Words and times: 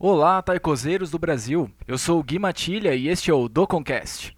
Olá, 0.00 0.40
taicozeiros 0.40 1.10
do 1.10 1.18
Brasil. 1.18 1.68
Eu 1.84 1.98
sou 1.98 2.20
o 2.20 2.22
Gui 2.22 2.38
Matilha 2.38 2.94
e 2.94 3.08
este 3.08 3.32
é 3.32 3.34
o 3.34 3.48
Doconcast. 3.48 4.32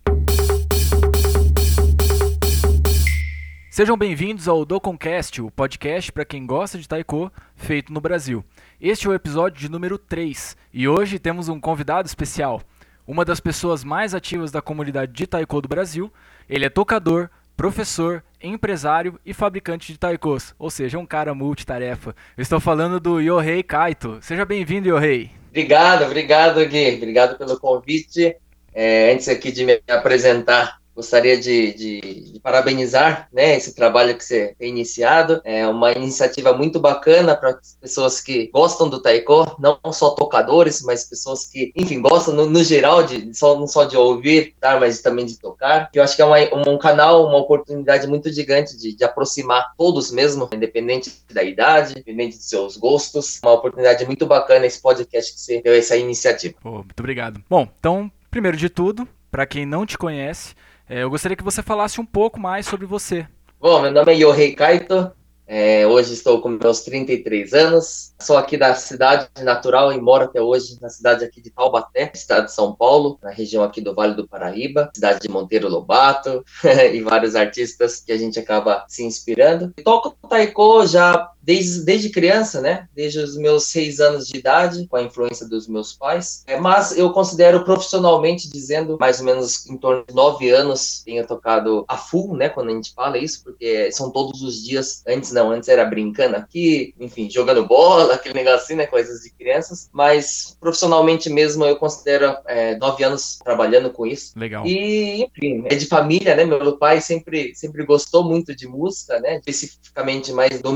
Sejam 3.70 3.94
bem-vindos 3.94 4.48
ao 4.48 4.64
Doconcast, 4.64 5.42
o 5.42 5.50
podcast 5.50 6.10
para 6.12 6.24
quem 6.24 6.46
gosta 6.46 6.78
de 6.78 6.88
taiko, 6.88 7.30
feito 7.54 7.92
no 7.92 8.00
Brasil. 8.00 8.42
Este 8.80 9.06
é 9.06 9.10
o 9.10 9.12
episódio 9.12 9.60
de 9.60 9.70
número 9.70 9.98
3 9.98 10.56
e 10.72 10.88
hoje 10.88 11.18
temos 11.18 11.50
um 11.50 11.60
convidado 11.60 12.06
especial. 12.08 12.62
Uma 13.06 13.22
das 13.22 13.38
pessoas 13.38 13.84
mais 13.84 14.14
ativas 14.14 14.50
da 14.50 14.62
comunidade 14.62 15.12
de 15.12 15.26
taiko 15.26 15.60
do 15.60 15.68
Brasil. 15.68 16.10
Ele 16.48 16.64
é 16.64 16.70
tocador, 16.70 17.28
professor, 17.54 18.24
empresário 18.42 19.20
e 19.26 19.34
fabricante 19.34 19.92
de 19.92 19.98
taikos, 19.98 20.54
ou 20.58 20.70
seja, 20.70 20.98
um 20.98 21.04
cara 21.04 21.34
multitarefa. 21.34 22.16
Estou 22.38 22.60
falando 22.60 22.98
do 22.98 23.20
Yohei 23.20 23.62
Kaito. 23.62 24.16
Seja 24.22 24.46
bem-vindo, 24.46 24.88
Yohei. 24.88 25.38
Obrigado, 25.50 26.04
obrigado, 26.04 26.64
Gui. 26.66 26.96
Obrigado 26.96 27.36
pelo 27.36 27.58
convite. 27.58 28.36
É, 28.72 29.12
antes 29.12 29.28
aqui 29.28 29.50
de 29.50 29.64
me 29.64 29.82
apresentar, 29.88 30.79
gostaria 31.00 31.38
de, 31.38 31.72
de, 31.72 32.00
de, 32.32 32.40
parabenizar 32.40 33.28
né, 33.32 33.56
esse 33.56 33.74
trabalho 33.74 34.16
que 34.16 34.24
você 34.24 34.54
tem 34.58 34.68
iniciado. 34.68 35.40
É 35.44 35.66
uma 35.66 35.92
iniciativa 35.92 36.52
muito 36.52 36.78
bacana 36.78 37.34
para 37.34 37.58
pessoas 37.80 38.20
que 38.20 38.48
gostam 38.52 38.88
do 38.88 39.00
taiko, 39.00 39.56
não 39.58 39.78
só 39.92 40.10
tocadores, 40.10 40.82
mas 40.82 41.04
pessoas 41.04 41.46
que, 41.46 41.72
enfim, 41.74 42.00
gostam 42.00 42.34
no, 42.34 42.46
no 42.46 42.62
geral, 42.62 43.02
de, 43.02 43.34
só, 43.34 43.58
não 43.58 43.66
só 43.66 43.84
de 43.84 43.96
ouvir, 43.96 44.54
tá, 44.60 44.78
mas 44.78 45.00
também 45.00 45.24
de 45.24 45.38
tocar. 45.38 45.90
Eu 45.94 46.02
acho 46.02 46.14
que 46.14 46.22
é 46.22 46.24
uma, 46.24 46.36
um 46.68 46.78
canal, 46.78 47.26
uma 47.26 47.38
oportunidade 47.38 48.06
muito 48.06 48.30
gigante 48.30 48.76
de, 48.76 48.94
de 48.94 49.04
aproximar 49.04 49.72
todos 49.76 50.12
mesmo, 50.12 50.48
independente 50.52 51.12
da 51.32 51.42
idade, 51.42 51.92
independente 51.92 52.36
de 52.36 52.44
seus 52.44 52.76
gostos. 52.76 53.40
Uma 53.42 53.54
oportunidade 53.54 54.04
muito 54.04 54.26
bacana 54.26 54.66
esse 54.66 54.80
podcast 54.80 55.32
que 55.32 55.40
você 55.40 55.62
deu 55.62 55.74
essa 55.74 55.96
iniciativa. 55.96 56.54
Oh, 56.62 56.78
muito 56.78 57.00
obrigado. 57.00 57.42
Bom, 57.48 57.66
então, 57.78 58.10
primeiro 58.30 58.56
de 58.56 58.68
tudo, 58.68 59.08
para 59.30 59.46
quem 59.46 59.64
não 59.64 59.86
te 59.86 59.96
conhece, 59.96 60.54
é, 60.90 61.04
eu 61.04 61.10
gostaria 61.10 61.36
que 61.36 61.44
você 61.44 61.62
falasse 61.62 62.00
um 62.00 62.04
pouco 62.04 62.40
mais 62.40 62.66
sobre 62.66 62.84
você. 62.84 63.24
Bom, 63.60 63.80
meu 63.80 63.92
nome 63.92 64.12
é 64.12 64.16
Yohei 64.16 64.54
Kaito, 64.56 65.12
é, 65.52 65.84
hoje 65.84 66.14
estou 66.14 66.40
com 66.40 66.48
meus 66.48 66.82
33 66.82 67.52
anos, 67.54 68.14
sou 68.20 68.36
aqui 68.36 68.56
da 68.56 68.72
cidade 68.72 69.28
natural 69.42 69.92
e 69.92 70.00
moro 70.00 70.22
até 70.22 70.40
hoje 70.40 70.78
na 70.80 70.88
cidade 70.88 71.24
aqui 71.24 71.40
de 71.40 71.50
Taubaté, 71.50 72.08
estado 72.14 72.44
de 72.44 72.52
São 72.52 72.72
Paulo, 72.72 73.18
na 73.20 73.30
região 73.30 73.64
aqui 73.64 73.80
do 73.80 73.92
Vale 73.92 74.14
do 74.14 74.28
Paraíba, 74.28 74.92
cidade 74.94 75.18
de 75.18 75.28
Monteiro 75.28 75.68
Lobato 75.68 76.44
e 76.92 77.00
vários 77.02 77.34
artistas 77.34 78.00
que 78.00 78.12
a 78.12 78.16
gente 78.16 78.38
acaba 78.38 78.84
se 78.86 79.04
inspirando. 79.04 79.72
toco 79.82 80.16
taiko 80.28 80.86
já 80.86 81.32
desde, 81.42 81.84
desde 81.84 82.10
criança, 82.10 82.60
né? 82.60 82.88
Desde 82.94 83.18
os 83.18 83.36
meus 83.36 83.64
seis 83.64 84.00
anos 84.00 84.26
de 84.26 84.38
idade, 84.38 84.86
com 84.88 84.96
a 84.96 85.02
influência 85.02 85.48
dos 85.48 85.66
meus 85.66 85.92
pais. 85.92 86.44
É, 86.46 86.58
mas 86.58 86.96
eu 86.96 87.10
considero 87.12 87.64
profissionalmente 87.64 88.50
dizendo, 88.50 88.96
mais 89.00 89.20
ou 89.20 89.26
menos 89.26 89.66
em 89.66 89.76
torno 89.76 90.04
de 90.06 90.14
nove 90.14 90.50
anos, 90.50 91.02
tenho 91.04 91.26
tocado 91.26 91.84
a 91.88 91.96
full, 91.96 92.36
né? 92.36 92.48
Quando 92.48 92.70
a 92.70 92.74
gente 92.74 92.92
fala 92.92 93.18
isso, 93.18 93.42
porque 93.42 93.90
são 93.92 94.10
todos 94.10 94.42
os 94.42 94.62
dias. 94.62 95.02
Antes 95.06 95.32
não, 95.32 95.50
antes 95.50 95.68
era 95.68 95.84
brincando 95.84 96.36
aqui, 96.36 96.94
enfim, 96.98 97.28
jogando 97.30 97.66
bola, 97.66 98.14
aquele 98.14 98.34
negocinho, 98.34 98.78
né? 98.78 98.86
Coisas 98.86 99.20
de 99.20 99.30
crianças. 99.30 99.88
Mas 99.92 100.56
profissionalmente 100.60 101.30
mesmo, 101.30 101.64
eu 101.64 101.76
considero 101.76 102.36
é, 102.46 102.76
nove 102.76 103.02
anos 103.02 103.38
trabalhando 103.42 103.90
com 103.90 104.06
isso. 104.06 104.32
Legal. 104.36 104.66
E, 104.66 105.24
enfim, 105.24 105.64
é 105.66 105.74
de 105.74 105.86
família, 105.86 106.34
né? 106.34 106.44
Meu 106.44 106.76
pai 106.76 107.00
sempre, 107.00 107.54
sempre 107.54 107.84
gostou 107.84 108.24
muito 108.24 108.54
de 108.54 108.66
música, 108.66 109.18
né? 109.20 109.36
Especificamente 109.36 110.32
mais 110.32 110.60
do 110.60 110.72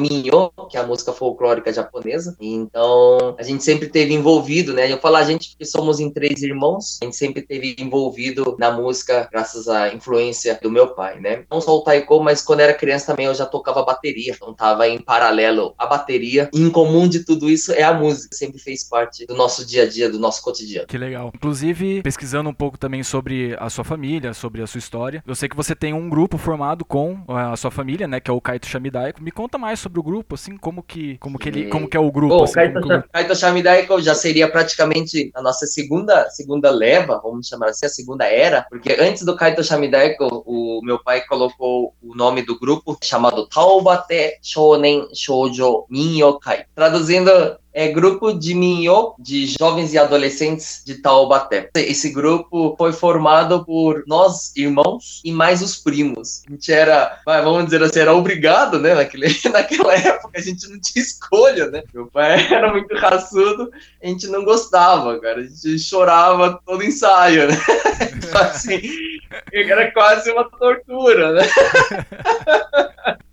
que 0.67 0.77
é 0.77 0.81
a 0.81 0.87
música 0.87 1.13
folclórica 1.13 1.73
japonesa. 1.73 2.37
Então, 2.41 3.35
a 3.39 3.43
gente 3.43 3.63
sempre 3.63 3.89
teve 3.89 4.15
envolvido, 4.15 4.73
né? 4.73 4.91
Eu 4.91 4.99
falo 4.99 5.17
a 5.17 5.23
gente 5.23 5.51
porque 5.51 5.65
somos 5.65 6.01
em 6.01 6.11
três 6.11 6.43
irmãos, 6.43 6.99
a 7.03 7.05
gente 7.05 7.17
sempre 7.17 7.43
teve 7.43 7.77
envolvido 7.79 8.57
na 8.59 8.71
música 8.71 9.29
graças 9.31 9.69
à 9.69 9.93
influência 9.93 10.59
do 10.63 10.71
meu 10.71 10.89
pai, 10.95 11.21
né? 11.21 11.45
Não 11.51 11.61
só 11.61 11.77
o 11.77 11.83
taiko, 11.83 12.23
mas 12.23 12.43
quando 12.43 12.61
era 12.61 12.75
criança 12.75 13.07
também 13.07 13.27
eu 13.27 13.35
já 13.35 13.47
tocava 13.47 13.85
bateria, 13.85 14.33
então 14.35 14.55
tava 14.55 14.89
em 14.89 15.01
paralelo 15.01 15.75
a 15.79 15.87
bateria. 15.87 16.49
E 16.53 16.61
em 16.61 16.71
comum 16.71 17.09
de 17.09 17.25
tudo 17.25 17.51
isso 17.51 17.73
é 17.73 17.83
a 17.83 17.93
música, 17.93 18.35
sempre 18.37 18.59
fez 18.59 18.85
parte 18.85 19.27
do 19.27 19.35
nosso 19.35 19.65
dia 19.65 19.83
a 19.83 19.89
dia, 19.89 20.11
do 20.11 20.19
nosso 20.19 20.43
cotidiano. 20.43 20.87
Que 20.87 20.99
legal. 20.99 21.31
Inclusive, 21.35 22.03
pesquisando 22.03 22.49
um 22.49 22.55
pouco 22.55 22.79
também 22.79 23.03
sobre 23.03 23.57
a 23.59 23.69
sua 23.71 23.85
família, 23.85 24.33
sobre 24.35 24.63
a 24.63 24.67
sua 24.67 24.79
história, 24.79 25.23
eu 25.27 25.35
sei 25.35 25.49
que 25.49 25.57
você 25.57 25.75
tem 25.75 25.93
um 25.93 26.09
grupo 26.09 26.39
formado 26.39 26.85
com 26.85 27.19
a 27.29 27.57
sua 27.57 27.71
família, 27.71 28.07
né, 28.07 28.21
que 28.21 28.31
é 28.31 28.35
o 28.35 28.41
Kaito 28.41 28.67
Shamidaiko. 28.67 29.23
Me 29.23 29.31
conta 29.31 29.59
mais 29.59 29.81
sobre 29.81 30.01
o 30.01 30.03
grupo, 30.03 30.35
assim, 30.45 30.57
como 30.59 30.83
que, 30.83 31.17
como 31.19 31.39
que 31.39 31.49
ele, 31.49 31.69
como 31.69 31.89
que 31.89 31.97
é 31.97 32.01
o 32.01 32.11
grupo? 32.13 32.37
Bom, 32.37 32.45
assim, 32.45 32.55
Kaito, 32.55 32.81
como 32.81 33.03
que... 33.03 33.09
Kaito 33.09 33.35
Shamidaiko 33.35 34.01
já 34.01 34.15
seria 34.15 34.49
praticamente 34.49 35.31
a 35.35 35.43
nossa 35.43 35.67
segunda, 35.67 36.29
segunda 36.31 36.71
leva, 36.71 37.21
vamos 37.23 37.49
chamar 37.49 37.71
assim, 37.71 37.87
a 37.87 37.89
segunda 37.89 38.27
era, 38.27 38.67
porque 38.69 38.97
antes 38.99 39.25
do 39.25 39.35
Kaito 39.35 39.65
Shamidaiko, 39.65 40.45
o 40.47 40.81
meu 40.83 41.03
pai 41.03 41.23
colocou 41.27 41.95
o 42.03 42.15
nome 42.15 42.43
do 42.43 42.59
grupo 42.59 42.97
chamado 43.03 43.47
Taubate 43.49 44.39
Shonen 44.43 45.09
Shoujo 45.15 45.87
Minyokai. 45.89 46.67
Traduzindo, 46.75 47.31
é 47.75 47.89
grupo 47.89 48.33
de 48.33 48.55
Minho, 48.55 49.15
de 49.19 49.47
jovens 49.47 49.93
e 49.93 49.99
adolescentes 49.99 50.81
de 50.87 50.95
Taubaté. 50.95 51.69
Esse 51.75 52.11
grupo 52.11 52.77
foi 52.79 52.93
formado 52.93 53.65
por 53.65 54.05
nós, 54.07 54.55
irmãos, 54.57 55.21
e 55.25 55.33
mais 55.33 55.61
os 55.61 55.77
primos. 55.77 56.45
A 56.49 56.53
gente 56.53 56.73
era, 56.73 57.21
vamos 57.27 57.65
dizer 57.65 57.83
assim, 57.83 57.99
era 57.99 58.15
obrigado, 58.15 58.79
né? 58.79 58.95
Naquele, 58.95 59.27
naquela 59.53 59.95
época 59.95 60.39
a 60.39 60.41
gente 60.41 60.69
não 60.69 60.81
tinha 60.81 61.03
escolha, 61.03 61.67
né? 61.67 61.83
Meu 61.93 62.07
pai 62.07 62.47
era 62.49 62.71
muito 62.71 62.95
raçudo, 62.95 63.71
a 64.01 64.07
gente 64.07 64.29
não 64.29 64.45
gostava, 64.45 65.19
cara. 65.19 65.41
A 65.41 65.43
gente 65.43 65.79
chorava 65.81 66.61
todo 66.65 66.85
ensaio, 66.85 67.49
né? 67.49 67.59
Então, 68.17 68.41
assim, 68.41 68.81
era 69.53 69.91
quase 69.91 70.31
uma 70.31 70.45
tortura, 70.45 71.33
né? 71.33 71.43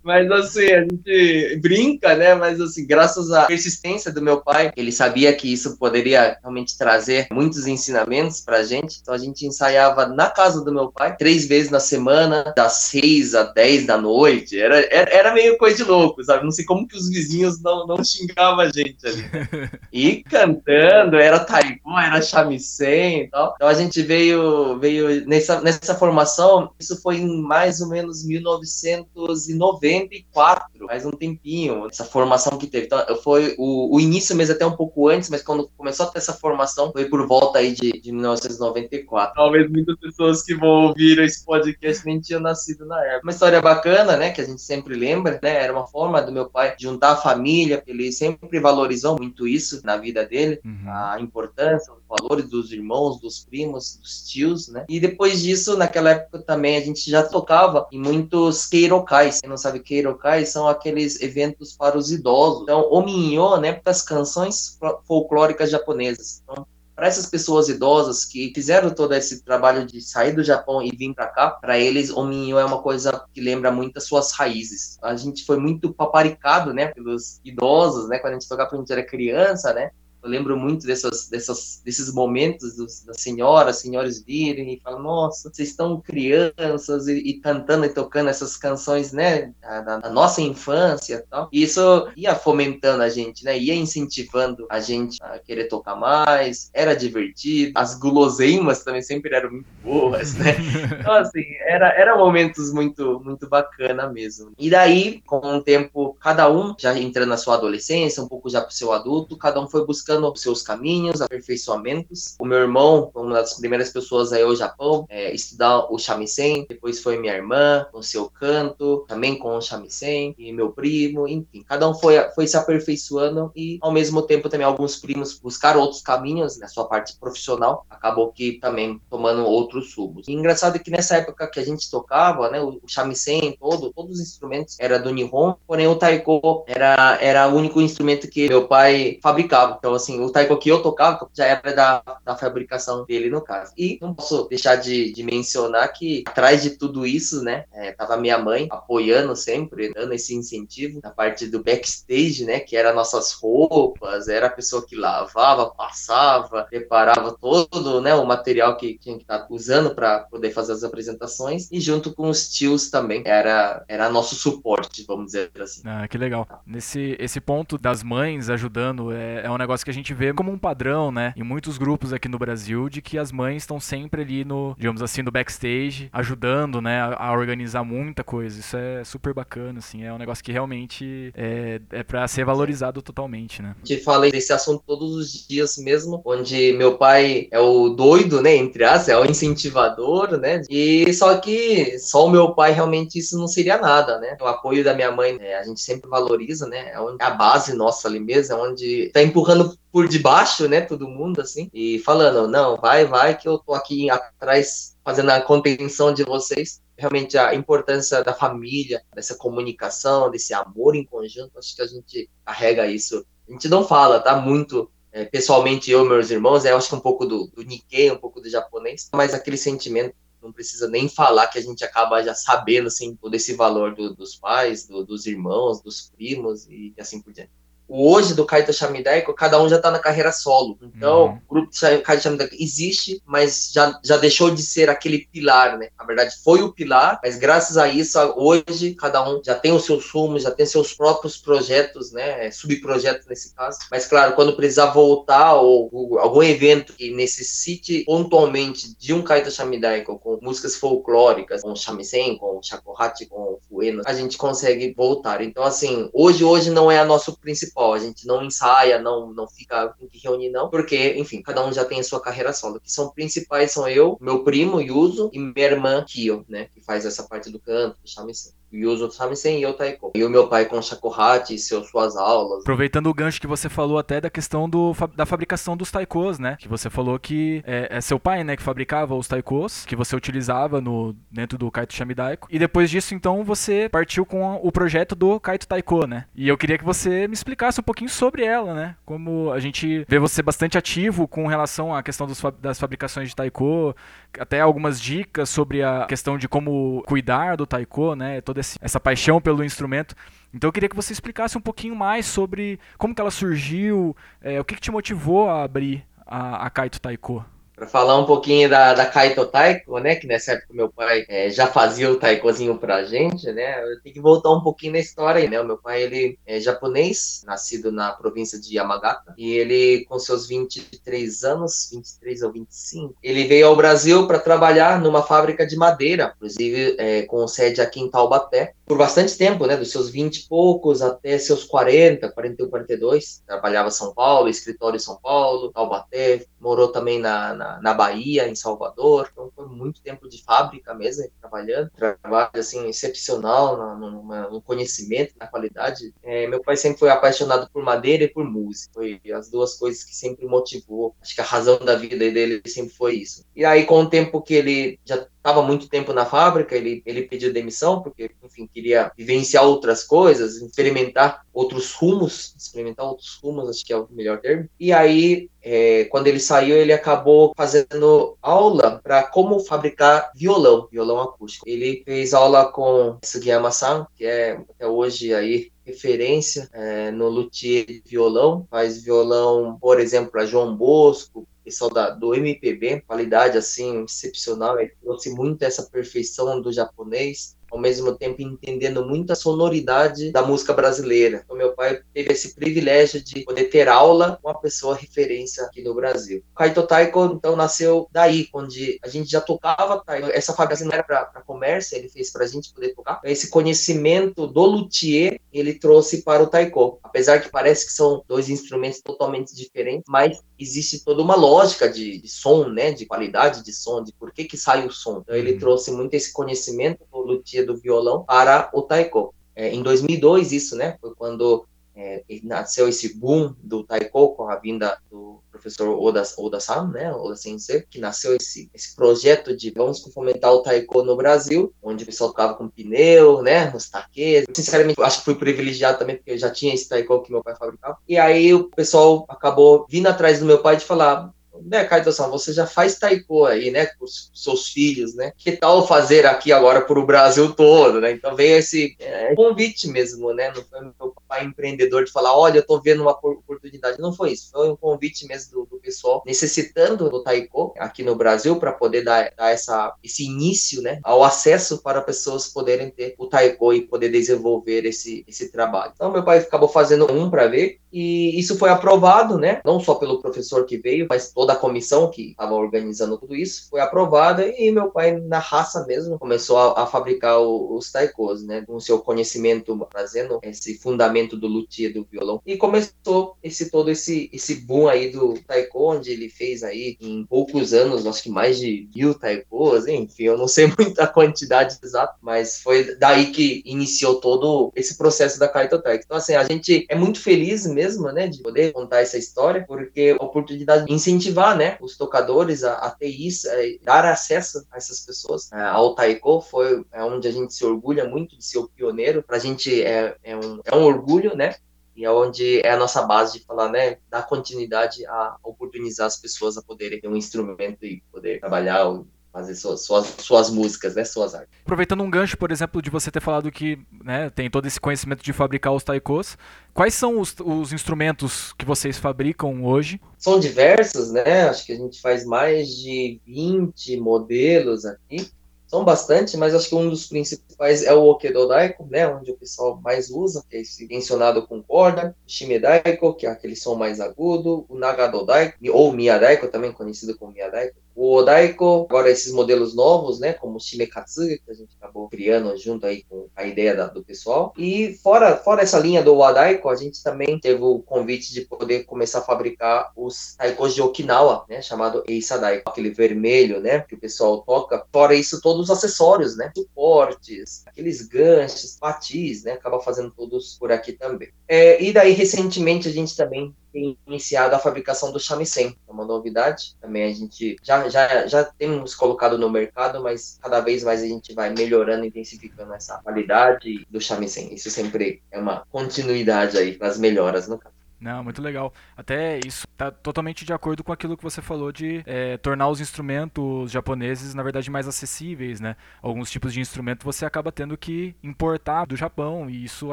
Mas 0.02 0.30
assim, 0.30 0.66
a 0.72 0.80
gente 0.80 1.60
brinca, 1.60 2.14
né? 2.16 2.34
Mas 2.34 2.60
assim, 2.60 2.86
graças 2.86 3.30
à 3.30 3.46
persistência 3.46 4.12
do 4.12 4.22
meu 4.22 4.40
pai, 4.40 4.72
ele 4.76 4.90
sabia 4.90 5.32
que 5.32 5.52
isso 5.52 5.76
poderia 5.78 6.38
realmente 6.40 6.76
trazer 6.76 7.28
muitos 7.30 7.66
ensinamentos 7.66 8.40
pra 8.40 8.64
gente. 8.64 8.98
Então 9.00 9.14
a 9.14 9.18
gente 9.18 9.46
ensaiava 9.46 10.06
na 10.06 10.28
casa 10.28 10.64
do 10.64 10.72
meu 10.72 10.90
pai, 10.90 11.16
três 11.16 11.46
vezes 11.46 11.70
na 11.70 11.80
semana, 11.80 12.52
das 12.56 12.72
seis 12.74 13.34
a 13.34 13.44
dez 13.44 13.86
da 13.86 13.96
noite. 13.96 14.58
Era, 14.58 14.80
era, 14.92 15.10
era 15.10 15.34
meio 15.34 15.56
coisa 15.56 15.76
de 15.76 15.84
louco, 15.84 16.22
sabe? 16.24 16.44
Não 16.44 16.50
sei 16.50 16.64
como 16.64 16.86
que 16.86 16.96
os 16.96 17.08
vizinhos 17.08 17.60
não, 17.62 17.86
não 17.86 18.02
xingavam 18.02 18.60
a 18.60 18.68
gente 18.68 19.06
ali. 19.06 19.22
E 19.92 20.22
cantando, 20.24 21.16
era 21.16 21.38
taiko, 21.38 21.98
era 21.98 22.20
shamisen 22.22 23.24
e 23.24 23.28
tal. 23.28 23.52
Então 23.54 23.68
a 23.68 23.74
gente 23.74 24.00
veio, 24.02 24.78
veio 24.78 25.26
nessa, 25.26 25.60
nessa 25.60 25.94
formação, 25.94 26.70
isso 26.80 27.00
foi 27.02 27.18
em 27.18 27.42
mais 27.42 27.80
ou 27.80 27.88
menos 27.88 28.24
1990. 28.24 29.91
94, 30.00 30.86
faz 30.86 31.06
um 31.06 31.10
tempinho, 31.10 31.86
essa 31.86 32.04
formação 32.04 32.58
que 32.58 32.66
teve. 32.66 32.86
Então, 32.86 33.16
foi 33.22 33.54
o, 33.58 33.96
o, 33.96 34.00
início 34.00 34.34
mesmo 34.34 34.54
até 34.54 34.66
um 34.66 34.76
pouco 34.76 35.08
antes, 35.08 35.28
mas 35.28 35.42
quando 35.42 35.68
começou 35.76 36.06
a 36.06 36.08
ter 36.10 36.18
essa 36.18 36.32
formação, 36.32 36.92
foi 36.92 37.06
por 37.06 37.26
volta 37.26 37.58
aí 37.58 37.72
de, 37.72 37.92
de 37.92 38.12
1994. 38.12 39.34
Talvez 39.34 39.70
muitas 39.70 39.98
pessoas 39.98 40.42
que 40.42 40.54
vão 40.54 40.86
ouvir 40.86 41.18
esse 41.20 41.44
podcast 41.44 42.04
nem 42.04 42.20
tinham 42.20 42.40
nascido 42.40 42.84
na 42.86 43.02
época. 43.04 43.20
Uma 43.22 43.32
história 43.32 43.60
bacana, 43.60 44.16
né, 44.16 44.30
que 44.30 44.40
a 44.40 44.44
gente 44.44 44.62
sempre 44.62 44.94
lembra, 44.94 45.38
né, 45.42 45.62
era 45.62 45.72
uma 45.72 45.86
forma 45.86 46.20
do 46.22 46.32
meu 46.32 46.48
pai 46.48 46.74
juntar 46.78 47.12
a 47.12 47.16
família, 47.16 47.82
ele 47.86 48.12
sempre 48.12 48.60
valorizou 48.60 49.16
muito 49.16 49.46
isso 49.46 49.80
na 49.84 49.96
vida 49.96 50.24
dele, 50.24 50.60
uhum. 50.64 50.84
a 50.86 51.16
importância, 51.20 51.92
valores 52.20 52.48
dos 52.48 52.72
irmãos, 52.72 53.20
dos 53.20 53.44
primos, 53.44 53.96
dos 53.96 54.28
tios, 54.28 54.68
né, 54.68 54.84
e 54.88 54.98
depois 55.00 55.40
disso, 55.40 55.76
naquela 55.76 56.10
época 56.10 56.40
também, 56.40 56.76
a 56.76 56.80
gente 56.80 57.10
já 57.10 57.22
tocava 57.22 57.86
em 57.92 57.98
muitos 57.98 58.66
keirokais, 58.66 59.40
quem 59.40 59.50
não 59.50 59.56
sabe 59.56 59.80
Keirokai 59.80 60.46
são 60.46 60.68
aqueles 60.68 61.20
eventos 61.20 61.76
para 61.76 61.98
os 61.98 62.10
idosos. 62.10 62.62
Então, 62.62 62.88
o 62.90 63.02
Minyo, 63.02 63.56
né, 63.58 63.72
para 63.72 63.90
as 63.90 64.02
canções 64.02 64.78
folclóricas 65.06 65.70
japonesas. 65.70 66.42
Então, 66.42 66.66
para 66.94 67.06
essas 67.06 67.26
pessoas 67.26 67.68
idosas 67.68 68.24
que 68.24 68.52
fizeram 68.54 68.90
todo 68.90 69.14
esse 69.14 69.42
trabalho 69.42 69.86
de 69.86 70.00
sair 70.00 70.32
do 70.32 70.44
Japão 70.44 70.82
e 70.82 70.94
vir 70.94 71.14
para 71.14 71.26
cá, 71.26 71.50
para 71.50 71.78
eles 71.78 72.10
o 72.10 72.24
Minho 72.24 72.58
é 72.58 72.64
uma 72.64 72.82
coisa 72.82 73.24
que 73.32 73.40
lembra 73.40 73.72
muito 73.72 73.96
as 73.96 74.04
suas 74.04 74.32
raízes. 74.32 74.98
A 75.02 75.16
gente 75.16 75.44
foi 75.44 75.56
muito 75.56 75.92
paparicado, 75.92 76.72
né, 76.72 76.88
pelos 76.88 77.40
idosos, 77.44 78.08
né, 78.08 78.18
quando 78.18 78.34
a 78.34 78.38
gente 78.38 78.48
tocava 78.48 78.68
quando 78.68 78.80
a 78.80 78.84
gente 78.84 78.92
era 78.92 79.02
criança, 79.02 79.72
né, 79.72 79.90
eu 80.22 80.30
lembro 80.30 80.56
muito 80.56 80.86
dessas, 80.86 81.28
dessas, 81.28 81.82
desses 81.84 82.12
momentos 82.14 82.76
dos, 82.76 83.02
das 83.04 83.20
senhoras, 83.20 83.80
senhores 83.80 84.22
virem 84.22 84.72
e 84.72 84.80
falam, 84.80 85.02
nossa, 85.02 85.50
vocês 85.50 85.70
estão 85.70 86.00
crianças 86.00 87.08
e, 87.08 87.18
e 87.18 87.40
cantando 87.40 87.84
e 87.84 87.88
tocando 87.88 88.30
essas 88.30 88.56
canções, 88.56 89.12
né, 89.12 89.52
da, 89.60 89.98
da, 89.98 90.10
nossa 90.10 90.40
infância 90.40 91.16
e 91.16 91.30
tal. 91.30 91.48
E 91.52 91.62
isso 91.62 92.08
ia 92.16 92.34
fomentando 92.34 93.02
a 93.02 93.08
gente, 93.08 93.44
né, 93.44 93.58
ia 93.58 93.74
incentivando 93.74 94.66
a 94.70 94.78
gente 94.78 95.18
a 95.22 95.38
querer 95.38 95.64
tocar 95.64 95.96
mais, 95.96 96.70
era 96.72 96.94
divertido, 96.94 97.72
as 97.74 97.98
guloseimas 97.98 98.84
também 98.84 99.02
sempre 99.02 99.34
eram 99.34 99.50
muito 99.50 99.68
boas, 99.82 100.34
né. 100.34 100.56
Então, 101.02 101.14
assim, 101.14 101.42
era, 101.66 101.88
era 101.88 102.16
momentos 102.16 102.72
muito, 102.72 103.20
muito 103.24 103.48
bacana 103.48 104.08
mesmo. 104.08 104.52
E 104.56 104.70
daí, 104.70 105.20
com 105.26 105.38
o 105.38 105.62
tempo, 105.62 106.16
cada 106.20 106.50
um 106.50 106.74
já 106.78 106.96
entrando 106.96 107.28
na 107.28 107.36
sua 107.36 107.54
adolescência, 107.54 108.22
um 108.22 108.28
pouco 108.28 108.48
já 108.48 108.60
pro 108.60 108.72
seu 108.72 108.92
adulto, 108.92 109.36
cada 109.36 109.60
um 109.60 109.68
foi 109.68 109.84
buscando 109.84 110.11
buscando 110.12 110.36
seus 110.36 110.62
caminhos, 110.62 111.20
aperfeiçoamentos. 111.20 112.36
O 112.38 112.44
meu 112.44 112.58
irmão, 112.58 113.10
uma 113.14 113.34
das 113.34 113.54
primeiras 113.54 113.90
pessoas 113.90 114.32
aí 114.32 114.42
ao 114.42 114.54
Japão, 114.54 115.06
é, 115.08 115.32
estudar 115.32 115.92
o 115.92 115.98
shamisen, 115.98 116.66
depois 116.68 117.02
foi 117.02 117.18
minha 117.18 117.34
irmã, 117.34 117.86
com 117.92 118.02
seu 118.02 118.28
canto, 118.28 119.04
também 119.08 119.38
com 119.38 119.56
o 119.56 119.60
shamisen, 119.60 120.34
e 120.38 120.52
meu 120.52 120.72
primo, 120.72 121.26
enfim, 121.28 121.62
cada 121.66 121.88
um 121.88 121.94
foi, 121.94 122.18
foi 122.34 122.46
se 122.46 122.56
aperfeiçoando 122.56 123.50
e, 123.54 123.78
ao 123.80 123.92
mesmo 123.92 124.22
tempo, 124.22 124.48
também 124.48 124.66
alguns 124.66 124.96
primos 124.96 125.38
buscaram 125.38 125.80
outros 125.80 126.02
caminhos 126.02 126.58
na 126.58 126.68
sua 126.68 126.86
parte 126.86 127.16
profissional, 127.18 127.86
acabou 127.88 128.32
que 128.32 128.58
também 128.58 129.00
tomando 129.08 129.44
outros 129.44 129.94
rumos. 129.94 130.28
E 130.28 130.32
engraçado 130.32 130.78
que 130.78 130.90
nessa 130.90 131.16
época 131.16 131.46
que 131.46 131.60
a 131.60 131.64
gente 131.64 131.90
tocava, 131.90 132.50
né, 132.50 132.60
o, 132.60 132.80
o 132.82 132.88
shamisen 132.88 133.56
todo, 133.58 133.92
todos 133.92 134.16
os 134.16 134.20
instrumentos 134.20 134.76
era 134.78 134.98
do 134.98 135.12
Nihon, 135.12 135.54
porém 135.66 135.86
o 135.86 135.96
taiko 135.96 136.64
era, 136.66 137.18
era 137.20 137.48
o 137.48 137.54
único 137.54 137.80
instrumento 137.80 138.28
que 138.28 138.48
meu 138.48 138.66
pai 138.66 139.18
fabricava. 139.22 139.76
Então, 139.78 139.94
assim, 140.02 140.20
o 140.20 140.30
taiko 140.30 140.56
que 140.56 140.68
eu 140.68 140.82
tocava 140.82 141.28
já 141.32 141.46
era 141.46 141.72
da, 141.72 142.02
da 142.24 142.36
fabricação 142.36 143.04
dele, 143.04 143.30
no 143.30 143.40
caso. 143.40 143.72
E 143.76 143.98
não 144.00 144.14
posso 144.14 144.48
deixar 144.48 144.76
de, 144.76 145.12
de 145.12 145.22
mencionar 145.22 145.92
que 145.92 146.24
atrás 146.26 146.62
de 146.62 146.70
tudo 146.70 147.06
isso, 147.06 147.42
né, 147.42 147.64
é, 147.72 147.92
tava 147.92 148.16
minha 148.16 148.38
mãe 148.38 148.66
apoiando 148.70 149.34
sempre, 149.34 149.92
dando 149.92 150.12
esse 150.12 150.34
incentivo 150.34 151.00
na 151.02 151.10
parte 151.10 151.46
do 151.46 151.62
backstage, 151.62 152.44
né, 152.44 152.60
que 152.60 152.76
era 152.76 152.92
nossas 152.92 153.32
roupas, 153.32 154.28
era 154.28 154.46
a 154.46 154.50
pessoa 154.50 154.84
que 154.84 154.96
lavava, 154.96 155.70
passava, 155.70 156.64
preparava 156.64 157.32
todo, 157.32 158.00
né, 158.00 158.14
o 158.14 158.26
material 158.26 158.76
que 158.76 158.98
tinha 158.98 159.16
que 159.16 159.22
estar 159.22 159.40
tá 159.40 159.46
usando 159.50 159.94
para 159.94 160.20
poder 160.20 160.50
fazer 160.50 160.72
as 160.72 160.84
apresentações 160.84 161.70
e 161.70 161.80
junto 161.80 162.12
com 162.12 162.28
os 162.28 162.48
tios 162.48 162.90
também 162.90 163.22
era 163.24 163.84
era 163.88 164.08
nosso 164.08 164.34
suporte, 164.34 165.04
vamos 165.06 165.26
dizer 165.26 165.50
assim. 165.60 165.82
Ah, 165.84 166.06
que 166.08 166.18
legal. 166.18 166.46
Nesse 166.66 167.16
esse 167.18 167.40
ponto 167.40 167.78
das 167.78 168.02
mães 168.02 168.48
ajudando 168.48 169.12
é, 169.12 169.42
é 169.44 169.50
um 169.50 169.58
negócio 169.58 169.84
que 169.84 169.90
a 169.92 169.94
gente 169.94 170.14
vê 170.14 170.32
como 170.32 170.50
um 170.50 170.58
padrão, 170.58 171.12
né, 171.12 171.34
em 171.36 171.42
muitos 171.42 171.76
grupos 171.76 172.12
aqui 172.12 172.26
no 172.26 172.38
Brasil 172.38 172.88
de 172.88 173.02
que 173.02 173.18
as 173.18 173.30
mães 173.30 173.62
estão 173.62 173.78
sempre 173.78 174.22
ali 174.22 174.44
no, 174.44 174.74
digamos 174.78 175.02
assim, 175.02 175.22
no 175.22 175.30
backstage, 175.30 176.08
ajudando, 176.12 176.80
né, 176.80 177.14
a, 177.18 177.32
organizar 177.32 177.84
muita 177.84 178.24
coisa. 178.24 178.58
Isso 178.58 178.76
é 178.76 179.04
super 179.04 179.34
bacana, 179.34 179.78
assim, 179.78 180.02
é 180.02 180.12
um 180.12 180.18
negócio 180.18 180.42
que 180.42 180.50
realmente 180.50 181.30
é, 181.36 181.80
é 181.90 182.02
para 182.02 182.26
ser 182.26 182.44
valorizado 182.44 183.02
totalmente, 183.02 183.60
né? 183.60 183.76
Gente 183.84 184.02
fala 184.02 184.30
desse 184.30 184.52
assunto 184.52 184.82
todos 184.86 185.14
os 185.14 185.46
dias 185.46 185.76
mesmo, 185.76 186.22
onde 186.24 186.72
meu 186.72 186.96
pai 186.96 187.48
é 187.50 187.60
o 187.60 187.90
doido, 187.90 188.40
né, 188.40 188.56
entre 188.56 188.84
as, 188.84 189.08
é 189.08 189.18
o 189.18 189.26
incentivador, 189.26 190.38
né, 190.38 190.62
e 190.70 191.12
só 191.12 191.36
que 191.36 191.98
só 191.98 192.26
o 192.26 192.30
meu 192.30 192.54
pai 192.54 192.72
realmente 192.72 193.18
isso 193.18 193.36
não 193.36 193.46
seria 193.46 193.76
nada, 193.76 194.18
né? 194.18 194.36
O 194.40 194.46
apoio 194.46 194.82
da 194.82 194.94
minha 194.94 195.10
mãe, 195.10 195.36
é, 195.38 195.58
a 195.58 195.62
gente 195.62 195.80
sempre 195.80 196.08
valoriza, 196.08 196.66
né, 196.66 196.92
é 196.92 197.24
a 197.24 197.30
base 197.30 197.74
nossa 197.74 198.08
ali 198.08 198.20
mesmo, 198.20 198.54
é 198.54 198.56
onde 198.56 199.10
tá 199.12 199.22
empurrando 199.22 199.76
por 199.92 200.08
debaixo, 200.08 200.66
né, 200.66 200.80
todo 200.80 201.06
mundo 201.06 201.42
assim, 201.42 201.70
e 201.72 201.98
falando, 201.98 202.48
não, 202.48 202.76
vai, 202.76 203.04
vai, 203.04 203.36
que 203.36 203.46
eu 203.46 203.58
tô 203.58 203.74
aqui 203.74 204.08
atrás 204.08 204.96
fazendo 205.04 205.30
a 205.30 205.40
contenção 205.40 206.14
de 206.14 206.24
vocês 206.24 206.80
realmente 206.96 207.36
a 207.36 207.54
importância 207.54 208.22
da 208.22 208.32
família, 208.32 209.02
dessa 209.14 209.34
comunicação, 209.34 210.30
desse 210.30 210.54
amor 210.54 210.94
em 210.94 211.04
conjunto, 211.04 211.58
acho 211.58 211.74
que 211.74 211.82
a 211.82 211.86
gente 211.86 212.30
carrega 212.44 212.86
isso. 212.86 213.26
A 213.48 213.52
gente 213.52 213.68
não 213.68 213.84
fala, 213.84 214.20
tá? 214.20 214.36
Muito 214.36 214.90
é, 215.10 215.24
pessoalmente, 215.24 215.90
eu 215.90 216.04
e 216.06 216.08
meus 216.08 216.30
irmãos, 216.30 216.64
é, 216.64 216.70
eu 216.70 216.76
acho 216.76 216.88
que 216.88 216.94
um 216.94 217.00
pouco 217.00 217.26
do, 217.26 217.48
do 217.48 217.62
Nikkei, 217.62 218.10
um 218.10 218.16
pouco 218.16 218.40
do 218.40 218.48
japonês, 218.48 219.10
mas 219.12 219.34
aquele 219.34 219.56
sentimento 219.56 220.14
não 220.40 220.52
precisa 220.52 220.88
nem 220.88 221.08
falar 221.08 221.48
que 221.48 221.58
a 221.58 221.62
gente 221.62 221.84
acaba 221.84 222.22
já 222.22 222.34
sabendo 222.34 222.88
assim, 222.88 223.14
todo 223.16 223.34
esse 223.34 223.54
valor 223.54 223.94
do, 223.94 224.14
dos 224.14 224.36
pais, 224.36 224.86
do, 224.86 225.04
dos 225.04 225.26
irmãos, 225.26 225.82
dos 225.82 226.10
primos 226.16 226.66
e 226.68 226.94
assim 226.98 227.20
por 227.20 227.32
diante 227.32 227.50
hoje 227.88 228.34
do 228.34 228.46
Kaito 228.46 228.72
Shamidaiko, 228.72 229.34
cada 229.34 229.60
um 229.62 229.68
já 229.68 229.76
está 229.76 229.90
na 229.90 229.98
carreira 229.98 230.32
solo. 230.32 230.78
Então, 230.82 231.24
uhum. 231.26 231.38
o 231.48 231.54
grupo 231.54 231.70
Kaito 232.02 232.22
Shamidaiko 232.22 232.56
existe, 232.58 233.22
mas 233.26 233.70
já, 233.72 233.98
já 234.02 234.16
deixou 234.16 234.50
de 234.50 234.62
ser 234.62 234.88
aquele 234.88 235.26
pilar, 235.30 235.78
né? 235.78 235.88
Na 235.98 236.04
verdade, 236.04 236.34
foi 236.42 236.62
o 236.62 236.72
pilar, 236.72 237.20
mas 237.22 237.36
graças 237.36 237.76
a 237.76 237.88
isso, 237.88 238.18
hoje, 238.36 238.94
cada 238.94 239.28
um 239.28 239.42
já 239.44 239.54
tem 239.54 239.72
os 239.72 239.84
seus 239.84 240.10
rumos, 240.10 240.42
já 240.42 240.50
tem 240.50 240.64
seus 240.64 240.94
próprios 240.94 241.36
projetos, 241.36 242.12
né? 242.12 242.46
É, 242.46 242.50
subprojetos 242.50 243.26
nesse 243.26 243.54
caso. 243.54 243.78
Mas, 243.90 244.06
claro, 244.06 244.34
quando 244.34 244.56
precisar 244.56 244.86
voltar 244.86 245.54
ou, 245.54 245.88
ou 245.92 246.18
algum 246.18 246.42
evento 246.42 246.94
que 246.94 247.10
necessite 247.10 248.04
pontualmente 248.04 248.96
de 248.96 249.12
um 249.12 249.22
Kaito 249.22 249.50
Shamidaiko 249.50 250.18
com 250.18 250.38
músicas 250.40 250.76
folclóricas, 250.76 251.62
com 251.62 251.74
shamisen, 251.76 252.38
com 252.38 252.62
shakuhachi, 252.62 253.26
com 253.26 253.58
fueno, 253.68 254.02
a 254.06 254.14
gente 254.14 254.38
consegue 254.38 254.94
voltar. 254.96 255.42
Então, 255.42 255.62
assim, 255.62 256.08
hoje, 256.12 256.44
hoje 256.44 256.70
não 256.70 256.90
é 256.90 256.98
a 256.98 257.04
nosso 257.04 257.36
principal 257.38 257.71
a 257.80 257.98
gente 257.98 258.26
não 258.26 258.44
ensaia, 258.44 258.98
não, 259.00 259.32
não 259.32 259.48
fica 259.48 259.88
tem 259.98 260.08
que 260.08 260.18
reunir, 260.18 260.50
não, 260.50 260.68
porque, 260.68 261.14
enfim, 261.16 261.42
cada 261.42 261.64
um 261.64 261.72
já 261.72 261.84
tem 261.84 262.00
a 262.00 262.04
sua 262.04 262.20
carreira 262.20 262.52
solo. 262.52 262.80
que 262.80 262.90
são 262.90 263.10
principais 263.10 263.72
são 263.72 263.88
eu, 263.88 264.16
meu 264.20 264.44
primo, 264.44 264.80
Yuzo, 264.80 265.30
e 265.32 265.38
minha 265.38 265.66
irmã, 265.66 266.04
Kyo, 266.04 266.44
né, 266.48 266.66
que 266.66 266.80
faz 266.80 267.04
essa 267.04 267.22
parte 267.22 267.50
do 267.50 267.58
canto, 267.58 267.98
do 268.00 268.08
shamisen. 268.08 268.52
Yuzo 268.72 269.10
Samisen 269.10 269.58
e 269.58 269.62
eu 269.62 269.74
Taiko. 269.74 270.12
E 270.14 270.24
o 270.24 270.30
meu 270.30 270.48
pai 270.48 270.66
com 270.66 270.80
Shakuhachi 270.80 271.54
e 271.54 271.58
suas 271.58 272.16
aulas. 272.16 272.60
Aproveitando 272.60 273.06
o 273.06 273.14
gancho 273.14 273.40
que 273.40 273.46
você 273.46 273.68
falou 273.68 273.98
até 273.98 274.20
da 274.20 274.30
questão 274.30 274.68
do, 274.68 274.94
da 275.14 275.26
fabricação 275.26 275.76
dos 275.76 275.90
taikos, 275.90 276.38
né? 276.38 276.56
Que 276.58 276.68
você 276.68 276.88
falou 276.88 277.18
que 277.18 277.62
é, 277.66 277.88
é, 277.90 278.00
seu 278.00 278.18
pai, 278.18 278.44
né, 278.44 278.56
que 278.56 278.62
fabricava 278.62 279.14
os 279.14 279.28
taikos, 279.28 279.84
que 279.84 279.96
você 279.96 280.16
utilizava 280.16 280.80
no, 280.80 281.14
dentro 281.30 281.58
do 281.58 281.70
Kaito 281.70 281.94
Shamidaiko. 281.94 282.48
E 282.50 282.58
depois 282.58 282.90
disso, 282.90 283.14
então, 283.14 283.44
você 283.44 283.88
partiu 283.90 284.24
com 284.24 284.60
o 284.62 284.72
projeto 284.72 285.14
do 285.14 285.38
Kaito 285.38 285.66
Taiko, 285.66 286.06
né? 286.06 286.24
E 286.34 286.48
eu 286.48 286.56
queria 286.56 286.78
que 286.78 286.84
você 286.84 287.26
me 287.28 287.34
explicasse 287.34 287.80
um 287.80 287.84
pouquinho 287.84 288.10
sobre 288.10 288.44
ela, 288.44 288.74
né? 288.74 288.96
Como 289.04 289.52
a 289.52 289.60
gente 289.60 290.04
vê 290.08 290.18
você 290.18 290.42
bastante 290.42 290.78
ativo 290.78 291.28
com 291.28 291.46
relação 291.46 291.94
à 291.94 292.02
questão 292.02 292.26
dos, 292.26 292.40
das 292.60 292.78
fabricações 292.78 293.28
de 293.28 293.36
taiko, 293.36 293.94
até 294.38 294.60
algumas 294.60 295.00
dicas 295.00 295.48
sobre 295.48 295.82
a 295.82 296.06
questão 296.06 296.38
de 296.38 296.48
como 296.48 297.02
cuidar 297.06 297.56
do 297.56 297.66
taiko, 297.66 298.14
né? 298.14 298.40
Toda 298.40 298.61
essa 298.80 299.00
paixão 299.00 299.40
pelo 299.40 299.64
instrumento. 299.64 300.14
Então 300.54 300.68
eu 300.68 300.72
queria 300.72 300.88
que 300.88 300.96
você 300.96 301.12
explicasse 301.12 301.56
um 301.56 301.60
pouquinho 301.60 301.94
mais 301.96 302.26
sobre 302.26 302.78
como 302.98 303.14
que 303.14 303.20
ela 303.20 303.30
surgiu, 303.30 304.16
é, 304.40 304.60
o 304.60 304.64
que, 304.64 304.74
que, 304.74 304.80
te 304.80 304.90
motivou 304.90 305.48
a 305.48 305.64
abrir 305.64 306.04
a, 306.26 306.66
a 306.66 306.70
Kaito 306.70 307.00
Taiko 307.00 307.44
para 307.74 307.86
falar 307.86 308.18
um 308.18 308.26
pouquinho 308.26 308.68
da, 308.68 308.94
da 308.94 309.06
Kaito 309.06 309.44
Taiko, 309.46 309.98
né? 309.98 310.14
Que 310.16 310.26
nessa 310.26 310.52
época 310.52 310.74
meu 310.74 310.88
pai 310.90 311.24
é, 311.28 311.50
já 311.50 311.66
fazia 311.66 312.10
o 312.10 312.16
taikozinho 312.16 312.78
pra 312.78 313.04
gente, 313.04 313.50
né? 313.52 313.82
Eu 313.82 314.00
tenho 314.02 314.14
que 314.14 314.20
voltar 314.20 314.50
um 314.50 314.60
pouquinho 314.60 314.92
na 314.92 314.98
história, 314.98 315.48
né? 315.48 315.60
O 315.60 315.66
meu 315.66 315.78
pai, 315.78 316.02
ele 316.02 316.38
é 316.46 316.60
japonês, 316.60 317.42
nascido 317.46 317.90
na 317.90 318.12
província 318.12 318.60
de 318.60 318.76
Yamagata, 318.76 319.34
e 319.36 319.52
ele, 319.52 320.04
com 320.04 320.18
seus 320.18 320.46
23 320.46 321.44
anos, 321.44 321.90
23 321.92 322.42
ou 322.42 322.52
25, 322.52 323.14
ele 323.22 323.44
veio 323.44 323.66
ao 323.66 323.76
Brasil 323.76 324.26
para 324.26 324.38
trabalhar 324.38 325.00
numa 325.00 325.22
fábrica 325.22 325.66
de 325.66 325.76
madeira, 325.76 326.32
inclusive 326.36 326.96
é, 326.98 327.22
com 327.22 327.46
sede 327.48 327.80
aqui 327.80 328.00
em 328.00 328.10
Taubaté, 328.10 328.74
por 328.86 328.98
bastante 328.98 329.36
tempo, 329.38 329.66
né? 329.66 329.76
Dos 329.76 329.90
seus 329.90 330.10
20 330.10 330.36
e 330.36 330.48
poucos 330.48 331.00
até 331.00 331.38
seus 331.38 331.64
40, 331.64 332.28
41, 332.30 332.68
42. 332.68 333.42
Trabalhava 333.46 333.88
em 333.88 333.92
São 333.92 334.12
Paulo, 334.12 334.48
escritório 334.48 334.96
em 334.96 335.00
São 335.00 335.18
Paulo, 335.22 335.72
Taubaté, 335.72 336.44
morou 336.60 336.88
também 336.88 337.18
na, 337.18 337.54
na, 337.54 337.71
na, 337.80 337.94
Bahia, 337.94 338.48
em 338.48 338.54
Salvador, 338.54 339.28
então 339.32 339.50
foi 339.54 339.66
muito 339.66 340.02
tempo 340.02 340.28
de 340.28 340.42
fábrica 340.42 340.94
mesmo, 340.94 341.28
trabalhando, 341.40 341.90
trabalho 341.90 342.50
assim 342.54 342.88
excepcional 342.88 343.76
no, 343.98 344.10
no, 344.10 344.50
no 344.50 344.62
conhecimento, 344.62 345.34
na 345.38 345.46
qualidade. 345.46 346.12
É, 346.22 346.46
meu 346.46 346.62
pai 346.62 346.76
sempre 346.76 346.98
foi 346.98 347.10
apaixonado 347.10 347.68
por 347.72 347.82
madeira 347.82 348.24
e 348.24 348.28
por 348.28 348.44
música, 348.44 348.92
foi 348.94 349.20
as 349.34 349.48
duas 349.48 349.78
coisas 349.78 350.04
que 350.04 350.14
sempre 350.14 350.46
motivou, 350.46 351.14
acho 351.20 351.34
que 351.34 351.40
a 351.40 351.44
razão 351.44 351.78
da 351.78 351.96
vida 351.96 352.18
dele 352.18 352.62
sempre 352.66 352.94
foi 352.94 353.16
isso. 353.16 353.44
E 353.54 353.64
aí 353.64 353.84
com 353.84 354.00
o 354.00 354.08
tempo 354.08 354.42
que 354.42 354.54
ele 354.54 354.98
já 355.04 355.26
estava 355.42 355.60
muito 355.60 355.88
tempo 355.88 356.12
na 356.12 356.24
fábrica, 356.24 356.76
ele, 356.76 357.02
ele 357.04 357.22
pediu 357.22 357.52
demissão, 357.52 358.00
porque, 358.00 358.30
enfim, 358.42 358.68
queria 358.72 359.10
vivenciar 359.16 359.64
outras 359.64 360.04
coisas, 360.04 360.56
experimentar 360.56 361.44
outros 361.52 361.92
rumos, 361.92 362.54
experimentar 362.56 363.04
outros 363.06 363.40
rumos, 363.42 363.68
acho 363.68 363.84
que 363.84 363.92
é 363.92 363.96
o 363.96 364.06
melhor 364.12 364.40
termo. 364.40 364.68
E 364.78 364.92
aí, 364.92 365.50
é, 365.60 366.04
quando 366.04 366.28
ele 366.28 366.38
saiu, 366.38 366.76
ele 366.76 366.92
acabou 366.92 367.52
fazendo 367.56 368.36
aula 368.40 369.00
para 369.02 369.24
como 369.24 369.58
fabricar 369.60 370.30
violão, 370.34 370.86
violão 370.90 371.20
acústico. 371.20 371.68
Ele 371.68 372.02
fez 372.04 372.32
aula 372.32 372.70
com 372.70 373.18
Sugiyama-san, 373.22 374.06
que 374.16 374.24
é 374.24 374.52
até 374.52 374.86
hoje 374.86 375.34
aí 375.34 375.72
referência 375.84 376.68
é, 376.72 377.10
no 377.10 377.28
luthier 377.28 377.84
de 377.84 378.02
violão, 378.06 378.64
faz 378.70 379.02
violão, 379.02 379.76
por 379.80 379.98
exemplo, 379.98 380.30
para 380.30 380.46
João 380.46 380.76
Bosco, 380.76 381.46
pessoal 381.64 381.90
da, 381.90 382.10
do 382.10 382.34
MPB, 382.34 383.02
qualidade 383.02 383.56
assim 383.56 384.04
excepcional, 384.04 384.78
ele 384.78 384.94
trouxe 385.00 385.30
muito 385.30 385.62
essa 385.62 385.84
perfeição 385.84 386.60
do 386.60 386.72
japonês. 386.72 387.56
Ao 387.72 387.78
mesmo 387.78 388.14
tempo 388.14 388.42
entendendo 388.42 389.04
muito 389.04 389.32
a 389.32 389.34
sonoridade 389.34 390.30
da 390.30 390.42
música 390.42 390.74
brasileira. 390.74 391.40
Então, 391.42 391.56
meu 391.56 391.72
pai 391.72 392.02
teve 392.12 392.32
esse 392.32 392.54
privilégio 392.54 393.24
de 393.24 393.44
poder 393.44 393.64
ter 393.64 393.88
aula 393.88 394.38
com 394.42 394.48
uma 394.50 394.60
pessoa 394.60 394.94
referência 394.94 395.64
aqui 395.64 395.82
no 395.82 395.94
Brasil. 395.94 396.44
O 396.52 396.54
Kaito 396.54 396.86
Taiko, 396.86 397.24
então, 397.34 397.56
nasceu 397.56 398.06
daí, 398.12 398.48
onde 398.52 398.98
a 399.02 399.08
gente 399.08 399.30
já 399.30 399.40
tocava 399.40 400.02
taiko. 400.04 400.28
Essa 400.28 400.52
fabricação 400.52 400.86
não 400.86 400.94
era 400.94 401.02
para 401.02 401.42
comércio, 401.46 401.96
ele 401.96 402.10
fez 402.10 402.30
para 402.30 402.44
a 402.44 402.46
gente 402.48 402.72
poder 402.74 402.94
tocar. 402.94 403.20
Esse 403.24 403.48
conhecimento 403.48 404.46
do 404.46 404.66
luthier, 404.66 405.40
ele 405.50 405.72
trouxe 405.74 406.22
para 406.22 406.42
o 406.42 406.46
taiko. 406.46 406.98
Apesar 407.02 407.40
que 407.40 407.50
parece 407.50 407.86
que 407.86 407.92
são 407.92 408.22
dois 408.28 408.50
instrumentos 408.50 409.00
totalmente 409.00 409.56
diferentes, 409.56 410.04
mas 410.06 410.38
existe 410.58 411.02
toda 411.04 411.22
uma 411.22 411.34
lógica 411.34 411.88
de, 411.88 412.18
de 412.18 412.28
som, 412.28 412.68
né, 412.68 412.92
de 412.92 413.06
qualidade 413.06 413.64
de 413.64 413.72
som, 413.72 414.02
de 414.02 414.12
por 414.12 414.30
que 414.30 414.44
que 414.44 414.56
sai 414.58 414.86
o 414.86 414.92
som. 414.92 415.20
Então, 415.22 415.34
ele 415.34 415.52
uhum. 415.52 415.58
trouxe 415.58 415.90
muito 415.90 416.14
esse 416.14 416.32
conhecimento 416.32 417.04
do 417.10 417.18
luthier 417.18 417.61
do 417.64 417.76
violão 417.76 418.24
para 418.24 418.70
o 418.72 418.82
taiko. 418.82 419.34
É, 419.54 419.72
em 419.72 419.82
2002, 419.82 420.52
isso, 420.52 420.76
né, 420.76 420.96
foi 421.00 421.14
quando 421.14 421.66
é, 421.94 422.22
nasceu 422.42 422.88
esse 422.88 423.14
boom 423.14 423.54
do 423.62 423.84
taiko 423.84 424.30
com 424.34 424.48
a 424.48 424.56
vinda 424.56 424.98
do 425.10 425.40
professor 425.50 425.88
Oda, 425.90 426.22
Oda 426.38 426.58
San, 426.58 426.88
né, 426.88 427.12
Oda 427.12 427.36
Sensei, 427.36 427.82
que 427.82 428.00
nasceu 428.00 428.34
esse, 428.36 428.70
esse 428.74 428.96
projeto 428.96 429.54
de 429.54 429.70
vamos 429.70 430.00
fomentar 430.12 430.52
o 430.52 430.62
taiko 430.62 431.02
no 431.02 431.14
Brasil, 431.14 431.72
onde 431.82 432.02
o 432.02 432.06
pessoal 432.06 432.30
tocava 432.30 432.54
com 432.54 432.68
pneu, 432.68 433.42
né, 433.42 433.70
nos 433.70 433.88
taquês. 433.90 434.46
Sinceramente, 434.54 435.00
acho 435.02 435.18
que 435.18 435.24
fui 435.26 435.34
privilegiado 435.34 435.98
também, 435.98 436.16
porque 436.16 436.32
eu 436.32 436.38
já 436.38 436.50
tinha 436.50 436.74
esse 436.74 436.88
taiko 436.88 437.22
que 437.22 437.30
meu 437.30 437.42
pai 437.42 437.54
fabricava. 437.54 437.98
E 438.08 438.16
aí 438.16 438.54
o 438.54 438.64
pessoal 438.70 439.24
acabou 439.28 439.86
vindo 439.88 440.06
atrás 440.06 440.40
do 440.40 440.46
meu 440.46 440.62
pai 440.62 440.76
de 440.76 440.84
falar, 440.84 441.30
né, 441.64 441.84
Caetano, 441.84 442.30
você 442.30 442.52
já 442.52 442.66
faz 442.66 442.98
taiko 442.98 443.44
aí, 443.44 443.70
né, 443.70 443.86
com 443.86 444.04
os 444.04 444.30
seus 444.34 444.68
filhos, 444.68 445.14
né? 445.14 445.32
Que 445.36 445.52
tal 445.52 445.86
fazer 445.86 446.26
aqui 446.26 446.52
agora 446.52 446.80
para 446.82 446.98
o 446.98 447.06
Brasil 447.06 447.52
todo, 447.52 448.00
né? 448.00 448.12
Então 448.12 448.34
veio 448.36 448.56
esse 448.56 448.96
é, 448.98 449.34
convite 449.34 449.88
mesmo, 449.88 450.32
né? 450.34 450.52
Não 450.54 450.62
foi 450.64 450.80
meu 450.80 451.14
empreendedor 451.40 452.04
de 452.04 452.10
falar, 452.10 452.36
olha, 452.36 452.58
eu 452.58 452.66
tô 452.66 452.80
vendo 452.80 453.02
uma 453.02 453.12
oportunidade. 453.12 454.00
Não 454.00 454.12
foi 454.12 454.32
isso, 454.32 454.50
foi 454.50 454.68
um 454.68 454.76
convite 454.76 455.26
mesmo 455.26 455.52
do, 455.52 455.66
do 455.66 455.78
pessoal 455.78 456.22
necessitando 456.26 457.08
do 457.08 457.22
taiko 457.22 457.72
aqui 457.78 458.02
no 458.02 458.16
Brasil 458.16 458.56
para 458.56 458.72
poder 458.72 459.02
dar, 459.02 459.32
dar, 459.36 459.50
essa, 459.50 459.94
esse 460.02 460.24
início, 460.24 460.82
né, 460.82 460.98
ao 461.04 461.22
acesso 461.22 461.80
para 461.82 462.00
pessoas 462.00 462.48
poderem 462.48 462.90
ter 462.90 463.14
o 463.18 463.26
taiko 463.26 463.72
e 463.72 463.82
poder 463.82 464.08
desenvolver 464.08 464.84
esse, 464.84 465.24
esse 465.28 465.52
trabalho. 465.52 465.92
Então 465.94 466.10
meu 466.10 466.24
pai 466.24 466.38
acabou 466.38 466.68
fazendo 466.68 467.10
um 467.12 467.30
para 467.30 467.46
ver 467.46 467.78
e 467.92 468.38
isso 468.38 468.58
foi 468.58 468.70
aprovado, 468.70 469.38
né? 469.38 469.60
Não 469.64 469.78
só 469.78 469.94
pelo 469.94 470.20
professor 470.20 470.64
que 470.64 470.78
veio, 470.78 471.06
mas 471.08 471.30
toda 471.30 471.52
da 471.52 471.56
comissão 471.56 472.10
que 472.10 472.30
estava 472.30 472.54
organizando 472.54 473.18
tudo 473.18 473.36
isso 473.36 473.68
foi 473.68 473.80
aprovada 473.80 474.46
e 474.46 474.70
meu 474.70 474.90
pai, 474.90 475.12
na 475.12 475.38
raça 475.38 475.84
mesmo, 475.86 476.18
começou 476.18 476.56
a, 476.56 476.82
a 476.82 476.86
fabricar 476.86 477.38
o, 477.40 477.76
os 477.76 477.92
taikos, 477.92 478.42
né? 478.42 478.64
Com 478.66 478.80
seu 478.80 478.98
conhecimento, 478.98 479.78
trazendo 479.90 480.40
esse 480.42 480.78
fundamento 480.78 481.21
do 481.28 481.46
luthier 481.46 481.92
do 481.92 482.06
violão. 482.10 482.40
E 482.46 482.56
começou 482.56 483.36
esse 483.42 483.70
todo 483.70 483.90
esse, 483.90 484.30
esse 484.32 484.56
boom 484.56 484.88
aí 484.88 485.10
do 485.10 485.34
taiko, 485.46 485.92
onde 485.92 486.10
ele 486.10 486.28
fez 486.28 486.62
aí 486.62 486.96
em 487.00 487.24
poucos 487.24 487.72
anos, 487.72 488.06
acho 488.06 488.22
que 488.22 488.30
mais 488.30 488.58
de 488.58 488.88
mil 488.94 489.14
taikos, 489.14 489.86
enfim, 489.86 490.24
eu 490.24 490.38
não 490.38 490.48
sei 490.48 490.66
muita 490.78 491.06
quantidade 491.06 491.78
exata, 491.82 492.14
mas 492.20 492.60
foi 492.60 492.96
daí 492.96 493.32
que 493.32 493.62
iniciou 493.64 494.16
todo 494.16 494.72
esse 494.76 494.96
processo 494.96 495.38
da 495.38 495.48
Kaito 495.48 495.80
Taiko. 495.80 496.04
Então, 496.04 496.16
assim, 496.16 496.34
a 496.34 496.44
gente 496.44 496.86
é 496.88 496.94
muito 496.94 497.20
feliz 497.20 497.66
mesmo, 497.66 498.10
né, 498.12 498.28
de 498.28 498.42
poder 498.42 498.72
contar 498.72 499.00
essa 499.00 499.18
história, 499.18 499.64
porque 499.66 500.16
a 500.18 500.24
oportunidade 500.24 500.86
de 500.86 500.92
incentivar 500.92 501.22
incentivar 501.22 501.56
né, 501.56 501.76
os 501.80 501.96
tocadores 501.96 502.64
a, 502.64 502.74
a 502.74 502.90
ter 502.90 503.08
isso, 503.08 503.48
a 503.48 503.54
dar 503.84 504.04
acesso 504.04 504.66
a 504.70 504.76
essas 504.76 505.00
pessoas 505.00 505.50
é, 505.52 505.62
ao 505.62 505.94
taiko, 505.94 506.40
foi 506.40 506.84
é 506.92 507.02
onde 507.04 507.28
a 507.28 507.32
gente 507.32 507.54
se 507.54 507.64
orgulha 507.64 508.04
muito 508.04 508.36
de 508.36 508.44
ser 508.44 508.58
o 508.58 508.68
pioneiro. 508.68 509.22
Para 509.22 509.36
a 509.36 509.40
gente 509.40 509.82
é, 509.82 510.16
é, 510.22 510.36
um, 510.36 510.60
é 510.64 510.74
um 510.74 510.84
orgulho, 510.84 511.11
né? 511.36 511.54
E 511.94 512.04
é 512.04 512.10
onde 512.10 512.60
é 512.60 512.70
a 512.70 512.76
nossa 512.76 513.02
base 513.02 513.38
de 513.38 513.44
falar, 513.44 513.70
né? 513.70 513.98
Dar 514.08 514.22
continuidade 514.22 515.04
a 515.06 515.36
oportunizar 515.42 516.06
as 516.06 516.16
pessoas 516.16 516.56
a 516.56 516.62
poderem 516.62 517.00
ter 517.00 517.08
um 517.08 517.16
instrumento 517.16 517.84
e 517.84 518.02
poder 518.10 518.40
trabalhar 518.40 518.86
fazer 519.32 519.54
suas, 519.54 519.80
suas, 519.84 520.06
suas, 520.18 520.50
músicas, 520.50 520.94
né, 520.94 521.04
suas 521.04 521.34
artes. 521.34 521.48
Aproveitando 521.62 522.02
um 522.02 522.10
gancho, 522.10 522.36
por 522.36 522.52
exemplo, 522.52 522.82
de 522.82 522.90
você 522.90 523.10
ter 523.10 523.20
falado 523.20 523.50
que 523.50 523.78
né, 524.04 524.28
tem 524.28 524.50
todo 524.50 524.66
esse 524.66 524.78
conhecimento 524.78 525.24
de 525.24 525.32
fabricar 525.32 525.72
os 525.72 525.82
taikos, 525.82 526.36
quais 526.74 526.92
são 526.92 527.18
os, 527.18 527.34
os 527.42 527.72
instrumentos 527.72 528.52
que 528.52 528.66
vocês 528.66 528.98
fabricam 528.98 529.64
hoje? 529.64 529.98
São 530.18 530.38
diversos, 530.38 531.10
né? 531.10 531.48
Acho 531.48 531.64
que 531.64 531.72
a 531.72 531.76
gente 531.76 532.00
faz 532.00 532.26
mais 532.26 532.68
de 532.68 533.20
20 533.26 533.96
modelos 533.96 534.84
aqui. 534.84 535.30
São 535.72 535.86
bastante, 535.86 536.36
mas 536.36 536.54
acho 536.54 536.68
que 536.68 536.74
um 536.74 536.90
dos 536.90 537.06
principais 537.06 537.82
é 537.82 537.94
o 537.94 538.04
Okedodaiko, 538.04 538.86
né, 538.90 539.08
onde 539.08 539.30
o 539.30 539.36
pessoal 539.38 539.80
mais 539.80 540.10
usa, 540.10 540.44
que 540.46 540.56
é 540.56 540.60
esse 540.60 540.86
mencionado 540.86 541.46
com 541.46 541.62
corda, 541.62 542.14
Shimedaiko, 542.26 543.14
que 543.14 543.26
é 543.26 543.30
aquele 543.30 543.56
som 543.56 543.74
mais 543.74 543.98
agudo, 543.98 544.66
o 544.68 544.76
Nagadodaiko, 544.76 545.56
ou 545.72 545.90
Miyadaiko, 545.90 546.48
também 546.48 546.72
conhecido 546.72 547.16
como 547.16 547.32
Miyadaiko, 547.32 547.74
o 547.94 548.16
Odaiko, 548.16 548.86
agora 548.88 549.10
esses 549.10 549.32
modelos 549.32 549.74
novos, 549.74 550.18
né, 550.18 550.32
como 550.32 550.56
o 550.56 550.60
Shimekatsuga, 550.60 551.38
que 551.38 551.50
a 551.50 551.54
gente 551.54 551.76
acabou 551.80 552.08
criando 552.08 552.56
junto 552.56 552.86
aí 552.86 553.04
com 553.04 553.28
a 553.34 553.44
ideia 553.44 553.74
da, 553.74 553.86
do 553.86 554.02
pessoal. 554.02 554.52
E 554.56 554.98
fora, 555.02 555.36
fora 555.36 555.62
essa 555.62 555.78
linha 555.78 556.02
do 556.02 556.18
Odaiko, 556.18 556.68
a 556.68 556.76
gente 556.76 557.02
também 557.02 557.38
teve 557.38 557.62
o 557.62 557.80
convite 557.80 558.32
de 558.32 558.42
poder 558.42 558.84
começar 558.84 559.18
a 559.18 559.22
fabricar 559.22 559.92
os 559.96 560.34
taikos 560.36 560.74
de 560.74 560.82
Okinawa, 560.82 561.44
né, 561.48 561.60
chamado 561.60 562.02
Eisadaiko, 562.06 562.68
aquele 562.68 562.90
vermelho, 562.90 563.60
né, 563.60 563.80
que 563.80 563.94
o 563.94 564.00
pessoal 564.00 564.42
toca. 564.42 564.84
Fora 564.92 565.14
isso, 565.14 565.40
todos 565.40 565.62
os 565.62 565.70
acessórios, 565.70 566.36
né, 566.36 566.52
suportes, 566.56 567.62
aqueles 567.66 568.02
ganchos, 568.02 568.76
patis, 568.78 569.44
né, 569.44 569.52
acaba 569.52 569.80
fazendo 569.80 570.10
todos 570.10 570.56
por 570.58 570.72
aqui 570.72 570.92
também. 570.92 571.30
É, 571.48 571.82
e 571.82 571.92
daí, 571.92 572.12
recentemente, 572.12 572.88
a 572.88 572.92
gente 572.92 573.16
também 573.16 573.54
tem 573.72 573.98
iniciado 574.06 574.54
a 574.54 574.58
fabricação 574.58 575.12
do 575.12 575.18
shamisen, 575.18 575.76
é 575.88 575.92
uma 575.92 576.04
novidade. 576.04 576.76
Também 576.80 577.04
a 577.04 577.14
gente 577.14 577.56
já, 577.62 577.88
já, 577.88 578.26
já 578.26 578.44
temos 578.44 578.94
colocado 578.94 579.38
no 579.38 579.50
mercado, 579.50 580.02
mas 580.02 580.38
cada 580.42 580.60
vez 580.60 580.84
mais 580.84 581.02
a 581.02 581.06
gente 581.06 581.34
vai 581.34 581.50
melhorando, 581.50 582.04
intensificando 582.04 582.74
essa 582.74 582.98
qualidade 583.02 583.86
do 583.90 584.00
shamisen. 584.00 584.52
Isso 584.54 584.70
sempre 584.70 585.22
é 585.30 585.38
uma 585.38 585.64
continuidade 585.70 586.58
aí 586.58 586.76
para 586.76 586.88
as 586.88 586.98
melhoras 586.98 587.48
no 587.48 587.58
caso. 587.58 587.71
Não, 588.02 588.24
muito 588.24 588.42
legal. 588.42 588.74
Até 588.96 589.38
isso 589.46 589.64
está 589.70 589.88
totalmente 589.92 590.44
de 590.44 590.52
acordo 590.52 590.82
com 590.82 590.92
aquilo 590.92 591.16
que 591.16 591.22
você 591.22 591.40
falou 591.40 591.70
de 591.70 592.02
é, 592.04 592.36
tornar 592.36 592.68
os 592.68 592.80
instrumentos 592.80 593.70
japoneses, 593.70 594.34
na 594.34 594.42
verdade, 594.42 594.68
mais 594.72 594.88
acessíveis, 594.88 595.60
né? 595.60 595.76
Alguns 596.02 596.28
tipos 596.28 596.52
de 596.52 596.58
instrumento 596.58 597.04
você 597.04 597.24
acaba 597.24 597.52
tendo 597.52 597.78
que 597.78 598.16
importar 598.20 598.86
do 598.86 598.96
Japão 598.96 599.48
e 599.48 599.64
isso 599.64 599.92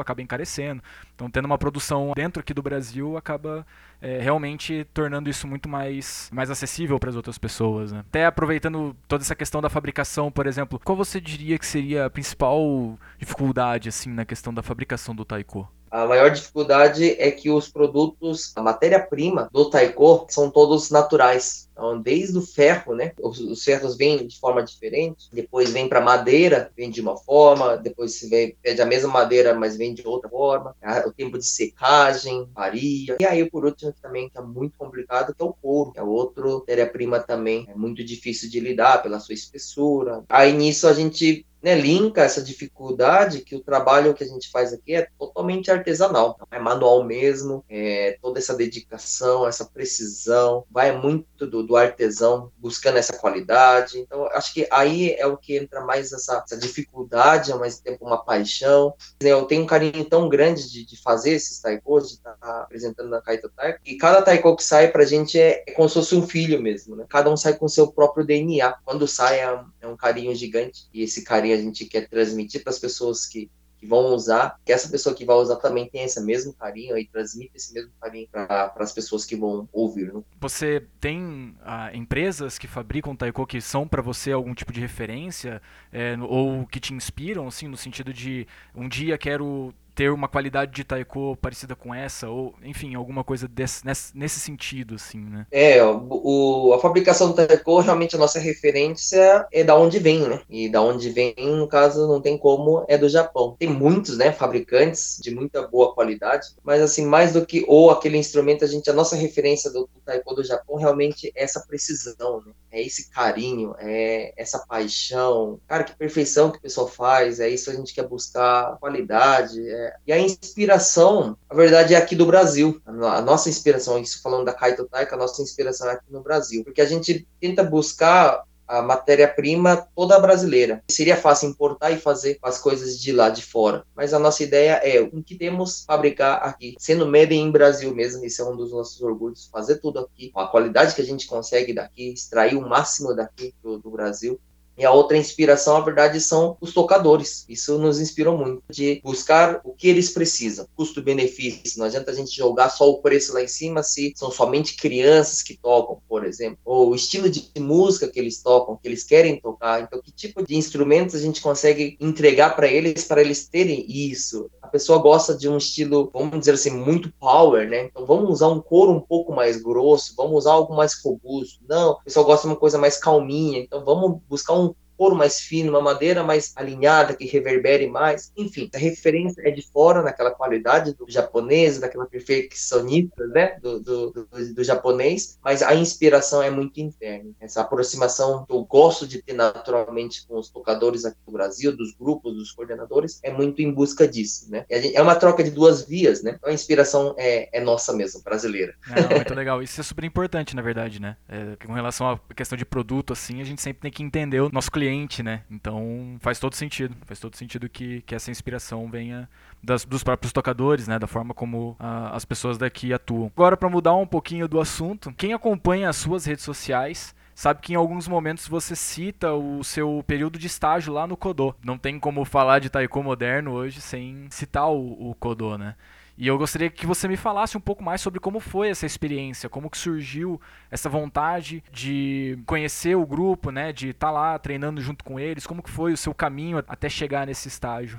acaba 0.00 0.20
encarecendo. 0.20 0.82
Então, 1.14 1.30
tendo 1.30 1.44
uma 1.44 1.56
produção 1.56 2.12
dentro 2.16 2.40
aqui 2.40 2.52
do 2.52 2.62
Brasil 2.62 3.16
acaba 3.16 3.64
é, 4.02 4.18
realmente 4.18 4.84
tornando 4.92 5.30
isso 5.30 5.46
muito 5.46 5.68
mais, 5.68 6.28
mais 6.32 6.50
acessível 6.50 6.98
para 6.98 7.10
as 7.10 7.16
outras 7.16 7.38
pessoas, 7.38 7.92
né? 7.92 8.00
Até 8.00 8.26
aproveitando 8.26 8.96
toda 9.06 9.22
essa 9.22 9.36
questão 9.36 9.60
da 9.60 9.70
fabricação, 9.70 10.32
por 10.32 10.48
exemplo, 10.48 10.80
qual 10.82 10.96
você 10.96 11.20
diria 11.20 11.56
que 11.56 11.66
seria 11.66 12.06
a 12.06 12.10
principal 12.10 12.98
dificuldade, 13.18 13.88
assim, 13.88 14.10
na 14.10 14.24
questão 14.24 14.52
da 14.52 14.64
fabricação 14.64 15.14
do 15.14 15.24
taiko? 15.24 15.70
A 15.90 16.06
maior 16.06 16.30
dificuldade 16.30 17.16
é 17.18 17.30
que 17.30 17.50
os 17.50 17.68
produtos, 17.68 18.52
a 18.54 18.62
matéria-prima 18.62 19.48
do 19.52 19.68
taiko 19.68 20.26
são 20.28 20.50
todos 20.50 20.90
naturais. 20.90 21.68
Então, 21.72 22.00
desde 22.00 22.36
o 22.36 22.42
ferro, 22.42 22.94
né? 22.94 23.12
Os, 23.20 23.40
os 23.40 23.64
ferros 23.64 23.96
vêm 23.96 24.26
de 24.26 24.38
forma 24.38 24.62
diferente, 24.62 25.28
depois 25.32 25.70
vem 25.70 25.88
para 25.88 26.00
madeira, 26.00 26.70
vem 26.76 26.90
de 26.90 27.00
uma 27.00 27.16
forma, 27.16 27.76
depois 27.76 28.14
se 28.14 28.28
vem, 28.28 28.54
pede 28.62 28.82
a 28.82 28.86
mesma 28.86 29.08
madeira, 29.08 29.54
mas 29.54 29.76
vem 29.76 29.94
de 29.94 30.06
outra 30.06 30.28
forma. 30.28 30.76
O 31.06 31.12
tempo 31.12 31.38
de 31.38 31.46
secagem 31.46 32.46
varia. 32.54 33.16
E 33.18 33.24
aí, 33.24 33.48
por 33.48 33.64
último, 33.64 33.92
também 34.00 34.28
que 34.28 34.38
é 34.38 34.42
muito 34.42 34.74
complicado, 34.76 35.34
que 35.34 35.42
é 35.42 35.44
o 35.44 35.54
couro, 35.54 35.92
que 35.92 35.98
é 35.98 36.02
outro 36.02 36.58
matéria-prima 36.70 37.18
também, 37.20 37.66
é 37.68 37.74
muito 37.74 38.04
difícil 38.04 38.48
de 38.48 38.60
lidar 38.60 39.02
pela 39.02 39.18
sua 39.18 39.34
espessura. 39.34 40.22
Aí 40.28 40.52
nisso 40.52 40.86
a 40.86 40.92
gente 40.92 41.46
né, 41.62 41.74
linka 41.74 42.22
essa 42.22 42.42
dificuldade 42.42 43.40
que 43.40 43.54
o 43.54 43.60
trabalho 43.60 44.14
que 44.14 44.24
a 44.24 44.26
gente 44.26 44.50
faz 44.50 44.72
aqui 44.72 44.94
é 44.94 45.08
totalmente 45.18 45.70
artesanal, 45.70 46.34
então, 46.34 46.46
é 46.50 46.58
manual 46.58 47.04
mesmo, 47.04 47.64
é 47.68 48.18
toda 48.20 48.38
essa 48.38 48.54
dedicação, 48.54 49.46
essa 49.46 49.64
precisão, 49.64 50.64
vai 50.70 50.96
muito 50.96 51.46
do, 51.46 51.62
do 51.62 51.76
artesão 51.76 52.50
buscando 52.58 52.98
essa 52.98 53.16
qualidade. 53.16 53.98
Então, 53.98 54.26
acho 54.32 54.52
que 54.52 54.66
aí 54.70 55.14
é 55.14 55.26
o 55.26 55.36
que 55.36 55.56
entra 55.56 55.80
mais 55.82 56.12
essa, 56.12 56.42
essa 56.44 56.56
dificuldade, 56.56 57.52
ao 57.52 57.60
mesmo 57.60 57.82
tempo 57.82 58.04
uma 58.04 58.24
paixão. 58.24 58.94
Eu 59.20 59.44
tenho 59.44 59.62
um 59.62 59.66
carinho 59.66 60.04
tão 60.04 60.28
grande 60.28 60.70
de, 60.70 60.84
de 60.84 61.00
fazer 61.00 61.32
esses 61.32 61.60
taikos, 61.60 62.08
de 62.08 62.14
estar 62.14 62.36
tá 62.36 62.62
apresentando 62.62 63.08
na 63.08 63.20
Kaito 63.20 63.50
Taiko, 63.50 63.80
e 63.84 63.96
cada 63.96 64.22
taiko 64.22 64.56
que 64.56 64.64
sai 64.64 64.88
pra 64.88 65.04
gente 65.04 65.38
é, 65.38 65.64
é 65.66 65.72
como 65.72 65.88
se 65.88 65.94
fosse 65.94 66.14
um 66.14 66.26
filho 66.26 66.60
mesmo, 66.60 66.96
né? 66.96 67.04
Cada 67.08 67.30
um 67.30 67.36
sai 67.36 67.54
com 67.54 67.68
seu 67.68 67.92
próprio 67.92 68.24
DNA. 68.24 68.76
Quando 68.84 69.06
sai 69.06 69.40
é 69.79 69.79
é 69.80 69.86
um 69.86 69.96
carinho 69.96 70.34
gigante, 70.34 70.86
e 70.92 71.02
esse 71.02 71.24
carinho 71.24 71.54
a 71.54 71.60
gente 71.60 71.84
quer 71.84 72.08
transmitir 72.08 72.62
para 72.62 72.70
as 72.70 72.78
pessoas 72.78 73.26
que 73.26 73.50
que 73.80 73.86
vão 73.86 74.14
usar, 74.14 74.60
que 74.62 74.70
essa 74.70 74.90
pessoa 74.90 75.14
que 75.14 75.24
vai 75.24 75.36
usar 75.36 75.56
também 75.56 75.88
tenha 75.88 76.04
esse 76.04 76.20
mesmo 76.22 76.52
carinho 76.52 76.98
e 76.98 77.06
transmita 77.06 77.56
esse 77.56 77.72
mesmo 77.72 77.90
carinho 77.98 78.28
para 78.30 78.70
as 78.76 78.92
pessoas 78.92 79.24
que 79.24 79.34
vão 79.34 79.66
ouvir. 79.72 80.12
Né? 80.12 80.22
Você 80.38 80.86
tem 81.00 81.56
ah, 81.62 81.90
empresas 81.94 82.58
que 82.58 82.66
fabricam 82.66 83.16
taiko 83.16 83.46
que 83.46 83.58
são 83.58 83.88
para 83.88 84.02
você 84.02 84.32
algum 84.32 84.54
tipo 84.54 84.70
de 84.70 84.80
referência 84.80 85.62
é, 85.90 86.14
ou 86.20 86.66
que 86.66 86.78
te 86.78 86.92
inspiram, 86.92 87.48
assim, 87.48 87.68
no 87.68 87.76
sentido 87.76 88.12
de 88.12 88.46
um 88.74 88.86
dia 88.86 89.16
quero 89.16 89.72
ter 90.00 90.10
uma 90.10 90.28
qualidade 90.28 90.72
de 90.72 90.82
taiko 90.82 91.36
parecida 91.36 91.76
com 91.76 91.94
essa, 91.94 92.26
ou, 92.26 92.54
enfim, 92.64 92.94
alguma 92.94 93.22
coisa 93.22 93.46
desse, 93.46 93.84
nesse, 93.84 94.40
sentido, 94.40 94.94
assim, 94.94 95.20
né? 95.20 95.46
É, 95.52 95.84
o, 95.84 96.72
a 96.74 96.78
fabricação 96.78 97.28
do 97.28 97.34
taiko, 97.34 97.80
realmente 97.80 98.16
a 98.16 98.18
nossa 98.18 98.38
referência 98.38 99.46
é 99.52 99.62
da 99.62 99.76
onde 99.76 99.98
vem, 99.98 100.20
né? 100.20 100.40
E 100.48 100.70
da 100.70 100.80
onde 100.80 101.10
vem, 101.10 101.34
no 101.36 101.68
caso, 101.68 102.08
não 102.08 102.18
tem 102.18 102.38
como, 102.38 102.82
é 102.88 102.96
do 102.96 103.10
Japão. 103.10 103.56
Tem 103.58 103.68
muitos, 103.68 104.16
né, 104.16 104.32
fabricantes 104.32 105.18
de 105.20 105.34
muita 105.34 105.68
boa 105.68 105.94
qualidade, 105.94 106.46
mas, 106.64 106.80
assim, 106.80 107.04
mais 107.04 107.34
do 107.34 107.44
que 107.44 107.62
ou 107.68 107.90
aquele 107.90 108.16
instrumento, 108.16 108.64
a 108.64 108.68
gente, 108.68 108.88
a 108.88 108.94
nossa 108.94 109.16
referência 109.16 109.70
do, 109.70 109.80
do 109.80 110.00
taiko 110.02 110.34
do 110.34 110.42
Japão 110.42 110.76
realmente 110.76 111.30
é 111.36 111.44
essa 111.44 111.60
precisão, 111.60 112.40
né? 112.46 112.52
É 112.72 112.80
esse 112.80 113.10
carinho, 113.10 113.74
é 113.78 114.32
essa 114.34 114.60
paixão. 114.60 115.60
Cara, 115.68 115.84
que 115.84 115.94
perfeição 115.94 116.50
que 116.50 116.56
o 116.56 116.62
pessoal 116.62 116.88
faz, 116.88 117.38
é 117.38 117.50
isso 117.50 117.68
a 117.68 117.74
gente 117.74 117.92
quer 117.92 118.08
buscar 118.08 118.78
qualidade, 118.78 119.60
é 119.68 119.89
e 120.06 120.12
a 120.12 120.18
inspiração, 120.18 121.36
a 121.48 121.54
verdade, 121.54 121.94
é 121.94 121.96
aqui 121.96 122.14
do 122.16 122.26
Brasil. 122.26 122.80
A 122.84 123.20
nossa 123.20 123.48
inspiração, 123.48 123.98
isso 123.98 124.20
falando 124.22 124.44
da 124.44 124.52
Kaito 124.52 124.86
Taika, 124.86 125.14
a 125.14 125.18
nossa 125.18 125.42
inspiração 125.42 125.88
é 125.88 125.92
aqui 125.92 126.10
no 126.10 126.22
Brasil. 126.22 126.64
Porque 126.64 126.80
a 126.80 126.86
gente 126.86 127.26
tenta 127.40 127.62
buscar 127.62 128.44
a 128.70 128.80
matéria-prima 128.80 129.88
toda 129.96 130.20
brasileira. 130.20 130.82
Seria 130.88 131.16
fácil 131.16 131.48
importar 131.48 131.90
e 131.90 131.98
fazer 131.98 132.38
as 132.40 132.58
coisas 132.58 133.00
de 133.00 133.10
lá 133.10 133.28
de 133.28 133.42
fora, 133.42 133.84
mas 133.96 134.14
a 134.14 134.18
nossa 134.18 134.44
ideia 134.44 134.80
é 134.84 135.00
o 135.00 135.22
que 135.24 135.34
temos 135.34 135.82
fabricar 135.84 136.36
aqui, 136.44 136.76
sendo 136.78 137.04
made 137.04 137.34
em 137.34 137.50
Brasil 137.50 137.92
mesmo, 137.92 138.24
esse 138.24 138.40
é 138.40 138.44
um 138.44 138.56
dos 138.56 138.70
nossos 138.70 139.02
orgulhos, 139.02 139.48
fazer 139.50 139.78
tudo 139.78 139.98
aqui, 139.98 140.30
com 140.30 140.38
a 140.38 140.46
qualidade 140.46 140.94
que 140.94 141.02
a 141.02 141.04
gente 141.04 141.26
consegue 141.26 141.74
daqui, 141.74 142.12
extrair 142.12 142.56
o 142.56 142.60
máximo 142.60 143.12
daqui 143.12 143.52
do, 143.60 143.78
do 143.78 143.90
Brasil 143.90 144.40
e 144.76 144.84
a 144.84 144.90
outra 144.90 145.16
inspiração, 145.16 145.74
na 145.74 145.84
verdade, 145.84 146.20
são 146.20 146.56
os 146.60 146.72
tocadores. 146.72 147.44
Isso 147.48 147.78
nos 147.78 148.00
inspirou 148.00 148.36
muito, 148.36 148.62
de 148.70 149.00
buscar 149.04 149.60
o 149.64 149.74
que 149.74 149.88
eles 149.88 150.10
precisam, 150.10 150.66
custo-benefício. 150.74 151.78
Não 151.78 151.86
adianta 151.86 152.10
a 152.10 152.14
gente 152.14 152.34
jogar 152.34 152.70
só 152.70 152.88
o 152.88 153.02
preço 153.02 153.34
lá 153.34 153.42
em 153.42 153.48
cima 153.48 153.82
se 153.82 154.12
são 154.16 154.30
somente 154.30 154.76
crianças 154.76 155.42
que 155.42 155.56
tocam, 155.56 156.00
por 156.08 156.24
exemplo, 156.24 156.58
ou 156.64 156.90
o 156.90 156.94
estilo 156.94 157.28
de 157.28 157.50
música 157.58 158.08
que 158.08 158.18
eles 158.18 158.42
tocam, 158.42 158.76
que 158.76 158.88
eles 158.88 159.04
querem 159.04 159.40
tocar. 159.40 159.82
Então, 159.82 160.00
que 160.00 160.10
tipo 160.10 160.46
de 160.46 160.56
instrumentos 160.56 161.14
a 161.14 161.20
gente 161.20 161.40
consegue 161.40 161.96
entregar 162.00 162.56
para 162.56 162.66
eles, 162.66 163.04
para 163.04 163.20
eles 163.20 163.46
terem 163.46 163.84
isso? 163.88 164.50
A 164.62 164.68
pessoa 164.68 164.98
gosta 164.98 165.36
de 165.36 165.48
um 165.48 165.56
estilo, 165.56 166.10
vamos 166.12 166.38
dizer 166.38 166.52
assim, 166.52 166.70
muito 166.70 167.12
power, 167.18 167.68
né? 167.68 167.84
Então, 167.84 168.06
vamos 168.06 168.30
usar 168.30 168.48
um 168.48 168.60
couro 168.60 168.92
um 168.92 169.00
pouco 169.00 169.32
mais 169.34 169.60
grosso, 169.60 170.14
vamos 170.16 170.38
usar 170.38 170.52
algo 170.52 170.74
mais 170.74 170.94
robusto. 171.02 171.60
Não, 171.68 171.92
o 171.92 172.04
pessoal 172.04 172.24
gosta 172.24 172.46
de 172.46 172.54
uma 172.54 172.60
coisa 172.60 172.78
mais 172.78 172.96
calminha, 172.96 173.58
então 173.58 173.84
vamos 173.84 174.20
buscar 174.28 174.54
um 174.54 174.69
couro 175.00 175.16
mais 175.16 175.40
fino, 175.40 175.70
uma 175.70 175.80
madeira 175.80 176.22
mais 176.22 176.52
alinhada, 176.54 177.14
que 177.14 177.24
reverbere 177.24 177.86
mais. 177.86 178.30
Enfim, 178.36 178.68
a 178.74 178.76
referência 178.76 179.40
é 179.48 179.50
de 179.50 179.62
fora, 179.62 180.02
naquela 180.02 180.30
qualidade 180.30 180.92
do 180.92 181.06
japonês, 181.08 181.78
daquela 181.78 182.04
perfeccionista, 182.04 183.26
né, 183.28 183.58
do, 183.62 183.80
do, 183.80 184.10
do, 184.10 184.54
do, 184.54 184.62
japonês, 184.62 185.38
mas 185.42 185.62
a 185.62 185.74
inspiração 185.74 186.42
é 186.42 186.50
muito 186.50 186.78
interna. 186.82 187.30
Essa 187.40 187.62
aproximação 187.62 188.44
que 188.44 188.52
eu 188.52 188.62
gosto 188.62 189.08
de 189.08 189.22
ter 189.22 189.32
naturalmente 189.32 190.26
com 190.26 190.38
os 190.38 190.50
tocadores 190.50 191.06
aqui 191.06 191.16
do 191.26 191.32
Brasil, 191.32 191.74
dos 191.74 191.94
grupos, 191.94 192.34
dos 192.34 192.52
coordenadores, 192.52 193.20
é 193.22 193.32
muito 193.32 193.62
em 193.62 193.72
busca 193.72 194.06
disso, 194.06 194.50
né? 194.50 194.66
É 194.68 195.00
uma 195.00 195.14
troca 195.14 195.42
de 195.42 195.50
duas 195.50 195.82
vias, 195.86 196.22
né? 196.22 196.34
Então 196.36 196.50
a 196.50 196.52
inspiração 196.52 197.14
é, 197.16 197.48
é 197.58 197.60
nossa 197.62 197.94
mesmo, 197.94 198.22
brasileira. 198.22 198.74
É, 198.94 199.14
muito 199.14 199.34
legal. 199.34 199.62
Isso 199.62 199.80
é 199.80 199.84
super 199.84 200.04
importante, 200.04 200.54
na 200.54 200.60
verdade, 200.60 201.00
né? 201.00 201.16
É, 201.26 201.56
com 201.64 201.72
relação 201.72 202.06
à 202.10 202.20
questão 202.34 202.58
de 202.58 202.66
produto, 202.66 203.14
assim, 203.14 203.40
a 203.40 203.44
gente 203.44 203.62
sempre 203.62 203.80
tem 203.80 203.90
que 203.90 204.02
entender 204.02 204.40
o 204.40 204.50
nosso 204.52 204.70
cliente 204.70 204.89
cliente, 204.90 205.22
né? 205.22 205.42
Então 205.50 206.16
faz 206.20 206.38
todo 206.38 206.54
sentido. 206.54 206.96
Faz 207.06 207.20
todo 207.20 207.36
sentido 207.36 207.68
que, 207.68 208.02
que 208.02 208.14
essa 208.14 208.30
inspiração 208.30 208.90
venha 208.90 209.28
das, 209.62 209.84
dos 209.84 210.02
próprios 210.02 210.32
tocadores, 210.32 210.88
né? 210.88 210.98
Da 210.98 211.06
forma 211.06 211.32
como 211.32 211.76
a, 211.78 212.16
as 212.16 212.24
pessoas 212.24 212.58
daqui 212.58 212.92
atuam. 212.92 213.30
Agora, 213.34 213.56
para 213.56 213.68
mudar 213.68 213.94
um 213.94 214.06
pouquinho 214.06 214.48
do 214.48 214.60
assunto, 214.60 215.12
quem 215.16 215.32
acompanha 215.32 215.88
as 215.88 215.96
suas 215.96 216.24
redes 216.24 216.44
sociais 216.44 217.14
sabe 217.34 217.60
que 217.62 217.72
em 217.72 217.76
alguns 217.76 218.06
momentos 218.06 218.46
você 218.46 218.76
cita 218.76 219.32
o 219.32 219.64
seu 219.64 220.04
período 220.06 220.38
de 220.38 220.46
estágio 220.46 220.92
lá 220.92 221.06
no 221.06 221.16
Kodô. 221.16 221.54
Não 221.64 221.78
tem 221.78 221.98
como 221.98 222.24
falar 222.24 222.58
de 222.58 222.68
taiko 222.68 223.02
moderno 223.02 223.52
hoje 223.52 223.80
sem 223.80 224.26
citar 224.30 224.68
o, 224.70 225.10
o 225.10 225.14
Kodô, 225.14 225.56
né? 225.56 225.74
E 226.20 226.26
eu 226.26 226.36
gostaria 226.36 226.68
que 226.68 226.86
você 226.86 227.08
me 227.08 227.16
falasse 227.16 227.56
um 227.56 227.60
pouco 227.60 227.82
mais 227.82 228.02
sobre 228.02 228.20
como 228.20 228.40
foi 228.40 228.68
essa 228.68 228.84
experiência, 228.84 229.48
como 229.48 229.70
que 229.70 229.78
surgiu 229.78 230.38
essa 230.70 230.86
vontade 230.86 231.64
de 231.72 232.38
conhecer 232.44 232.94
o 232.94 233.06
grupo, 233.06 233.50
né, 233.50 233.72
de 233.72 233.88
estar 233.88 234.08
tá 234.08 234.12
lá 234.12 234.38
treinando 234.38 234.82
junto 234.82 235.02
com 235.02 235.18
eles, 235.18 235.46
como 235.46 235.62
que 235.62 235.70
foi 235.70 235.94
o 235.94 235.96
seu 235.96 236.12
caminho 236.12 236.58
até 236.68 236.90
chegar 236.90 237.26
nesse 237.26 237.48
estágio? 237.48 237.98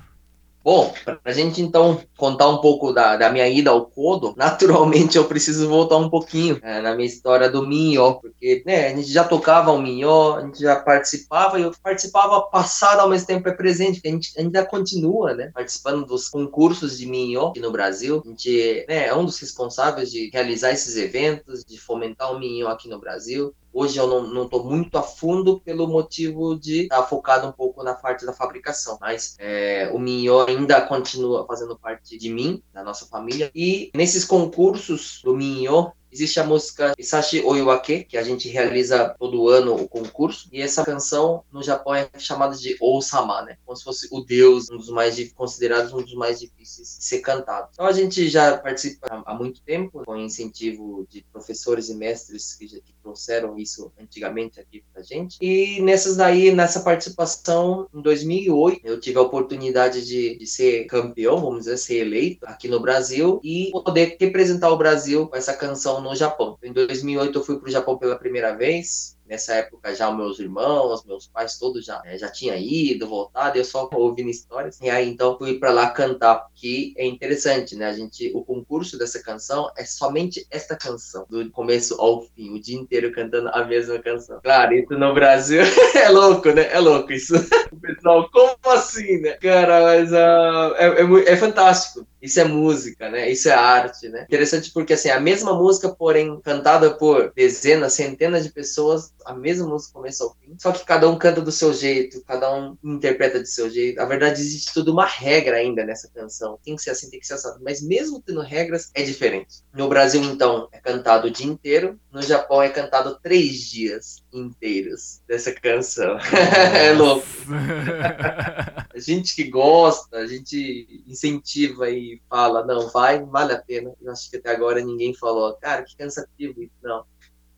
Bom, 0.63 0.93
para 1.03 1.19
a 1.25 1.31
gente 1.31 1.59
então 1.61 2.01
contar 2.15 2.47
um 2.47 2.59
pouco 2.59 2.93
da, 2.93 3.17
da 3.17 3.31
minha 3.31 3.47
ida 3.47 3.71
ao 3.71 3.85
Kodo, 3.85 4.33
naturalmente 4.37 5.17
eu 5.17 5.25
preciso 5.25 5.67
voltar 5.67 5.97
um 5.97 6.09
pouquinho 6.09 6.59
é, 6.61 6.79
na 6.81 6.93
minha 6.95 7.07
história 7.07 7.49
do 7.49 7.65
Minho, 7.65 8.15
porque 8.15 8.61
né, 8.65 8.87
a 8.87 8.95
gente 8.95 9.11
já 9.11 9.23
tocava 9.23 9.71
o 9.71 9.81
Minho, 9.81 10.35
a 10.35 10.41
gente 10.41 10.59
já 10.59 10.75
participava, 10.75 11.59
e 11.59 11.63
eu 11.63 11.73
participava 11.81 12.41
passado 12.41 12.99
ao 12.99 13.09
mesmo 13.09 13.25
tempo 13.25 13.49
é 13.49 13.53
presente, 13.53 13.95
porque 13.95 14.09
a 14.09 14.11
gente 14.11 14.39
ainda 14.39 14.65
continua 14.65 15.33
né, 15.33 15.51
participando 15.53 16.05
dos 16.05 16.29
concursos 16.29 16.97
de 16.97 17.07
Minho 17.07 17.47
aqui 17.47 17.59
no 17.59 17.71
Brasil. 17.71 18.21
A 18.23 18.29
gente 18.29 18.85
né, 18.87 19.07
é 19.07 19.15
um 19.15 19.25
dos 19.25 19.39
responsáveis 19.39 20.11
de 20.11 20.29
realizar 20.31 20.71
esses 20.71 20.95
eventos, 20.95 21.65
de 21.65 21.79
fomentar 21.79 22.31
o 22.31 22.39
Minho 22.39 22.67
aqui 22.67 22.87
no 22.87 22.99
Brasil. 22.99 23.53
Hoje 23.73 23.97
eu 23.97 24.27
não 24.27 24.43
estou 24.43 24.63
muito 24.63 24.97
a 24.97 25.01
fundo 25.03 25.59
pelo 25.61 25.87
motivo 25.87 26.59
de 26.59 26.83
estar 26.83 26.97
tá 26.97 27.03
focado 27.03 27.47
um 27.47 27.51
pouco 27.51 27.83
na 27.83 27.93
parte 27.93 28.25
da 28.25 28.33
fabricação, 28.33 28.97
mas 28.99 29.35
é, 29.39 29.89
o 29.93 29.99
Minho 29.99 30.41
ainda 30.45 30.81
continua 30.81 31.45
fazendo 31.45 31.77
parte 31.77 32.17
de 32.17 32.33
mim, 32.33 32.61
da 32.73 32.83
nossa 32.83 33.05
família. 33.05 33.49
E 33.55 33.89
nesses 33.95 34.25
concursos 34.25 35.21
do 35.23 35.35
Minho, 35.35 35.91
Existe 36.11 36.39
a 36.39 36.43
música 36.43 36.93
Isashi 36.97 37.41
Oiwake, 37.41 38.03
que 38.03 38.17
a 38.17 38.23
gente 38.23 38.49
realiza 38.49 39.15
todo 39.17 39.47
ano 39.47 39.75
o 39.75 39.87
concurso, 39.87 40.49
e 40.51 40.61
essa 40.61 40.83
canção 40.83 41.43
no 41.51 41.63
Japão 41.63 41.95
é 41.95 42.09
chamada 42.17 42.55
de 42.55 42.75
Osama, 42.81 43.41
né? 43.43 43.57
Como 43.65 43.75
se 43.75 43.83
fosse 43.83 44.07
o 44.11 44.21
deus, 44.21 44.69
um 44.69 44.77
dos 44.77 44.89
mais 44.89 45.31
considerados 45.33 45.93
um 45.93 46.01
dos 46.01 46.13
mais 46.13 46.39
difíceis 46.39 46.97
de 46.97 47.05
ser 47.05 47.19
cantado. 47.19 47.69
Então 47.73 47.85
a 47.85 47.91
gente 47.91 48.27
já 48.27 48.57
participa 48.57 49.23
há 49.25 49.33
muito 49.33 49.61
tempo, 49.61 50.03
com 50.05 50.17
incentivo 50.17 51.05
de 51.09 51.23
professores 51.31 51.89
e 51.89 51.95
mestres 51.95 52.55
que, 52.55 52.67
já, 52.67 52.77
que 52.77 52.93
trouxeram 53.01 53.57
isso 53.57 53.91
antigamente 53.99 54.59
aqui 54.59 54.83
pra 54.93 55.01
gente. 55.01 55.37
E 55.41 55.81
nessas 55.81 56.17
daí, 56.17 56.51
nessa 56.51 56.81
participação, 56.81 57.87
em 57.93 58.01
2008, 58.01 58.81
eu 58.83 58.99
tive 58.99 59.17
a 59.17 59.21
oportunidade 59.21 60.05
de, 60.05 60.37
de 60.37 60.45
ser 60.45 60.85
campeão, 60.85 61.39
vamos 61.39 61.59
dizer, 61.59 61.77
ser 61.77 61.95
eleito 61.97 62.45
aqui 62.45 62.67
no 62.67 62.79
Brasil 62.79 63.39
e 63.43 63.71
poder 63.71 64.17
representar 64.19 64.69
o 64.69 64.77
Brasil 64.77 65.27
com 65.27 65.35
essa 65.35 65.53
canção 65.53 66.00
no 66.01 66.15
Japão. 66.15 66.57
Em 66.63 66.73
2008 66.73 67.37
eu 67.37 67.43
fui 67.43 67.59
para 67.59 67.67
o 67.67 67.71
Japão 67.71 67.97
pela 67.97 68.17
primeira 68.17 68.55
vez, 68.55 69.17
Nessa 69.31 69.53
época 69.53 69.95
já 69.95 70.11
meus 70.11 70.39
irmãos, 70.39 71.05
meus 71.05 71.25
pais 71.25 71.57
todos 71.57 71.85
já, 71.85 72.01
né, 72.03 72.17
já 72.17 72.27
tinham 72.27 72.57
ido, 72.57 73.07
voltado, 73.07 73.57
eu 73.57 73.63
só 73.63 73.89
ouvindo 73.95 74.29
histórias. 74.29 74.77
E 74.81 74.89
aí 74.89 75.07
então 75.07 75.37
fui 75.37 75.57
para 75.57 75.71
lá 75.71 75.89
cantar, 75.89 76.47
que 76.53 76.93
é 76.97 77.05
interessante, 77.05 77.73
né? 77.77 77.85
A 77.85 77.93
gente, 77.93 78.29
o 78.35 78.43
concurso 78.43 78.97
dessa 78.97 79.23
canção 79.23 79.71
é 79.77 79.85
somente 79.85 80.45
esta 80.51 80.75
canção, 80.75 81.25
do 81.29 81.49
começo 81.49 81.95
ao 82.01 82.23
fim, 82.23 82.53
o 82.53 82.59
dia 82.59 82.77
inteiro 82.77 83.13
cantando 83.13 83.47
a 83.53 83.63
mesma 83.63 83.99
canção. 83.99 84.37
Claro, 84.43 84.73
isso 84.73 84.99
no 84.99 85.13
Brasil 85.13 85.61
é 85.95 86.09
louco, 86.09 86.51
né? 86.51 86.67
É 86.69 86.79
louco 86.79 87.13
isso. 87.13 87.35
O 87.71 87.79
pessoal, 87.79 88.29
como 88.29 88.75
assim, 88.75 89.21
né? 89.21 89.31
Cara, 89.37 89.81
mas 89.81 90.11
uh, 90.11 90.75
é, 90.75 91.29
é, 91.29 91.31
é 91.31 91.37
fantástico. 91.37 92.05
Isso 92.21 92.39
é 92.39 92.43
música, 92.43 93.09
né? 93.09 93.29
Isso 93.29 93.49
é 93.49 93.53
arte, 93.53 94.07
né? 94.09 94.23
Interessante 94.23 94.71
porque, 94.71 94.93
assim, 94.93 95.09
a 95.09 95.19
mesma 95.19 95.53
música, 95.53 95.89
porém, 95.89 96.39
cantada 96.41 96.91
por 96.93 97.31
dezenas, 97.35 97.93
centenas 97.93 98.43
de 98.43 98.51
pessoas, 98.51 99.13
a 99.25 99.33
mesma 99.33 99.67
música 99.67 99.93
começa 99.93 100.23
ao 100.23 100.35
fim, 100.35 100.55
só 100.59 100.71
que 100.71 100.85
cada 100.85 101.09
um 101.09 101.17
canta 101.17 101.41
do 101.41 101.51
seu 101.51 101.73
jeito, 101.73 102.23
cada 102.25 102.53
um 102.53 102.77
interpreta 102.83 103.39
do 103.39 103.47
seu 103.47 103.69
jeito. 103.69 103.97
Na 103.97 104.05
verdade, 104.05 104.39
existe 104.39 104.73
tudo 104.73 104.91
uma 104.91 105.05
regra 105.05 105.57
ainda 105.57 105.83
nessa 105.83 106.09
canção. 106.13 106.59
Tem 106.63 106.75
que 106.75 106.81
ser 106.81 106.91
assim, 106.91 107.09
tem 107.09 107.19
que 107.19 107.27
ser 107.27 107.33
assim. 107.33 107.49
Mas 107.61 107.81
mesmo 107.81 108.21
tendo 108.21 108.41
regras, 108.41 108.91
é 108.93 109.03
diferente. 109.03 109.63
No 109.73 109.87
Brasil, 109.87 110.21
então, 110.23 110.67
é 110.71 110.79
cantado 110.79 111.27
o 111.27 111.31
dia 111.31 111.47
inteiro. 111.47 111.99
No 112.11 112.21
Japão, 112.21 112.61
é 112.61 112.69
cantado 112.69 113.17
três 113.23 113.69
dias 113.69 114.21
inteiros 114.33 115.21
dessa 115.27 115.53
canção. 115.53 116.17
é 116.75 116.91
louco. 116.91 117.25
a 118.93 118.99
gente 118.99 119.33
que 119.33 119.45
gosta, 119.45 120.17
a 120.17 120.27
gente 120.27 121.03
incentiva 121.07 121.89
e 121.89 122.21
fala, 122.29 122.65
não, 122.65 122.89
vai, 122.89 123.23
vale 123.23 123.53
a 123.53 123.61
pena. 123.61 123.93
Eu 124.01 124.11
acho 124.11 124.29
que 124.29 124.35
até 124.35 124.51
agora 124.51 124.81
ninguém 124.81 125.13
falou, 125.13 125.55
cara, 125.55 125.83
que 125.83 125.95
cansativo. 125.95 126.69
Não 126.83 127.05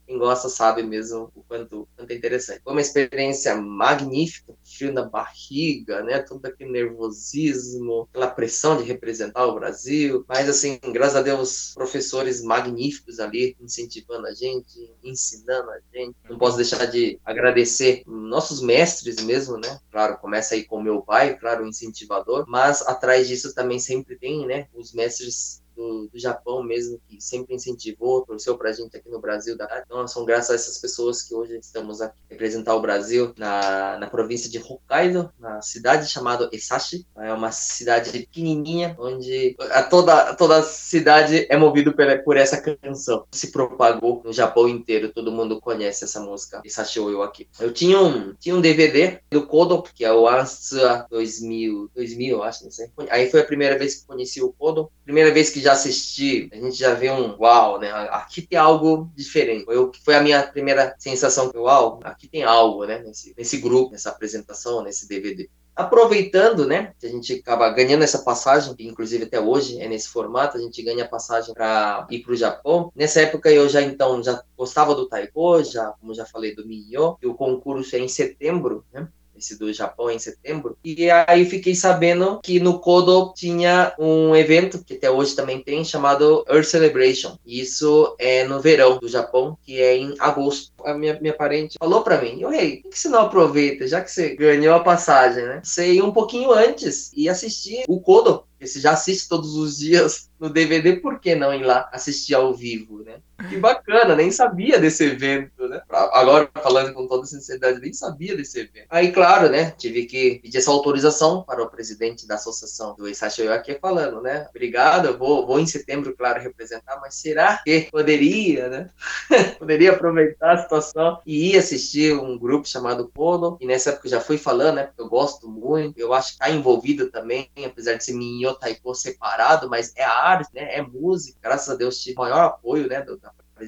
quem 0.05 0.17
gosta 0.17 0.49
sabe 0.49 0.83
mesmo 0.83 1.31
o 1.35 1.43
quanto, 1.43 1.87
quanto 1.95 2.11
é 2.11 2.15
interessante. 2.15 2.61
Foi 2.63 2.73
uma 2.73 2.81
experiência 2.81 3.55
magnífica, 3.55 4.53
frio 4.63 4.93
na 4.93 5.03
barriga, 5.03 6.03
né? 6.03 6.19
Todo 6.19 6.45
aquele 6.45 6.71
nervosismo, 6.71 8.07
aquela 8.11 8.27
pressão 8.27 8.77
de 8.77 8.83
representar 8.83 9.45
o 9.45 9.55
Brasil. 9.55 10.25
Mas, 10.27 10.49
assim, 10.49 10.79
graças 10.91 11.15
a 11.15 11.21
Deus, 11.21 11.73
professores 11.73 12.43
magníficos 12.43 13.19
ali 13.19 13.55
incentivando 13.59 14.27
a 14.27 14.33
gente, 14.33 14.93
ensinando 15.03 15.69
a 15.71 15.79
gente. 15.93 16.15
Não 16.29 16.37
posso 16.37 16.57
deixar 16.57 16.85
de 16.85 17.19
agradecer 17.23 18.03
nossos 18.05 18.61
mestres 18.61 19.23
mesmo, 19.23 19.57
né? 19.57 19.79
Claro, 19.91 20.17
começa 20.17 20.55
aí 20.55 20.63
com 20.63 20.81
meu 20.81 21.01
pai, 21.01 21.37
claro, 21.37 21.65
incentivador, 21.65 22.45
mas 22.47 22.81
atrás 22.81 23.27
disso 23.27 23.53
também 23.53 23.79
sempre 23.79 24.17
tem, 24.17 24.45
né? 24.45 24.67
Os 24.73 24.93
mestres 24.93 25.62
do, 25.75 26.07
do, 26.07 26.19
Japão 26.19 26.63
mesmo, 26.63 26.99
que 27.07 27.19
sempre 27.21 27.55
incentivou, 27.55 28.25
torceu 28.25 28.57
pra 28.57 28.71
gente 28.71 28.95
aqui 28.95 29.09
no 29.09 29.19
Brasil. 29.19 29.57
Então, 29.85 30.07
são 30.07 30.25
graças 30.25 30.51
a 30.51 30.55
essas 30.55 30.77
pessoas 30.77 31.21
que 31.21 31.33
hoje 31.33 31.57
estamos 31.57 32.01
aqui 32.01 32.17
representar 32.29 32.75
o 32.75 32.81
Brasil 32.81 33.33
na, 33.37 33.97
na 33.97 34.07
província 34.07 34.49
de 34.49 34.59
Hokkaido, 34.59 35.31
na 35.39 35.61
cidade 35.61 36.09
chamada 36.09 36.49
Esashi. 36.51 37.05
É 37.17 37.33
uma 37.33 37.51
cidade 37.51 38.11
pequenininha, 38.11 38.95
onde 38.99 39.55
a 39.71 39.83
toda, 39.83 40.33
toda 40.35 40.57
a 40.57 40.63
cidade 40.63 41.45
é 41.49 41.57
movida 41.57 41.93
por 42.23 42.37
essa 42.37 42.61
canção. 42.61 43.25
Se 43.31 43.51
propagou 43.51 44.21
no 44.23 44.33
Japão 44.33 44.67
inteiro, 44.67 45.11
todo 45.11 45.31
mundo 45.31 45.59
conhece 45.59 46.03
essa 46.03 46.19
música, 46.19 46.61
Esashi 46.63 46.99
Oyo 46.99 47.21
aqui. 47.21 47.47
Eu 47.59 47.71
tinha 47.71 47.99
um, 47.99 48.33
tinha 48.35 48.55
um 48.55 48.61
DVD 48.61 49.19
do 49.31 49.45
Kodo, 49.45 49.83
que 49.93 50.05
é 50.05 50.13
o 50.13 50.27
Ansua 50.27 51.05
2000, 51.09 51.91
2000, 51.95 52.43
acho, 52.43 52.63
não 52.63 52.71
sei. 52.71 52.87
Aí 53.09 53.29
foi 53.29 53.41
a 53.41 53.45
primeira 53.45 53.77
vez 53.77 53.95
que 53.95 54.07
conheci 54.07 54.41
o 54.41 54.51
Kodo. 54.51 54.91
Primeira 55.03 55.31
vez 55.31 55.49
que 55.49 55.59
já 55.63 55.73
assisti, 55.73 56.49
a 56.51 56.55
gente 56.57 56.77
já 56.77 56.93
vê 56.93 57.09
um 57.09 57.35
uau, 57.39 57.79
né? 57.79 57.91
Aqui 57.91 58.41
tem 58.41 58.59
algo 58.59 59.09
diferente. 59.15 59.65
Foi, 60.03 60.15
a 60.15 60.21
minha 60.21 60.43
primeira 60.43 60.95
sensação 60.99 61.49
que, 61.49 61.57
uau, 61.57 61.99
aqui 62.03 62.27
tem 62.27 62.43
algo, 62.43 62.85
né? 62.85 62.99
Nesse, 62.99 63.33
nesse 63.37 63.57
grupo, 63.57 63.91
nessa 63.91 64.09
apresentação, 64.09 64.83
nesse 64.83 65.07
DVD. 65.07 65.49
Aproveitando, 65.75 66.67
né, 66.67 66.93
que 66.99 67.07
a 67.07 67.09
gente 67.09 67.33
acaba 67.33 67.67
ganhando 67.71 68.03
essa 68.03 68.19
passagem, 68.19 68.75
que 68.75 68.85
inclusive 68.85 69.23
até 69.23 69.39
hoje 69.39 69.81
é 69.81 69.89
nesse 69.89 70.07
formato, 70.07 70.55
a 70.55 70.61
gente 70.61 70.83
ganha 70.83 71.03
a 71.03 71.07
passagem 71.07 71.51
para 71.51 72.05
ir 72.11 72.19
para 72.19 72.31
o 72.31 72.35
Japão. 72.35 72.91
Nessa 72.95 73.21
época 73.21 73.51
eu 73.51 73.67
já 73.67 73.81
então 73.81 74.21
já 74.21 74.43
gostava 74.55 74.93
do 74.93 75.07
taiko, 75.07 75.63
já 75.63 75.87
como 75.99 76.13
já 76.13 76.27
falei 76.27 76.53
do 76.53 76.67
Minyo, 76.67 77.17
e 77.19 77.25
o 77.25 77.33
concurso 77.33 77.95
é 77.95 77.99
em 77.99 78.07
setembro, 78.07 78.85
né? 78.93 79.07
Esse 79.37 79.57
do 79.57 79.71
Japão 79.71 80.09
em 80.09 80.19
setembro. 80.19 80.77
E 80.83 81.09
aí 81.09 81.45
fiquei 81.45 81.75
sabendo 81.75 82.39
que 82.41 82.59
no 82.59 82.79
Kodo 82.79 83.33
tinha 83.35 83.93
um 83.99 84.35
evento, 84.35 84.83
que 84.83 84.95
até 84.95 85.09
hoje 85.09 85.35
também 85.35 85.61
tem, 85.61 85.83
chamado 85.83 86.45
Earth 86.49 86.65
Celebration. 86.65 87.37
Isso 87.45 88.15
é 88.19 88.43
no 88.45 88.59
verão 88.59 88.97
do 88.97 89.07
Japão, 89.07 89.57
que 89.63 89.81
é 89.81 89.97
em 89.97 90.15
agosto. 90.19 90.71
A 90.85 90.93
minha, 90.93 91.19
minha 91.19 91.33
parente 91.33 91.77
falou 91.79 92.01
para 92.01 92.21
mim, 92.21 92.43
ô 92.43 92.49
rei, 92.49 92.77
por 92.77 92.91
que 92.91 92.99
você 92.99 93.09
não 93.09 93.19
aproveita, 93.19 93.87
já 93.87 94.01
que 94.01 94.11
você 94.11 94.35
ganhou 94.35 94.75
a 94.75 94.83
passagem, 94.83 95.43
né? 95.43 95.61
Você 95.63 95.93
ir 95.93 96.01
um 96.01 96.11
pouquinho 96.11 96.51
antes 96.51 97.11
e 97.15 97.29
assistir 97.29 97.83
o 97.87 97.99
Kodo, 97.99 98.43
você 98.59 98.79
já 98.79 98.91
assiste 98.91 99.27
todos 99.27 99.55
os 99.55 99.77
dias 99.77 100.29
no 100.39 100.49
DVD, 100.49 100.97
por 100.97 101.19
que 101.19 101.35
não 101.35 101.53
ir 101.53 101.63
lá 101.63 101.89
assistir 101.91 102.33
ao 102.33 102.53
vivo, 102.53 103.03
né? 103.03 103.17
Que 103.49 103.57
bacana, 103.57 104.15
nem 104.15 104.31
sabia 104.31 104.79
desse 104.79 105.03
evento, 105.05 105.67
né? 105.67 105.81
Agora, 105.89 106.49
falando 106.61 106.93
com 106.93 107.07
toda 107.07 107.25
sinceridade, 107.25 107.79
nem 107.79 107.93
sabia 107.93 108.35
desse 108.35 108.59
evento. 108.59 108.87
Aí, 108.89 109.11
claro, 109.11 109.49
né? 109.49 109.71
Tive 109.71 110.05
que 110.05 110.39
pedir 110.41 110.57
essa 110.57 110.71
autorização 110.71 111.43
para 111.43 111.61
o 111.61 111.69
presidente 111.69 112.27
da 112.27 112.35
associação 112.35 112.95
do 112.95 113.07
Isashi 113.07 113.47
aqui 113.47 113.77
falando, 113.79 114.21
né? 114.21 114.47
Obrigado, 114.49 115.17
vou, 115.17 115.45
vou 115.45 115.59
em 115.59 115.65
setembro, 115.65 116.15
claro, 116.15 116.41
representar, 116.41 116.99
mas 117.01 117.15
será 117.15 117.61
que 117.63 117.89
poderia, 117.91 118.69
né? 118.69 118.89
poderia 119.59 119.91
aproveitar 119.91 120.53
a 120.53 120.57
situação 120.57 121.19
e 121.25 121.51
ir 121.51 121.57
assistir 121.57 122.13
um 122.15 122.37
grupo 122.37 122.67
chamado 122.67 123.07
Polo, 123.13 123.57
e 123.59 123.65
nessa 123.65 123.91
época 123.91 124.07
eu 124.07 124.11
já 124.11 124.21
fui 124.21 124.37
falando, 124.37 124.75
né? 124.75 124.83
Porque 124.83 125.01
eu 125.01 125.09
gosto 125.09 125.47
muito, 125.49 125.97
eu 125.97 126.13
acho 126.13 126.33
que 126.33 126.39
tá 126.39 126.49
envolvido 126.49 127.09
também, 127.09 127.49
apesar 127.65 127.95
de 127.95 128.03
ser 128.03 128.13
Minho 128.13 128.53
Taiko 128.53 128.93
separado, 128.95 129.69
mas 129.69 129.93
é 129.95 130.03
arte, 130.03 130.49
né? 130.53 130.75
É 130.75 130.81
música. 130.81 131.37
Graças 131.41 131.69
a 131.69 131.75
Deus 131.75 132.01
tive 132.01 132.15
maior 132.17 132.45
apoio, 132.45 132.87
né? 132.87 133.01
Do, 133.01 133.19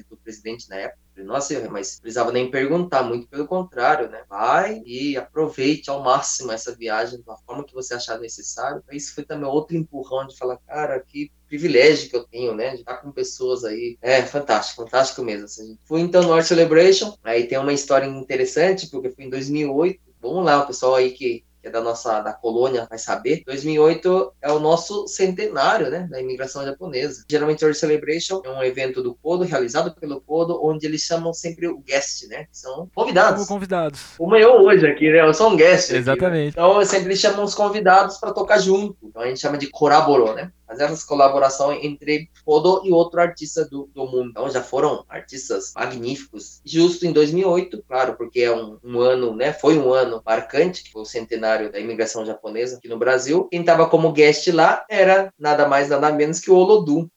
do 0.08 0.16
presidente 0.16 0.68
na 0.68 0.76
época. 0.76 1.00
Nossa, 1.24 1.68
mas 1.70 1.98
precisava 1.98 2.30
nem 2.30 2.50
perguntar, 2.50 3.02
muito 3.02 3.26
pelo 3.26 3.46
contrário, 3.46 4.08
né? 4.10 4.22
Vai 4.28 4.82
e 4.84 5.16
aproveite 5.16 5.88
ao 5.88 6.02
máximo 6.02 6.52
essa 6.52 6.74
viagem 6.74 7.22
da 7.22 7.36
forma 7.38 7.64
que 7.64 7.72
você 7.72 7.94
achar 7.94 8.18
necessário. 8.18 8.82
Isso 8.92 9.14
foi 9.14 9.24
também 9.24 9.48
outro 9.48 9.76
empurrão 9.76 10.26
de 10.26 10.36
falar, 10.36 10.58
cara, 10.58 11.00
que 11.00 11.32
privilégio 11.48 12.10
que 12.10 12.16
eu 12.16 12.24
tenho, 12.24 12.54
né? 12.54 12.72
De 12.72 12.80
estar 12.80 12.98
com 12.98 13.10
pessoas 13.10 13.64
aí. 13.64 13.96
É 14.02 14.22
fantástico, 14.22 14.82
fantástico 14.82 15.22
mesmo. 15.22 15.46
Assim. 15.46 15.78
Fui 15.84 16.00
então 16.00 16.22
no 16.22 16.34
Art 16.34 16.44
Celebration, 16.44 17.16
aí 17.24 17.46
tem 17.46 17.56
uma 17.56 17.72
história 17.72 18.06
interessante, 18.06 18.88
porque 18.88 19.10
foi 19.10 19.24
em 19.24 19.30
2008. 19.30 20.00
Vamos 20.20 20.44
lá, 20.44 20.62
o 20.62 20.66
pessoal 20.66 20.96
aí 20.96 21.12
que 21.12 21.45
que 21.66 21.68
é 21.68 21.72
da 21.72 21.80
nossa 21.80 22.20
da 22.20 22.32
colônia 22.32 22.86
vai 22.88 22.98
saber, 22.98 23.42
2008 23.44 24.32
é 24.40 24.52
o 24.52 24.60
nosso 24.60 25.08
centenário, 25.08 25.90
né, 25.90 26.06
da 26.08 26.20
imigração 26.20 26.64
japonesa. 26.64 27.24
Geralmente 27.28 27.64
o 27.64 27.74
Celebration 27.74 28.40
é 28.44 28.50
um 28.50 28.62
evento 28.62 29.02
do 29.02 29.14
Kodo 29.16 29.44
realizado 29.44 29.94
pelo 29.98 30.20
Kodo, 30.20 30.60
onde 30.62 30.86
eles 30.86 31.02
chamam 31.02 31.34
sempre 31.34 31.66
o 31.66 31.78
guest, 31.78 32.28
né, 32.28 32.44
que 32.44 32.56
são 32.56 32.88
convidados. 32.94 33.46
Como 33.46 33.58
convidados. 33.58 34.00
Como 34.16 34.36
eu 34.36 34.52
hoje 34.62 34.86
aqui, 34.86 35.10
né, 35.10 35.20
eu 35.20 35.34
sou 35.34 35.50
um 35.50 35.56
guest. 35.56 35.90
Exatamente. 35.90 36.56
Aqui, 36.56 36.60
né? 36.60 36.66
Então 36.66 36.84
sempre 36.84 37.16
chamam 37.16 37.44
os 37.44 37.54
convidados 37.54 38.18
para 38.18 38.32
tocar 38.32 38.58
junto. 38.58 38.96
Então 39.02 39.22
a 39.22 39.26
gente 39.26 39.40
chama 39.40 39.58
de 39.58 39.68
koraboro, 39.68 40.34
né? 40.34 40.52
Fazer 40.66 40.84
essa 40.84 41.06
colaboração 41.06 41.72
entre 41.72 42.28
Kodo 42.44 42.82
e 42.84 42.92
outro 42.92 43.20
artista 43.20 43.64
do, 43.64 43.88
do 43.94 44.06
mundo. 44.06 44.30
Então 44.30 44.50
já 44.50 44.62
foram 44.62 45.04
artistas 45.08 45.72
magníficos. 45.74 46.60
Justo 46.64 47.06
em 47.06 47.12
2008, 47.12 47.84
claro, 47.86 48.14
porque 48.14 48.40
é 48.40 48.54
um, 48.54 48.78
um 48.82 49.00
ano, 49.00 49.34
né? 49.34 49.52
Foi 49.52 49.78
um 49.78 49.92
ano 49.92 50.22
marcante, 50.24 50.84
que 50.84 50.92
foi 50.92 51.02
o 51.02 51.06
centenário 51.06 51.70
da 51.70 51.78
imigração 51.78 52.24
japonesa 52.24 52.76
aqui 52.76 52.88
no 52.88 52.98
Brasil. 52.98 53.48
Quem 53.50 53.60
estava 53.60 53.88
como 53.88 54.12
guest 54.12 54.48
lá 54.48 54.84
era 54.90 55.32
nada 55.38 55.68
mais, 55.68 55.88
nada 55.88 56.10
menos 56.12 56.40
que 56.40 56.50
o 56.50 56.56
Olodum. 56.56 57.08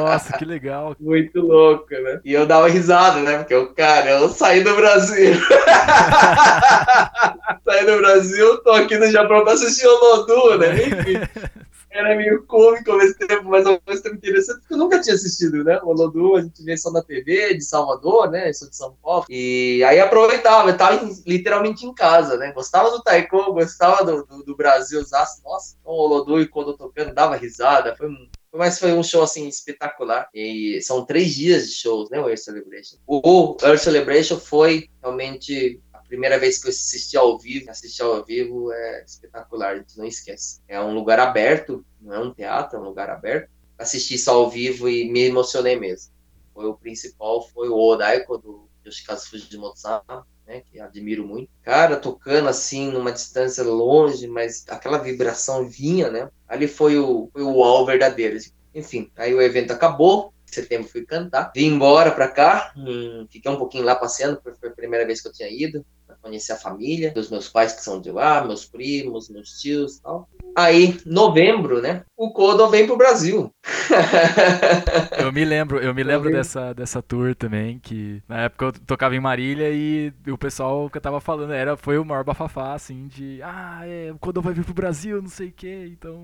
Nossa, 0.00 0.36
que 0.36 0.44
legal. 0.44 0.94
Muito 1.00 1.40
louco, 1.40 1.88
né? 1.90 2.20
E 2.24 2.32
eu 2.32 2.46
dava 2.46 2.68
risada, 2.68 3.20
né? 3.20 3.38
Porque 3.38 3.54
o 3.54 3.74
cara, 3.74 4.10
eu 4.10 4.28
saí 4.28 4.62
do 4.62 4.74
Brasil. 4.74 5.34
saí 7.64 7.86
do 7.86 7.96
Brasil, 7.98 8.58
tô 8.62 8.72
aqui 8.72 8.98
no 8.98 9.10
Japão 9.10 9.44
pra 9.44 9.54
assistir 9.54 9.86
o 9.86 9.90
Olodum, 9.90 10.58
né? 10.58 10.74
Enfim 10.74 11.61
era 11.92 12.16
meio 12.16 12.44
cômico 12.46 12.90
ao 12.90 12.98
mesmo 12.98 13.18
tempo, 13.26 13.44
mas 13.44 13.66
ao 13.66 13.80
mesmo 13.86 14.02
tempo 14.02 14.16
interessante, 14.16 14.60
porque 14.60 14.74
eu 14.74 14.78
nunca 14.78 15.00
tinha 15.00 15.14
assistido, 15.14 15.62
né? 15.62 15.78
O 15.82 15.92
Lodum, 15.92 16.36
a 16.36 16.42
gente 16.42 16.62
vê 16.64 16.76
só 16.76 16.90
na 16.90 17.02
TV, 17.02 17.54
de 17.54 17.64
Salvador, 17.64 18.30
né? 18.30 18.52
Sou 18.52 18.68
de 18.68 18.76
São 18.76 18.96
Paulo. 19.02 19.24
E 19.28 19.82
aí 19.84 20.00
aproveitava, 20.00 20.70
eu 20.70 20.76
tava 20.76 21.08
literalmente 21.26 21.86
em 21.86 21.94
casa, 21.94 22.36
né? 22.36 22.52
Gostava 22.52 22.90
do 22.90 23.02
taiko, 23.02 23.52
gostava 23.52 24.04
do, 24.04 24.24
do, 24.24 24.42
do 24.44 24.56
Brasil, 24.56 25.02
nossa, 25.44 25.76
então 25.80 25.92
o 25.92 26.06
Lodum 26.06 26.40
e 26.40 26.48
quando 26.48 26.76
tocando, 26.76 27.14
dava 27.14 27.36
risada, 27.36 27.94
foi 27.96 28.08
mas 28.54 28.78
foi 28.78 28.92
um 28.92 29.02
show 29.02 29.22
assim 29.22 29.48
espetacular. 29.48 30.28
E 30.34 30.78
são 30.82 31.06
três 31.06 31.34
dias 31.34 31.68
de 31.68 31.74
shows, 31.74 32.10
né? 32.10 32.20
O 32.20 32.28
Earth 32.28 32.40
Celebration. 32.40 32.96
O 33.06 33.56
Earth 33.62 33.80
Celebration 33.80 34.38
foi 34.38 34.90
realmente 35.02 35.80
primeira 36.12 36.38
vez 36.38 36.58
que 36.58 36.66
eu 36.66 36.70
assisti 36.70 37.16
ao 37.16 37.38
vivo, 37.38 37.70
assistir 37.70 38.02
ao 38.02 38.22
vivo 38.22 38.70
é 38.70 39.02
espetacular, 39.02 39.72
a 39.72 39.76
gente 39.78 39.96
não 39.96 40.04
esquece. 40.04 40.60
É 40.68 40.78
um 40.78 40.92
lugar 40.92 41.18
aberto, 41.18 41.82
não 41.98 42.14
é 42.14 42.18
um 42.18 42.34
teatro, 42.34 42.76
é 42.76 42.80
um 42.80 42.84
lugar 42.84 43.08
aberto. 43.08 43.48
Assisti 43.78 44.16
isso 44.16 44.30
ao 44.30 44.50
vivo 44.50 44.90
e 44.90 45.10
me 45.10 45.22
emocionei 45.22 45.74
mesmo. 45.74 46.12
Foi 46.52 46.66
o 46.66 46.74
principal, 46.74 47.48
foi 47.48 47.70
o 47.70 47.78
Odaiko 47.78 48.36
do 48.36 48.68
Yoshikazu 48.84 49.30
Fujimoto-san, 49.30 50.02
né, 50.46 50.60
que 50.60 50.78
admiro 50.78 51.26
muito. 51.26 51.50
Cara, 51.62 51.96
tocando 51.96 52.50
assim, 52.50 52.90
numa 52.92 53.10
distância 53.10 53.64
longe, 53.64 54.26
mas 54.26 54.66
aquela 54.68 54.98
vibração 54.98 55.66
vinha, 55.66 56.10
né? 56.10 56.28
Ali 56.46 56.68
foi 56.68 56.98
o, 56.98 57.30
foi 57.32 57.40
o 57.40 57.54
uau 57.54 57.86
verdadeiro. 57.86 58.36
Enfim, 58.74 59.10
aí 59.16 59.32
o 59.32 59.40
evento 59.40 59.70
acabou, 59.70 60.34
setembro 60.44 60.88
fui 60.88 61.06
cantar. 61.06 61.50
Vim 61.54 61.68
embora 61.68 62.10
pra 62.10 62.28
cá, 62.28 62.70
hum, 62.76 63.26
fiquei 63.30 63.50
um 63.50 63.56
pouquinho 63.56 63.84
lá 63.84 63.96
passeando, 63.96 64.42
foi 64.42 64.68
a 64.68 64.72
primeira 64.72 65.06
vez 65.06 65.22
que 65.22 65.28
eu 65.28 65.32
tinha 65.32 65.48
ido 65.48 65.82
conhecer 66.22 66.52
a 66.52 66.56
família 66.56 67.10
dos 67.10 67.28
meus 67.30 67.48
pais 67.48 67.72
que 67.72 67.82
são 67.82 68.00
de 68.00 68.10
lá, 68.10 68.44
meus 68.44 68.64
primos, 68.64 69.28
meus 69.28 69.60
tios 69.60 69.96
e 69.96 70.02
tal. 70.02 70.28
Aí, 70.56 70.98
novembro, 71.04 71.82
né? 71.82 72.04
O 72.16 72.32
Kodo 72.32 72.68
vem 72.68 72.86
pro 72.86 72.96
Brasil. 72.96 73.52
eu 75.18 75.32
me 75.32 75.44
lembro, 75.44 75.78
eu 75.78 75.94
me 75.94 76.02
lembro 76.02 76.30
dessa, 76.30 76.72
dessa 76.72 77.02
tour 77.02 77.34
também, 77.34 77.78
que 77.78 78.22
na 78.28 78.42
época 78.42 78.66
eu 78.66 78.72
tocava 78.72 79.16
em 79.16 79.20
Marília 79.20 79.70
e 79.70 80.12
o 80.28 80.38
pessoal 80.38 80.88
que 80.88 80.98
eu 80.98 81.02
tava 81.02 81.20
falando 81.20 81.52
era, 81.52 81.76
foi 81.76 81.98
o 81.98 82.04
maior 82.04 82.24
bafafá, 82.24 82.74
assim, 82.74 83.08
de 83.08 83.40
ah, 83.42 83.80
é, 83.84 84.12
o 84.12 84.18
Kodo 84.18 84.40
vai 84.40 84.54
vir 84.54 84.64
pro 84.64 84.74
Brasil, 84.74 85.20
não 85.20 85.28
sei 85.28 85.48
o 85.48 85.52
quê, 85.52 85.90
então 85.90 86.22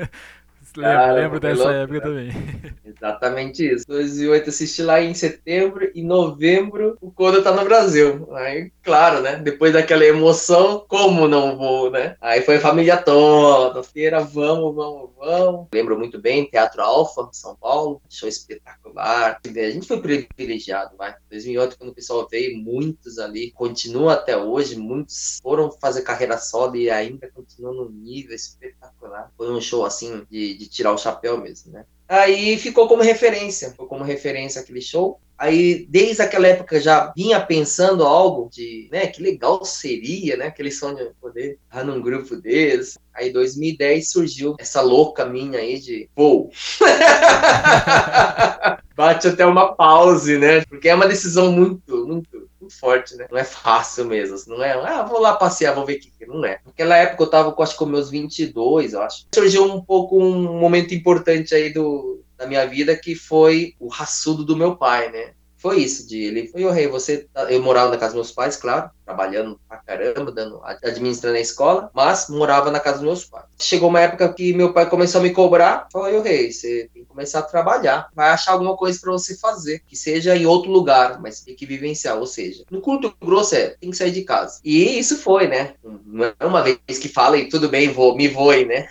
Lembro, 0.76 1.14
lembro 1.14 1.40
dessa 1.40 1.64
louco, 1.64 1.74
época 1.74 2.00
também. 2.00 2.30
Exatamente 2.84 3.74
isso. 3.74 3.86
2008 3.86 4.50
assisti 4.50 4.82
lá 4.82 5.00
em 5.00 5.14
setembro 5.14 5.90
e 5.94 6.02
novembro 6.02 6.98
o 7.00 7.10
Koda 7.10 7.42
tá 7.42 7.52
no 7.52 7.64
Brasil. 7.64 8.28
Aí, 8.34 8.70
claro, 8.82 9.20
né? 9.20 9.36
Depois 9.36 9.72
daquela 9.72 10.04
emoção, 10.04 10.84
como 10.86 11.26
não 11.26 11.56
vou, 11.56 11.90
né? 11.90 12.16
Aí 12.20 12.42
foi 12.42 12.56
a 12.56 12.60
família 12.60 12.96
toda, 12.96 13.82
feira, 13.82 14.20
vamos, 14.20 14.74
vamos, 14.74 15.10
vamos. 15.18 15.66
Lembro 15.72 15.98
muito 15.98 16.20
bem, 16.20 16.44
Teatro 16.44 16.82
Alfa, 16.82 17.28
São 17.32 17.56
Paulo, 17.56 18.00
show 18.08 18.28
espetacular. 18.28 19.40
A 19.44 19.70
gente 19.70 19.86
foi 19.86 20.00
privilegiado, 20.00 20.96
vai. 20.96 21.14
2008, 21.30 21.78
quando 21.78 21.90
o 21.90 21.94
pessoal 21.94 22.28
veio, 22.30 22.58
muitos 22.58 23.18
ali, 23.18 23.50
continua 23.52 24.14
até 24.14 24.36
hoje, 24.36 24.76
muitos 24.76 25.38
foram 25.42 25.70
fazer 25.72 26.02
carreira 26.02 26.36
solo 26.38 26.76
e 26.76 26.90
ainda 26.90 27.30
continuam 27.32 27.74
no 27.74 27.90
nível 27.90 28.34
espetacular. 28.34 29.30
Foi 29.36 29.50
um 29.50 29.60
show, 29.60 29.84
assim, 29.84 30.26
de, 30.30 30.56
de 30.60 30.68
tirar 30.68 30.92
o 30.92 30.98
chapéu 30.98 31.40
mesmo, 31.40 31.72
né? 31.72 31.86
Aí 32.06 32.58
ficou 32.58 32.86
como 32.86 33.02
referência, 33.02 33.70
ficou 33.70 33.86
como 33.86 34.04
referência 34.04 34.60
aquele 34.60 34.82
show. 34.82 35.18
Aí, 35.38 35.86
desde 35.88 36.20
aquela 36.20 36.48
época, 36.48 36.78
já 36.78 37.10
vinha 37.16 37.40
pensando 37.40 38.04
algo 38.04 38.50
de, 38.52 38.90
né, 38.92 39.06
que 39.06 39.22
legal 39.22 39.64
seria, 39.64 40.36
né, 40.36 40.48
aquele 40.48 40.70
sonho 40.70 40.96
de 40.96 41.14
poder 41.18 41.58
estar 41.64 41.82
num 41.82 42.02
grupo 42.02 42.36
desse. 42.36 42.98
Aí, 43.14 43.30
em 43.30 43.32
2010, 43.32 44.10
surgiu 44.10 44.54
essa 44.58 44.82
louca 44.82 45.24
minha 45.24 45.60
aí 45.60 45.78
de, 45.78 46.10
pô, 46.14 46.50
bate 48.94 49.28
até 49.28 49.46
uma 49.46 49.74
pause, 49.74 50.36
né, 50.36 50.62
porque 50.66 50.90
é 50.90 50.94
uma 50.94 51.08
decisão 51.08 51.50
muito, 51.50 52.06
muito 52.06 52.50
muito 52.60 52.78
forte, 52.78 53.16
né? 53.16 53.26
Não 53.30 53.38
é 53.38 53.44
fácil 53.44 54.04
mesmo. 54.04 54.36
Não 54.46 54.62
é, 54.62 54.72
ah, 54.72 55.02
vou 55.02 55.20
lá 55.20 55.34
passear, 55.34 55.74
vou 55.74 55.84
ver 55.84 55.94
o 55.94 56.00
que 56.00 56.19
não 56.30 56.44
é. 56.44 56.60
Naquela 56.64 56.96
época 56.96 57.22
eu 57.22 57.30
tava 57.30 57.52
com, 57.52 57.62
acho 57.62 57.72
que 57.72 57.78
com 57.78 57.86
meus 57.86 58.10
22, 58.10 58.92
eu 58.92 59.02
acho. 59.02 59.26
Surgiu 59.34 59.64
um 59.64 59.80
pouco 59.80 60.22
um 60.22 60.58
momento 60.58 60.94
importante 60.94 61.54
aí 61.54 61.72
do, 61.72 62.22
da 62.36 62.46
minha 62.46 62.66
vida 62.66 62.96
que 62.96 63.14
foi 63.14 63.74
o 63.78 63.88
raçudo 63.88 64.44
do 64.44 64.56
meu 64.56 64.76
pai, 64.76 65.10
né? 65.10 65.32
Foi 65.60 65.78
isso, 65.78 66.08
de 66.08 66.16
ele 66.16 66.48
foi 66.48 66.64
o 66.64 66.70
rei, 66.70 66.88
você 66.88 67.26
eu 67.50 67.62
morava 67.62 67.90
na 67.90 67.98
casa 67.98 68.14
dos 68.14 68.26
meus 68.26 68.32
pais, 68.32 68.56
claro, 68.56 68.90
trabalhando 69.04 69.60
pra 69.68 69.76
caramba, 69.76 70.32
dando, 70.32 70.58
administrando 70.64 71.36
a 71.36 71.40
escola, 71.40 71.90
mas 71.92 72.30
morava 72.30 72.70
na 72.70 72.80
casa 72.80 72.96
dos 72.96 73.06
meus 73.06 73.24
pais. 73.26 73.44
Chegou 73.58 73.90
uma 73.90 74.00
época 74.00 74.32
que 74.32 74.54
meu 74.54 74.72
pai 74.72 74.88
começou 74.88 75.20
a 75.20 75.22
me 75.22 75.30
cobrar, 75.30 75.86
falou, 75.92 76.18
o 76.18 76.22
rei, 76.22 76.50
você 76.50 76.88
tem 76.94 77.02
que 77.02 77.08
começar 77.08 77.40
a 77.40 77.42
trabalhar, 77.42 78.08
vai 78.14 78.30
achar 78.30 78.52
alguma 78.52 78.74
coisa 78.74 78.98
para 78.98 79.12
você 79.12 79.36
fazer, 79.36 79.82
que 79.86 79.94
seja 79.94 80.34
em 80.34 80.46
outro 80.46 80.70
lugar, 80.70 81.20
mas 81.20 81.42
tem 81.42 81.54
que 81.54 81.66
vivenciar, 81.66 82.16
ou 82.16 82.26
seja, 82.26 82.64
no 82.70 82.80
curto 82.80 83.14
grosso 83.20 83.54
é, 83.54 83.76
tem 83.78 83.90
que 83.90 83.96
sair 83.98 84.12
de 84.12 84.22
casa. 84.22 84.60
E 84.64 84.98
isso 84.98 85.18
foi, 85.18 85.46
né? 85.46 85.74
Não 85.84 86.24
é 86.24 86.46
uma 86.46 86.62
vez 86.62 86.98
que 86.98 87.08
fala 87.08 87.36
e 87.36 87.50
tudo 87.50 87.68
bem, 87.68 87.92
vou, 87.92 88.16
me 88.16 88.28
voe, 88.28 88.64
né? 88.64 88.88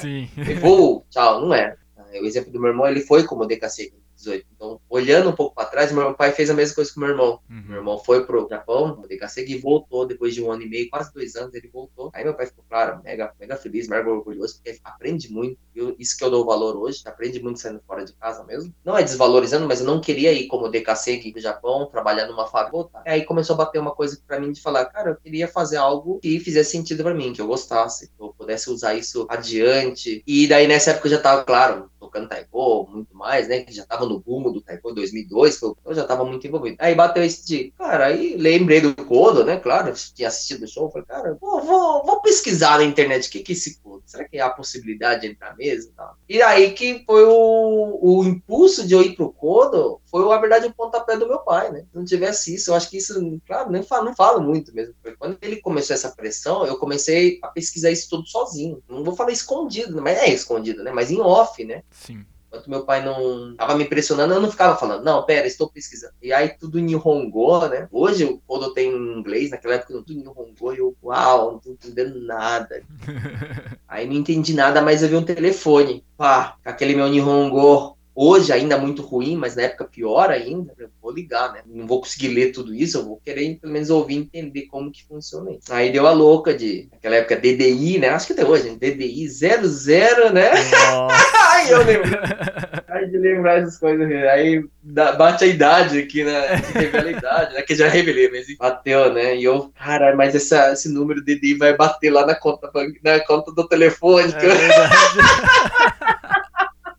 Sim. 0.00 0.30
vou, 0.62 1.04
tchau, 1.10 1.42
não 1.42 1.52
é. 1.52 1.76
O 2.22 2.24
exemplo 2.24 2.50
do 2.50 2.58
meu 2.58 2.70
irmão, 2.70 2.88
ele 2.88 3.00
foi 3.00 3.24
como 3.24 3.44
DKC 3.44 3.92
18. 4.26 4.46
Então, 4.54 4.80
olhando 4.88 5.30
um 5.30 5.32
pouco 5.32 5.54
para 5.54 5.66
trás, 5.66 5.92
meu 5.92 6.14
pai 6.14 6.32
fez 6.32 6.50
a 6.50 6.54
mesma 6.54 6.74
coisa 6.74 6.92
com 6.92 7.00
meu 7.00 7.10
irmão. 7.10 7.40
Uhum. 7.48 7.62
Meu 7.68 7.76
irmão 7.78 7.98
foi 7.98 8.26
pro 8.26 8.46
Japão, 8.48 9.00
o 9.02 9.06
DKC, 9.06 9.46
e 9.46 9.58
voltou 9.58 10.06
depois 10.06 10.34
de 10.34 10.42
um 10.42 10.50
ano 10.50 10.62
e 10.62 10.68
meio, 10.68 10.90
quase 10.90 11.12
dois 11.12 11.36
anos, 11.36 11.54
ele 11.54 11.68
voltou. 11.68 12.10
Aí 12.12 12.24
meu 12.24 12.34
pai 12.34 12.46
ficou, 12.46 12.64
claro, 12.68 13.00
mega, 13.02 13.32
mega 13.38 13.56
feliz, 13.56 13.88
mega 13.88 14.10
orgulhoso, 14.10 14.56
porque 14.56 14.78
aprende 14.82 15.30
muito. 15.30 15.58
Eu, 15.74 15.94
isso 15.98 16.16
que 16.16 16.24
eu 16.24 16.30
dou 16.30 16.44
valor 16.44 16.76
hoje, 16.76 17.02
aprende 17.04 17.40
muito 17.42 17.60
saindo 17.60 17.80
fora 17.86 18.04
de 18.04 18.12
casa 18.14 18.42
mesmo. 18.44 18.74
Não 18.84 18.96
é 18.96 19.02
desvalorizando, 19.02 19.66
mas 19.66 19.80
eu 19.80 19.86
não 19.86 20.00
queria 20.00 20.32
ir 20.32 20.46
como 20.46 20.66
aqui 20.66 21.32
no 21.34 21.40
Japão, 21.40 21.86
trabalhar 21.86 22.26
numa 22.26 22.46
fábrica, 22.46 22.72
voltar. 22.72 23.02
Aí 23.06 23.24
começou 23.24 23.54
a 23.54 23.58
bater 23.58 23.78
uma 23.78 23.94
coisa 23.94 24.18
para 24.26 24.40
mim 24.40 24.52
de 24.52 24.60
falar, 24.60 24.86
cara, 24.86 25.10
eu 25.10 25.16
queria 25.16 25.46
fazer 25.46 25.76
algo 25.76 26.18
que 26.20 26.40
fizesse 26.40 26.70
sentido 26.72 27.02
para 27.02 27.14
mim, 27.14 27.32
que 27.32 27.40
eu 27.40 27.46
gostasse, 27.46 28.08
que 28.08 28.22
eu 28.22 28.34
pudesse 28.36 28.70
usar 28.70 28.94
isso 28.94 29.26
adiante. 29.28 30.22
E 30.26 30.46
daí 30.46 30.66
nessa 30.66 30.90
época 30.90 31.06
eu 31.08 31.12
já 31.12 31.20
tava, 31.20 31.44
claro, 31.44 31.90
tocando 31.98 32.28
taiko, 32.28 32.88
muito 32.90 33.15
mais, 33.26 33.48
né? 33.48 33.60
Que 33.60 33.74
já 33.74 33.84
tava 33.84 34.06
no 34.06 34.20
boom 34.20 34.52
do 34.52 34.60
taiko 34.60 34.92
2002, 34.92 35.60
eu 35.60 35.94
já 35.94 36.04
tava 36.04 36.24
muito 36.24 36.46
envolvido. 36.46 36.76
Aí 36.78 36.94
bateu 36.94 37.24
esse 37.24 37.44
dia, 37.44 37.72
cara, 37.76 38.06
aí 38.06 38.36
lembrei 38.36 38.80
do 38.80 38.94
Kodo, 38.94 39.44
né? 39.44 39.56
Claro, 39.56 39.92
tinha 40.14 40.28
assistido 40.28 40.62
o 40.62 40.68
show, 40.68 40.90
falei, 40.90 41.06
cara, 41.06 41.36
vou, 41.40 41.60
vou, 41.60 42.04
vou 42.04 42.20
pesquisar 42.22 42.78
na 42.78 42.84
internet 42.84 43.28
o 43.28 43.30
que, 43.32 43.40
que 43.40 43.52
é 43.52 43.54
esse 43.54 43.80
Kodo. 43.80 44.04
Será 44.06 44.28
que 44.28 44.38
há 44.38 44.46
a 44.46 44.50
possibilidade 44.50 45.22
de 45.22 45.28
entrar 45.28 45.56
mesmo? 45.56 45.92
E 46.28 46.40
aí 46.40 46.70
que 46.72 47.02
foi 47.04 47.24
o, 47.24 47.98
o 48.00 48.24
impulso 48.24 48.86
de 48.86 48.94
eu 48.94 49.02
ir 49.02 49.16
pro 49.16 49.32
Kodo, 49.32 50.00
foi, 50.08 50.26
na 50.28 50.38
verdade, 50.38 50.66
o 50.66 50.74
pontapé 50.74 51.16
do 51.16 51.28
meu 51.28 51.40
pai, 51.40 51.72
né? 51.72 51.80
Se 51.80 51.96
não 51.96 52.04
tivesse 52.04 52.54
isso, 52.54 52.70
eu 52.70 52.74
acho 52.74 52.88
que 52.88 52.96
isso, 52.96 53.14
claro, 53.44 53.70
nem 53.70 53.82
falo, 53.82 54.04
não 54.04 54.14
falo 54.14 54.40
muito 54.40 54.72
mesmo. 54.74 54.94
Quando 55.18 55.36
ele 55.42 55.60
começou 55.60 55.94
essa 55.94 56.10
pressão, 56.10 56.64
eu 56.64 56.78
comecei 56.78 57.38
a 57.42 57.48
pesquisar 57.48 57.90
isso 57.90 58.08
tudo 58.08 58.26
sozinho. 58.26 58.82
Não 58.88 59.02
vou 59.02 59.16
falar 59.16 59.32
escondido, 59.32 60.00
mas 60.00 60.18
é 60.18 60.32
escondido, 60.32 60.82
né? 60.84 60.92
Mas 60.92 61.10
em 61.10 61.20
off, 61.20 61.62
né? 61.64 61.82
Sim. 61.90 62.24
Enquanto 62.56 62.70
meu 62.70 62.84
pai 62.84 63.04
não 63.04 63.54
tava 63.54 63.76
me 63.76 63.84
pressionando, 63.84 64.32
eu 64.32 64.40
não 64.40 64.50
ficava 64.50 64.76
falando, 64.76 65.04
não, 65.04 65.22
pera, 65.24 65.46
estou 65.46 65.68
pesquisando. 65.68 66.14
E 66.22 66.32
aí 66.32 66.48
tudo 66.48 66.78
Nihongo, 66.78 67.66
né? 67.68 67.86
Hoje, 67.92 68.40
quando 68.46 68.64
eu 68.64 68.70
tenho 68.70 69.18
inglês, 69.18 69.50
naquela 69.50 69.74
época 69.74 69.92
tudo 69.92 70.12
em 70.12 70.16
Nihongo, 70.16 70.72
eu, 70.72 70.96
uau, 71.02 71.52
não 71.52 71.58
tô 71.58 71.70
entendendo 71.70 72.20
nada. 72.20 72.82
aí 73.86 74.06
não 74.06 74.14
entendi 74.14 74.54
nada, 74.54 74.80
mas 74.80 75.02
eu 75.02 75.08
vi 75.08 75.16
um 75.16 75.22
telefone, 75.22 76.02
pá, 76.16 76.56
com 76.62 76.70
aquele 76.70 76.94
meu 76.94 77.08
Nihongo 77.08 77.95
Hoje 78.18 78.50
ainda 78.50 78.78
muito 78.78 79.02
ruim, 79.02 79.36
mas 79.36 79.54
na 79.54 79.64
época 79.64 79.84
pior 79.84 80.30
ainda, 80.30 80.72
eu 80.78 80.88
vou 81.02 81.12
ligar, 81.12 81.52
né? 81.52 81.60
Não 81.66 81.86
vou 81.86 82.00
conseguir 82.00 82.28
ler 82.28 82.50
tudo 82.50 82.74
isso, 82.74 82.96
eu 82.96 83.04
vou 83.04 83.20
querer 83.22 83.58
pelo 83.60 83.74
menos 83.74 83.90
ouvir 83.90 84.16
entender 84.16 84.62
como 84.62 84.90
que 84.90 85.04
funciona 85.04 85.50
isso. 85.50 85.70
Aí 85.70 85.92
deu 85.92 86.06
a 86.06 86.12
louca 86.12 86.54
de, 86.54 86.88
naquela 86.90 87.16
época, 87.16 87.36
DDI, 87.36 87.98
né? 87.98 88.08
Acho 88.08 88.28
que 88.28 88.32
até 88.32 88.42
hoje, 88.42 88.74
DDI 88.74 89.28
00, 89.28 90.32
né? 90.32 90.50
Aí 91.52 91.68
eu 91.70 91.84
lembro. 91.84 92.18
Aí 92.88 93.06
de 93.10 93.18
lembrar 93.18 93.58
essas 93.58 93.78
coisas, 93.78 94.10
aí 94.10 94.64
bate 94.82 95.44
a 95.44 95.46
idade 95.46 95.98
aqui, 95.98 96.24
né? 96.24 96.56
Revela 96.72 97.08
a 97.08 97.12
idade, 97.12 97.54
né? 97.54 97.62
Que 97.62 97.74
já 97.74 97.86
revelei, 97.86 98.30
mas 98.30 98.46
bateu, 98.56 99.12
né? 99.12 99.36
E 99.36 99.44
eu, 99.44 99.70
cara, 99.78 100.16
mas 100.16 100.34
essa, 100.34 100.72
esse 100.72 100.88
número 100.88 101.22
DDI 101.22 101.58
vai 101.58 101.76
bater 101.76 102.08
lá 102.08 102.24
na 102.24 102.34
conta, 102.34 102.70
na 103.04 103.20
conta 103.26 103.52
do 103.52 103.68
telefone. 103.68 104.32
É 104.32 104.38
verdade. 104.38 104.96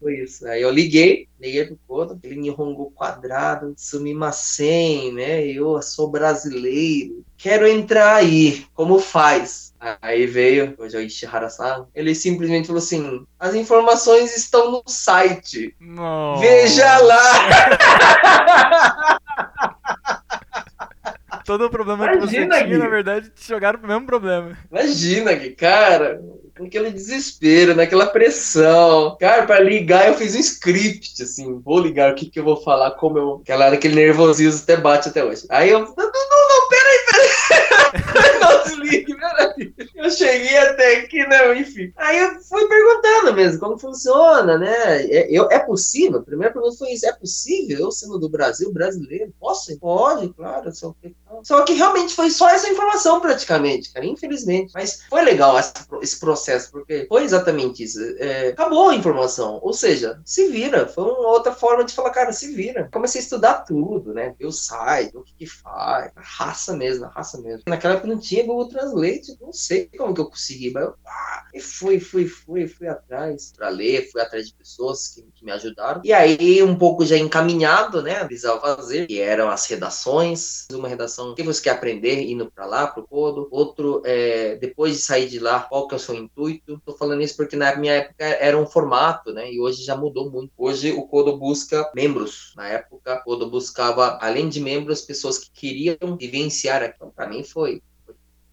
foi 0.08 0.20
isso. 0.20 0.48
Aí 0.48 0.62
eu 0.62 0.72
liguei, 0.72 1.28
liguei 1.38 1.66
pro 1.66 1.78
Kodo, 1.86 2.14
aquele 2.14 2.38
Nihongo 2.38 2.92
quadrado, 2.96 3.74
sumimasen, 3.76 5.12
né? 5.14 5.46
Eu 5.46 5.82
sou 5.82 6.10
brasileiro, 6.10 7.26
quero 7.38 7.68
entrar 7.68 8.16
aí, 8.16 8.66
como 8.74 9.00
faz? 9.00 9.74
Aí 10.02 10.26
veio 10.26 10.76
o 10.80 10.86
Ishihara-san, 10.86 11.88
ele 11.94 12.16
simplesmente 12.16 12.68
falou 12.68 12.82
assim, 12.82 13.26
as 13.38 13.54
informações 13.54 14.36
estão 14.36 14.72
no 14.72 14.82
site, 14.88 15.76
Não. 15.80 16.40
veja 16.40 16.98
lá! 17.00 17.78
Todo 21.44 21.66
o 21.66 21.70
problema 21.70 22.06
Imagina, 22.06 22.26
que 22.26 22.28
você 22.28 22.48
tinha, 22.48 22.64
Gui. 22.68 22.78
na 22.78 22.88
verdade, 22.90 23.30
te 23.30 23.48
jogaram 23.48 23.80
pro 23.80 23.88
mesmo 23.88 24.06
problema. 24.06 24.58
Imagina 24.72 25.36
que, 25.36 25.52
cara, 25.52 26.22
aquele 26.66 26.92
desespero, 26.92 27.76
naquela 27.76 28.08
pressão. 28.08 29.16
Cara, 29.20 29.46
para 29.46 29.60
ligar 29.60 30.08
eu 30.08 30.16
fiz 30.16 30.36
um 30.36 30.40
script, 30.40 31.22
assim, 31.22 31.60
vou 31.64 31.80
ligar, 31.80 32.12
o 32.12 32.16
que 32.16 32.28
que 32.28 32.40
eu 32.40 32.44
vou 32.44 32.62
falar, 32.62 32.92
como 32.92 33.18
eu... 33.18 33.40
Aquela, 33.44 33.68
aquele 33.68 33.96
nervosismo 33.96 34.62
até 34.64 34.78
bate 34.78 35.10
até 35.10 35.24
hoje. 35.24 35.46
Aí 35.50 35.70
eu, 35.70 35.80
não, 35.80 35.88
não, 35.96 35.96
não, 35.96 36.70
peraí, 36.70 37.00
peraí. 37.12 38.34
peraí. 38.40 39.74
Eu 39.96 40.12
cheguei 40.12 40.58
até 40.58 40.98
aqui, 40.98 41.24
não, 41.24 41.30
né, 41.30 41.60
enfim. 41.60 41.92
Aí 41.98 42.20
eu 42.20 42.40
fui 42.42 42.68
perguntando 42.68 43.34
mesmo 43.34 43.60
como 43.60 43.78
funciona, 43.78 44.58
né? 44.58 45.06
É, 45.06 45.28
eu, 45.30 45.48
é 45.52 45.60
possível? 45.60 46.20
A 46.20 46.24
primeira 46.24 46.54
pergunta 46.54 46.78
foi 46.78 46.92
isso, 46.92 47.08
é 47.08 47.14
possível 47.14 47.80
eu 47.80 47.92
sendo 47.92 48.20
do 48.20 48.30
Brasil, 48.30 48.72
brasileiro? 48.72 49.34
Posso? 49.40 49.78
Pode, 49.80 50.30
claro, 50.30 50.74
só 50.74 50.94
que... 51.02 51.16
Só 51.44 51.62
que 51.64 51.74
realmente 51.74 52.16
foi 52.16 52.30
só 52.30 52.50
essa 52.50 52.70
informação 52.70 53.20
praticamente, 53.20 53.92
cara, 53.92 54.06
infelizmente. 54.06 54.72
Mas 54.74 55.02
foi 55.10 55.22
legal 55.24 55.58
esse 56.02 56.20
processo 56.20 56.48
processo, 56.48 56.72
porque 56.72 57.06
foi 57.08 57.24
exatamente 57.24 57.84
isso. 57.84 58.00
É, 58.20 58.50
acabou 58.50 58.90
a 58.90 58.96
informação. 58.96 59.60
Ou 59.62 59.74
seja, 59.74 60.20
se 60.26 60.48
vira. 60.50 60.88
Foi 60.88 61.04
uma 61.04 61.30
outra 61.30 61.52
forma 61.52 61.84
de 61.84 61.94
falar, 61.94 62.12
cara, 62.12 62.32
se 62.32 62.54
vira. 62.54 62.90
Comecei 62.92 63.20
a 63.20 63.24
estudar 63.24 63.66
tudo, 63.66 64.14
né? 64.14 64.36
Ver 64.40 64.46
o 64.46 64.52
site, 64.52 65.16
o 65.16 65.24
que, 65.24 65.34
que 65.40 65.46
faz. 65.48 66.12
Raça 66.16 66.76
mesmo, 66.76 67.06
a 67.06 67.10
raça 67.10 67.40
mesmo. 67.40 67.64
Naquela 67.68 67.96
época 67.96 68.08
não 68.08 68.20
tinha 68.20 68.27
Google 68.36 68.70
Translate, 68.70 69.38
não 69.40 69.54
sei 69.54 69.90
como 69.98 70.14
que 70.14 70.22
eu 70.22 70.30
consegui, 70.30 70.72
mas 70.72 70.84
eu 70.84 70.96
ah, 71.06 71.46
fui, 71.62 72.00
fui, 72.00 72.28
fui, 72.28 72.68
fui 72.68 72.88
atrás 72.88 73.54
para 73.56 73.70
ler, 73.70 74.10
fui 74.12 74.22
atrás 74.22 74.48
de 74.48 74.54
pessoas 74.54 75.08
que, 75.08 75.22
que, 75.34 75.46
me 75.46 75.52
ajudaram. 75.52 76.02
E 76.04 76.14
aí, 76.14 76.62
um 76.62 76.78
pouco 76.78 77.06
já 77.06 77.18
encaminhado, 77.18 78.02
né? 78.02 78.24
Precisava 78.26 78.60
fazer, 78.76 79.08
que 79.08 79.20
eram 79.20 79.50
as 79.50 79.66
redações. 79.66 80.68
Uma 80.72 80.88
redação 80.88 81.34
que 81.36 81.44
você 81.44 81.62
quer 81.62 81.72
aprender 81.72 82.22
indo 82.22 82.52
para 82.52 82.66
lá, 82.66 82.88
pro 82.88 83.08
Codo. 83.08 83.48
Outro, 83.52 84.02
é, 84.06 84.56
depois 84.58 84.94
de 84.94 85.02
sair 85.02 85.28
de 85.28 85.40
lá, 85.40 85.62
qual 85.62 85.88
que 85.88 85.96
é 85.96 85.98
o 85.98 86.00
seu 86.00 86.16
intuito. 86.16 86.76
Estou 86.76 86.98
falando 86.98 87.22
isso 87.22 87.36
porque 87.36 87.56
na 87.56 87.76
minha 87.76 87.94
época 87.94 88.26
era 88.26 88.58
um 88.58 88.66
formato, 88.66 89.34
né? 89.34 89.52
E 89.52 89.60
hoje 89.60 89.84
já 89.84 89.96
mudou 89.96 90.30
muito. 90.30 90.52
Hoje 90.58 90.92
o 90.92 91.08
Codo 91.08 91.38
busca 91.38 91.90
membros. 91.96 92.54
Na 92.56 92.68
época, 92.68 93.22
o 93.22 93.24
Codo 93.24 93.50
buscava, 93.50 94.18
além 94.22 94.50
de 94.50 94.60
membros, 94.60 95.02
pessoas 95.02 95.38
que 95.38 95.52
queriam 95.52 96.18
vivenciar 96.18 96.84
aquilo. 96.84 97.12
Para 97.12 97.28
mim 97.28 97.44
foi 97.44 97.82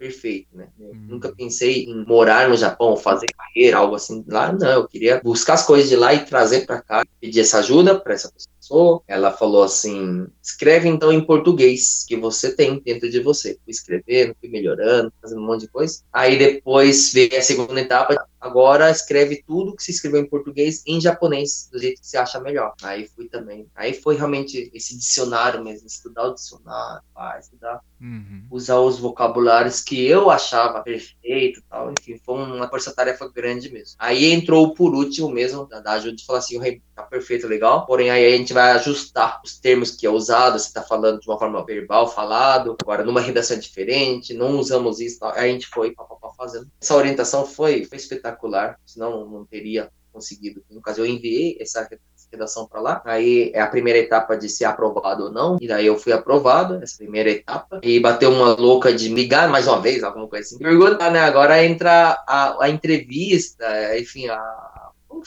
perfeito, 0.04 0.48
né? 0.54 0.68
Hum. 0.78 1.06
Nunca 1.08 1.34
pensei 1.34 1.84
em 1.84 2.04
morar 2.04 2.46
no 2.46 2.56
Japão, 2.56 2.94
fazer 2.94 3.26
carreira, 3.34 3.78
algo 3.78 3.94
assim 3.94 4.22
lá, 4.28 4.52
não. 4.52 4.68
Eu 4.68 4.88
queria 4.88 5.18
buscar 5.24 5.54
as 5.54 5.64
coisas 5.64 5.88
de 5.88 5.96
lá 5.96 6.12
e 6.12 6.26
trazer 6.26 6.66
para 6.66 6.82
cá, 6.82 7.06
pedir 7.18 7.40
essa 7.40 7.60
ajuda 7.60 7.98
para 7.98 8.12
essa 8.12 8.30
pessoa. 8.30 9.02
Ela 9.08 9.32
falou 9.32 9.62
assim: 9.62 10.26
escreve 10.42 10.88
então 10.90 11.10
em 11.10 11.24
português 11.24 12.04
que 12.06 12.16
você 12.16 12.54
tem 12.54 12.78
dentro 12.80 13.10
de 13.10 13.20
você. 13.20 13.58
Fui 13.64 13.70
escrevendo, 13.70 14.36
fui 14.38 14.50
melhorando, 14.50 15.10
fazendo 15.22 15.40
um 15.40 15.46
monte 15.46 15.62
de 15.62 15.68
coisa. 15.68 16.02
Aí 16.12 16.36
depois 16.36 17.10
veio 17.10 17.38
a 17.38 17.42
segunda 17.42 17.80
etapa. 17.80 18.14
Agora 18.44 18.90
escreve 18.90 19.42
tudo 19.46 19.74
que 19.74 19.82
se 19.82 19.90
escreveu 19.90 20.20
em 20.20 20.28
português 20.28 20.82
em 20.86 21.00
japonês, 21.00 21.66
do 21.72 21.78
jeito 21.78 22.02
que 22.02 22.06
você 22.06 22.18
acha 22.18 22.38
melhor. 22.38 22.74
Aí 22.82 23.08
fui 23.08 23.26
também. 23.26 23.66
Aí 23.74 23.94
foi 23.94 24.16
realmente 24.16 24.70
esse 24.74 24.94
dicionário 24.94 25.64
mesmo, 25.64 25.86
estudar 25.86 26.28
o 26.28 26.34
dicionário, 26.34 27.02
estudar, 27.40 27.80
uhum. 27.98 28.46
usar 28.50 28.80
os 28.80 28.98
vocabulários 28.98 29.80
que 29.80 30.06
eu 30.06 30.30
achava 30.30 30.82
perfeito 30.82 31.62
tal. 31.70 31.90
Enfim, 31.98 32.20
foi 32.22 32.34
uma 32.34 32.68
força-tarefa 32.68 33.26
grande 33.30 33.72
mesmo. 33.72 33.96
Aí 33.98 34.30
entrou 34.30 34.74
por 34.74 34.94
último 34.94 35.30
mesmo, 35.30 35.66
da 35.66 35.92
ajuda 35.92 36.14
de 36.14 36.26
falar 36.26 36.40
assim, 36.40 36.58
o 36.58 36.60
rei 36.60 36.82
tá 36.94 37.02
perfeito, 37.02 37.46
legal. 37.46 37.86
Porém, 37.86 38.10
aí 38.10 38.34
a 38.34 38.36
gente 38.36 38.52
vai 38.52 38.72
ajustar 38.72 39.40
os 39.42 39.58
termos 39.58 39.90
que 39.90 40.06
é 40.06 40.10
usado, 40.10 40.58
você 40.58 40.72
tá 40.72 40.82
falando 40.82 41.20
de 41.20 41.28
uma 41.28 41.38
forma 41.38 41.64
verbal, 41.64 42.08
falado, 42.08 42.76
agora 42.82 43.04
numa 43.04 43.20
redação 43.20 43.58
diferente, 43.58 44.34
não 44.34 44.58
usamos 44.58 45.00
isso, 45.00 45.18
tal. 45.18 45.32
aí 45.32 45.50
a 45.50 45.52
gente 45.52 45.66
foi 45.66 45.92
pá, 45.92 46.04
pá, 46.04 46.16
pá, 46.16 46.30
fazendo. 46.36 46.68
Essa 46.80 46.96
orientação 46.96 47.46
foi, 47.46 47.84
foi 47.84 47.98
espetacular, 47.98 48.33
senão 48.84 49.28
não 49.28 49.44
teria 49.44 49.90
conseguido. 50.12 50.62
No 50.70 50.80
caso, 50.80 51.00
eu 51.00 51.06
enviei 51.06 51.58
essa 51.60 51.86
redação 52.30 52.66
para 52.66 52.80
lá. 52.80 53.02
Aí 53.04 53.50
é 53.54 53.60
a 53.60 53.66
primeira 53.66 53.98
etapa 53.98 54.36
de 54.36 54.48
ser 54.48 54.64
aprovado 54.64 55.24
ou 55.24 55.32
não. 55.32 55.56
E 55.60 55.66
daí 55.66 55.86
eu 55.86 55.98
fui 55.98 56.12
aprovado, 56.12 56.82
essa 56.82 56.96
primeira 56.96 57.30
etapa. 57.30 57.80
E 57.82 57.98
bateu 57.98 58.30
uma 58.30 58.54
louca 58.54 58.92
de 58.92 59.08
ligar 59.08 59.48
mais 59.48 59.66
uma 59.66 59.80
vez, 59.80 60.02
alguma 60.02 60.28
coisa 60.28 60.46
assim. 60.46 60.58
Perguntar, 60.58 61.10
né? 61.10 61.20
Agora 61.20 61.64
entra 61.64 62.22
a, 62.26 62.64
a 62.64 62.68
entrevista, 62.68 63.98
enfim, 63.98 64.28
a, 64.28 64.36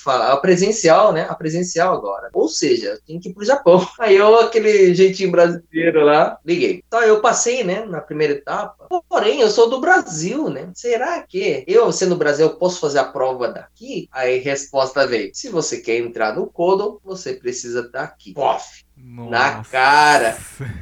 fala? 0.02 0.34
A 0.34 0.38
presencial, 0.38 1.12
né? 1.14 1.26
A 1.30 1.36
presencial 1.36 1.94
agora. 1.94 2.30
Ou 2.34 2.48
seja, 2.48 3.00
tinha 3.06 3.20
que 3.20 3.30
ir 3.30 3.34
pro 3.34 3.46
Japão. 3.46 3.88
Aí 4.00 4.16
eu, 4.16 4.40
aquele 4.40 4.94
jeitinho 4.94 5.32
brasileiro 5.32 6.04
lá, 6.04 6.38
liguei. 6.46 6.84
Então 6.88 7.02
eu 7.02 7.22
passei, 7.22 7.64
né, 7.64 7.86
na 7.86 8.02
primeira 8.02 8.34
etapa. 8.34 8.88
Porém, 9.08 9.42
eu 9.42 9.50
sou 9.50 9.70
do 9.70 9.80
Brasil, 9.80 10.50
né? 10.50 10.70
Será 10.74 11.22
que 11.22 11.64
eu, 11.68 11.92
sendo 11.92 12.10
do 12.10 12.18
Brasil, 12.18 12.50
posso 12.52 12.80
fazer 12.80 13.00
a 13.00 13.06
prova 13.06 13.50
daqui? 13.50 14.08
Aí 14.12 14.40
resposta 14.40 15.06
veio: 15.06 15.32
se 15.34 15.50
você 15.50 15.80
quer 15.80 15.98
entrar 15.98 16.36
no 16.36 16.48
Kodo, 16.48 17.00
você 17.04 17.34
precisa 17.34 17.82
estar 17.82 18.04
aqui. 18.04 18.34
Pof! 18.34 18.86
Nossa. 18.96 19.30
Na 19.30 19.64
cara. 19.64 20.38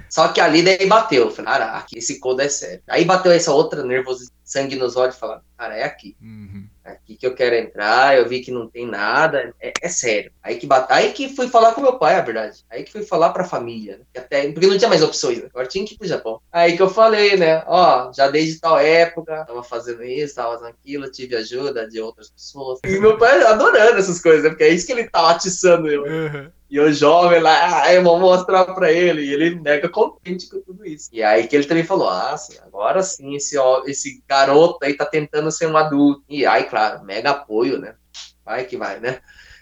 Só 0.09 0.29
que 0.29 0.39
ali 0.39 0.63
daí 0.63 0.85
bateu. 0.87 1.29
Falei, 1.29 1.51
cara, 1.51 1.77
aqui 1.77 1.97
esse 1.97 2.19
Kodo 2.19 2.41
é 2.41 2.47
sério. 2.47 2.81
Aí 2.87 3.03
bateu 3.03 3.31
essa 3.31 3.51
outra 3.51 3.83
nervosidade, 3.83 4.33
sangue 4.43 4.75
nos 4.75 4.95
olhos, 4.95 5.17
falando, 5.17 5.41
cara, 5.57 5.75
é 5.75 5.83
aqui. 5.83 6.15
Uhum 6.21 6.69
aqui 6.85 7.15
que 7.15 7.25
eu 7.25 7.33
quero 7.33 7.55
entrar, 7.55 8.17
eu 8.17 8.29
vi 8.29 8.41
que 8.41 8.51
não 8.51 8.69
tem 8.69 8.85
nada, 8.85 9.53
é, 9.59 9.73
é 9.81 9.89
sério. 9.89 10.31
Aí 10.41 10.57
que 10.57 10.67
bate... 10.67 10.93
aí 10.93 11.11
que 11.11 11.35
fui 11.35 11.47
falar 11.47 11.73
com 11.73 11.81
meu 11.81 11.97
pai, 11.97 12.15
a 12.15 12.21
verdade. 12.21 12.63
Aí 12.69 12.83
que 12.83 12.91
fui 12.91 13.03
falar 13.03 13.31
pra 13.31 13.43
família, 13.43 13.97
né? 13.97 14.03
Até... 14.15 14.51
porque 14.51 14.67
não 14.67 14.77
tinha 14.77 14.89
mais 14.89 15.01
opções, 15.01 15.39
né? 15.39 15.47
Agora 15.49 15.67
tinha 15.67 15.85
que 15.85 15.95
ir 15.95 15.97
pro 15.97 16.07
Japão. 16.07 16.39
Aí 16.51 16.75
que 16.75 16.81
eu 16.81 16.89
falei, 16.89 17.35
né? 17.35 17.63
Ó, 17.65 18.13
já 18.13 18.29
desde 18.29 18.59
tal 18.59 18.77
época, 18.77 19.45
tava 19.45 19.63
fazendo 19.63 20.03
isso, 20.03 20.35
tava 20.35 20.53
fazendo 20.53 20.69
aquilo, 20.69 21.11
tive 21.11 21.35
ajuda 21.35 21.87
de 21.89 21.99
outras 21.99 22.29
pessoas. 22.29 22.79
E 22.85 22.99
meu 22.99 23.17
pai 23.17 23.41
adorando 23.43 23.97
essas 23.97 24.21
coisas, 24.21 24.43
né? 24.43 24.49
Porque 24.49 24.63
é 24.63 24.69
isso 24.69 24.85
que 24.85 24.93
ele 24.93 25.09
tava 25.09 25.31
atiçando 25.31 25.89
eu. 25.89 26.03
Uhum. 26.03 26.51
E 26.69 26.79
o 26.79 26.91
jovem 26.91 27.39
lá, 27.39 27.83
ah, 27.83 27.93
eu 27.93 28.03
vou 28.03 28.19
mostrar 28.19 28.65
pra 28.65 28.91
ele. 28.91 29.21
E 29.23 29.33
ele 29.33 29.59
mega 29.59 29.87
contente 29.87 30.49
com 30.49 30.59
tudo 30.61 30.85
isso. 30.85 31.09
E 31.13 31.21
aí 31.21 31.47
que 31.47 31.55
ele 31.55 31.67
também 31.67 31.83
falou: 31.83 32.09
ah, 32.09 32.35
sim, 32.37 32.57
agora 32.63 33.03
sim, 33.03 33.35
esse, 33.35 33.57
ó, 33.57 33.83
esse 33.85 34.23
garoto 34.27 34.79
aí 34.83 34.95
tá 34.95 35.05
tentando 35.05 35.51
ser 35.51 35.67
um 35.67 35.77
adulto. 35.77 36.23
E 36.27 36.45
aí, 36.45 36.63
claro, 36.63 37.03
mega 37.03 37.31
apoio, 37.31 37.77
né? 37.77 37.95
Vai 38.43 38.65
que 38.65 38.77
vai, 38.77 38.99
né? 38.99 39.19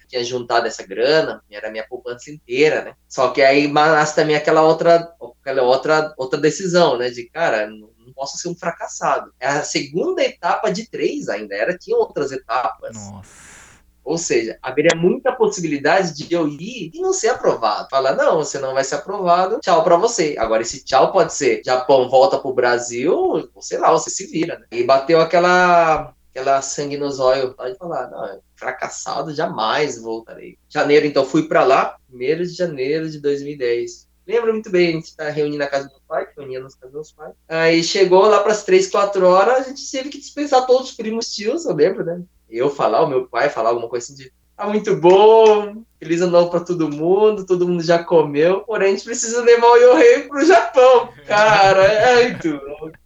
Tinha 0.08 0.24
juntado 0.24 0.68
essa 0.68 0.86
grana, 0.86 1.44
era 1.50 1.72
minha 1.72 1.86
poupança 1.88 2.32
inteira, 2.32 2.84
né? 2.84 2.96
Só 3.08 3.30
que 3.30 3.42
aí 3.42 3.68
nasce 3.68 4.16
também 4.16 4.36
aquela 4.36 4.62
outra, 4.62 5.12
aquela 5.42 5.64
outra, 5.64 6.14
outra 6.18 6.40
decisão, 6.40 6.98
né? 6.98 7.10
De 7.10 7.30
cara, 7.30 7.68
não, 7.68 7.90
não 7.98 8.14
posso 8.14 8.38
ser 8.38 8.48
um 8.48 8.56
fracassado. 8.56 9.34
É 9.40 9.48
a 9.48 9.64
segunda 9.64 10.24
etapa 10.24 10.72
de 10.72 10.90
três 10.90 11.28
ainda, 11.30 11.56
era, 11.56 11.78
tinha 11.78 11.98
outras 11.98 12.32
etapas. 12.32 12.96
Nossa 12.96 13.54
ou 14.04 14.18
seja, 14.18 14.58
haveria 14.62 14.96
muita 14.96 15.32
possibilidade 15.32 16.14
de 16.14 16.34
eu 16.34 16.48
ir 16.48 16.92
e 16.94 17.00
não 17.00 17.14
ser 17.14 17.30
aprovado. 17.30 17.88
Falar, 17.90 18.16
não, 18.16 18.38
você 18.38 18.60
não 18.60 18.74
vai 18.74 18.84
ser 18.84 18.96
aprovado, 18.96 19.60
tchau 19.60 19.84
para 19.84 19.96
você. 19.96 20.36
Agora, 20.38 20.62
esse 20.62 20.84
tchau 20.84 21.12
pode 21.12 21.34
ser 21.34 21.62
Japão 21.66 22.10
volta 22.10 22.38
pro 22.38 22.54
Brasil, 22.54 23.50
sei 23.62 23.78
lá, 23.78 23.92
você 23.92 24.10
se 24.10 24.28
vira, 24.28 24.60
né? 24.60 24.66
E 24.72 24.84
bateu 24.84 25.22
aquela 25.22 26.14
aquela 26.34 26.62
sangue 26.64 26.98
nos 26.98 27.20
olhos, 27.20 27.54
pode 27.54 27.78
falar, 27.78 28.10
não, 28.10 28.40
fracassado, 28.56 29.36
jamais 29.36 30.02
voltarei. 30.02 30.58
Janeiro, 30.68 31.06
então, 31.06 31.24
fui 31.24 31.48
para 31.48 31.64
lá, 31.64 31.96
1 32.12 32.18
de 32.18 32.56
janeiro 32.56 33.08
de 33.08 33.20
2010. 33.20 34.08
Lembro 34.26 34.54
muito 34.54 34.72
bem, 34.72 34.90
a 34.90 34.92
gente 34.94 35.16
tá 35.16 35.30
reunindo 35.30 35.60
na 35.60 35.68
casa 35.68 35.86
do 35.86 35.92
meu 35.92 36.02
pai, 36.08 36.28
reunia 36.36 36.60
nos 36.60 36.76
casa 36.76 36.88
dos 36.88 36.94
meus 36.94 37.12
pais. 37.12 37.34
Aí 37.48 37.84
chegou 37.84 38.24
lá 38.24 38.40
para 38.40 38.54
as 38.54 38.64
3, 38.64 38.90
4 38.90 39.26
horas, 39.28 39.68
a 39.68 39.70
gente 39.70 39.92
teve 39.92 40.10
que 40.10 40.18
dispensar 40.18 40.66
todos 40.66 40.90
os 40.90 40.96
primos 40.96 41.32
tios, 41.34 41.66
eu 41.66 41.76
lembro, 41.76 42.04
né? 42.04 42.22
Eu 42.58 42.70
falar, 42.70 43.02
o 43.02 43.08
meu 43.08 43.28
pai 43.28 43.50
falar 43.50 43.70
alguma 43.70 43.90
coisa 43.90 44.06
assim 44.06 44.16
de 44.16 44.32
tá 44.56 44.68
muito 44.68 44.96
bom, 44.96 45.84
feliz 46.00 46.22
ano 46.22 46.32
novo 46.32 46.52
pra 46.52 46.60
todo 46.60 46.90
mundo, 46.90 47.46
todo 47.46 47.68
mundo 47.68 47.84
já 47.84 48.04
comeu, 48.04 48.62
porém 48.62 48.90
a 48.90 48.92
gente 48.92 49.06
precisa 49.06 49.42
levar 49.42 49.68
o 49.68 49.78
Yohei 49.78 50.28
pro 50.28 50.46
Japão, 50.46 51.10
cara, 51.28 51.84
é 51.86 52.30
muito 52.30 52.60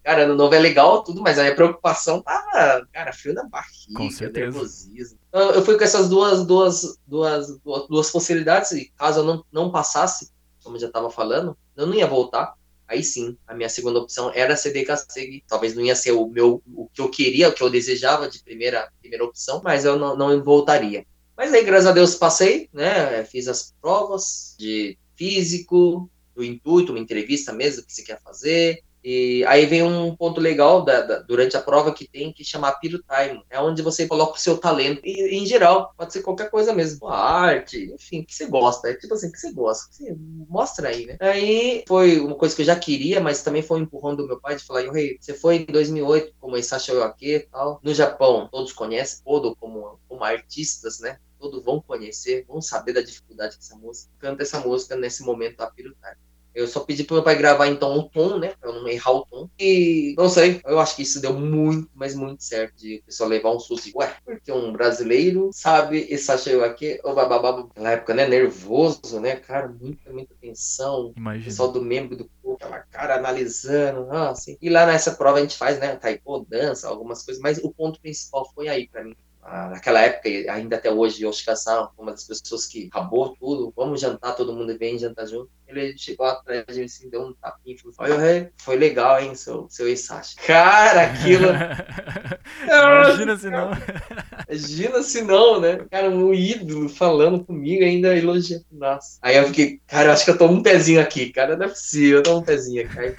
Cara, 0.03 0.23
ano 0.23 0.35
novo 0.35 0.55
é 0.55 0.59
legal, 0.59 1.03
tudo, 1.03 1.21
mas 1.21 1.37
a 1.37 1.43
minha 1.43 1.55
preocupação 1.55 2.21
tava, 2.21 2.87
cara, 2.93 3.13
frio 3.13 3.33
na 3.33 3.43
barriga, 3.43 3.93
com 3.93 4.09
certeza. 4.09 4.45
nervosismo. 4.45 5.19
Eu, 5.31 5.51
eu 5.51 5.61
fui 5.61 5.77
com 5.77 5.83
essas 5.83 6.09
duas, 6.09 6.45
duas, 6.45 6.97
duas, 7.05 7.59
duas 7.89 8.09
possibilidades, 8.09 8.71
e 8.71 8.91
caso 8.97 9.19
eu 9.19 9.23
não, 9.25 9.45
não 9.51 9.71
passasse, 9.71 10.31
como 10.63 10.77
eu 10.77 10.79
já 10.79 10.89
tava 10.89 11.09
falando, 11.09 11.57
eu 11.75 11.85
não 11.85 11.93
ia 11.93 12.07
voltar, 12.07 12.53
aí 12.87 13.03
sim, 13.03 13.37
a 13.45 13.53
minha 13.53 13.69
segunda 13.69 13.99
opção 13.99 14.31
era 14.33 14.55
CD 14.55 14.85
Kasegi. 14.85 15.43
Talvez 15.47 15.75
não 15.75 15.83
ia 15.83 15.95
ser 15.95 16.11
o 16.11 16.27
meu 16.27 16.61
o 16.73 16.87
que 16.93 17.01
eu 17.01 17.09
queria, 17.09 17.49
o 17.49 17.53
que 17.53 17.61
eu 17.61 17.69
desejava 17.69 18.29
de 18.29 18.41
primeira, 18.43 18.89
primeira 18.99 19.25
opção, 19.25 19.61
mas 19.63 19.85
eu 19.85 19.97
não, 19.97 20.15
não 20.15 20.43
voltaria. 20.43 21.05
Mas 21.35 21.53
aí, 21.53 21.63
graças 21.63 21.87
a 21.87 21.91
Deus, 21.91 22.15
passei, 22.15 22.69
né? 22.73 23.23
Fiz 23.25 23.47
as 23.47 23.73
provas 23.79 24.55
de 24.57 24.97
físico, 25.15 26.09
do 26.35 26.43
intuito, 26.43 26.91
uma 26.91 26.99
entrevista 26.99 27.51
mesmo 27.51 27.83
que 27.83 27.93
você 27.93 28.03
quer 28.03 28.21
fazer, 28.21 28.83
e 29.03 29.45
aí 29.45 29.65
vem 29.65 29.83
um 29.83 30.15
ponto 30.15 30.41
legal 30.41 30.83
da, 30.83 31.01
da, 31.01 31.19
durante 31.19 31.55
a 31.55 31.61
prova 31.61 31.93
que 31.93 32.07
tem 32.07 32.33
que 32.33 32.43
chamar 32.43 32.73
Piro 32.73 32.99
Time. 33.03 33.41
É 33.49 33.59
onde 33.59 33.81
você 33.81 34.07
coloca 34.07 34.37
o 34.37 34.39
seu 34.39 34.57
talento. 34.57 35.01
E, 35.03 35.37
em 35.37 35.45
geral, 35.45 35.93
pode 35.97 36.13
ser 36.13 36.21
qualquer 36.21 36.49
coisa 36.49 36.73
mesmo. 36.73 37.07
arte, 37.07 37.93
enfim, 37.93 38.23
que 38.23 38.35
você 38.35 38.47
gosta. 38.47 38.89
É 38.89 38.95
tipo 38.95 39.13
assim, 39.13 39.31
que 39.31 39.39
você 39.39 39.51
gosta. 39.53 39.89
Que 39.89 40.03
você 40.03 40.15
mostra 40.49 40.89
aí, 40.89 41.05
né? 41.05 41.17
Aí 41.19 41.83
foi 41.87 42.19
uma 42.19 42.35
coisa 42.35 42.55
que 42.55 42.61
eu 42.61 42.65
já 42.65 42.75
queria, 42.75 43.21
mas 43.21 43.43
também 43.43 43.61
foi 43.61 43.79
um 43.79 43.83
empurrão 43.83 44.15
do 44.15 44.27
meu 44.27 44.39
pai 44.39 44.55
de 44.55 44.63
falar, 44.63 44.91
Rei, 44.91 45.17
você 45.19 45.33
foi 45.33 45.57
em 45.57 45.65
2008 45.65 46.33
como 46.39 46.57
Isashi 46.57 46.91
Oyake 46.91 47.35
e 47.35 47.39
tal. 47.39 47.79
No 47.83 47.93
Japão, 47.93 48.47
todos 48.51 48.73
conhecem 48.73 49.21
Odo 49.25 49.55
como, 49.55 49.99
como 50.07 50.23
artistas, 50.23 50.99
né? 50.99 51.19
Todos 51.39 51.63
vão 51.63 51.79
conhecer, 51.81 52.45
vão 52.47 52.61
saber 52.61 52.93
da 52.93 53.01
dificuldade 53.01 53.57
que 53.57 53.63
essa 53.63 53.75
música. 53.75 54.11
Canta 54.19 54.43
essa 54.43 54.59
música 54.59 54.95
nesse 54.95 55.23
momento 55.23 55.61
a 55.61 55.67
Piro 55.67 55.95
Time. 55.95 56.26
Eu 56.57 56.67
só 56.67 56.79
pedi 56.79 57.03
pro 57.03 57.17
meu 57.17 57.23
pai 57.23 57.35
gravar 57.35 57.67
então 57.67 57.95
o 57.95 58.09
tom, 58.09 58.39
né? 58.39 58.51
Pra 58.59 58.71
eu 58.71 58.81
não 58.81 58.87
errar 58.87 59.11
o 59.11 59.25
tom. 59.25 59.47
E 59.59 60.15
não 60.17 60.27
sei, 60.27 60.59
eu 60.65 60.79
acho 60.79 60.95
que 60.95 61.03
isso 61.03 61.21
deu 61.21 61.31
muito, 61.31 61.87
mas 61.93 62.15
muito 62.15 62.43
certo 62.43 62.75
de 62.75 62.97
o 62.97 63.03
pessoal 63.03 63.29
levar 63.29 63.51
um 63.51 63.59
susto. 63.59 63.95
Ué, 63.95 64.11
porque 64.25 64.51
um 64.51 64.71
brasileiro 64.73 65.51
sabe 65.53 66.07
esse 66.09 66.31
achei 66.31 66.59
aqui, 66.63 66.99
o 67.03 67.13
bababá, 67.13 67.67
na 67.75 67.91
época, 67.91 68.15
né? 68.15 68.27
Nervoso, 68.27 69.19
né? 69.19 69.35
Cara, 69.35 69.67
muita, 69.67 70.11
muita 70.11 70.33
tensão. 70.41 71.13
Imagina. 71.15 71.43
O 71.43 71.45
pessoal 71.45 71.71
do 71.71 71.83
membro 71.83 72.17
do 72.17 72.27
corpo, 72.41 72.65
aquela 72.65 72.79
cara 72.79 73.15
analisando, 73.17 74.11
assim. 74.11 74.57
E 74.59 74.67
lá 74.67 74.87
nessa 74.87 75.11
prova 75.11 75.37
a 75.37 75.41
gente 75.41 75.55
faz, 75.55 75.77
né? 75.79 75.95
Taiko, 75.95 76.43
dança, 76.49 76.87
algumas 76.89 77.23
coisas, 77.23 77.39
mas 77.39 77.59
o 77.59 77.71
ponto 77.71 78.01
principal 78.01 78.51
foi 78.55 78.67
aí 78.67 78.87
para 78.87 79.03
mim 79.03 79.15
naquela 79.47 80.01
época, 80.01 80.29
ainda 80.51 80.75
até 80.75 80.91
hoje, 80.91 81.23
Yoshika-san, 81.23 81.89
uma 81.97 82.11
das 82.11 82.25
pessoas 82.25 82.65
que 82.65 82.87
acabou 82.87 83.35
tudo, 83.39 83.71
vamos 83.75 84.01
jantar, 84.01 84.35
todo 84.35 84.53
mundo 84.53 84.77
vem 84.77 84.99
jantar 84.99 85.25
junto. 85.25 85.49
Ele 85.67 85.97
chegou 85.97 86.25
atrás 86.25 86.65
de 86.67 86.79
mim 86.79 86.85
assim, 86.85 87.09
deu 87.09 87.21
um 87.21 87.33
tapinha 87.33 87.75
e 87.75 87.93
falou: 87.93 88.17
Olha, 88.17 88.51
foi 88.57 88.75
legal, 88.75 89.21
hein, 89.21 89.35
seu, 89.35 89.67
seu 89.69 89.87
Isashi. 89.87 90.35
Cara, 90.37 91.03
aquilo. 91.03 91.47
Imagina 92.63 93.37
se 93.37 93.49
não. 93.49 93.71
Imagina 94.49 95.03
se 95.03 95.21
não, 95.21 95.59
né? 95.59 95.85
Cara, 95.91 96.09
um 96.09 96.33
ídolo 96.33 96.87
falando 96.87 97.43
comigo 97.43 97.83
ainda 97.83 98.15
elogiando. 98.15 98.65
Nossa. 98.71 99.17
Aí 99.21 99.35
eu 99.35 99.45
fiquei, 99.47 99.81
cara, 99.87 100.09
eu 100.09 100.13
acho 100.13 100.25
que 100.25 100.31
eu 100.31 100.37
tô 100.37 100.45
um 100.45 100.61
pezinho 100.61 101.01
aqui, 101.01 101.31
cara, 101.31 101.57
não 101.57 101.65
é 101.65 101.69
possível, 101.69 102.17
eu 102.17 102.23
tô 102.23 102.37
um 102.37 102.43
pezinho 102.43 102.85
aqui. 102.85 102.99
Aí, 102.99 103.15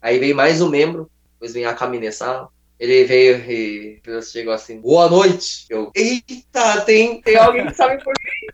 Aí 0.00 0.18
veio 0.18 0.36
mais 0.36 0.60
um 0.60 0.68
membro, 0.68 1.10
depois 1.32 1.52
vem 1.52 1.64
a 1.64 1.74
Kamine-san, 1.74 2.48
ele 2.78 3.04
veio 3.04 3.36
e 3.50 4.00
chegou 4.22 4.52
assim, 4.52 4.80
boa 4.80 5.08
noite. 5.08 5.66
Eu, 5.70 5.90
eita, 5.94 6.80
tem, 6.82 7.20
tem 7.22 7.36
alguém 7.36 7.66
que 7.66 7.74
sabe 7.74 8.02
por 8.02 8.14
quê? 8.14 8.46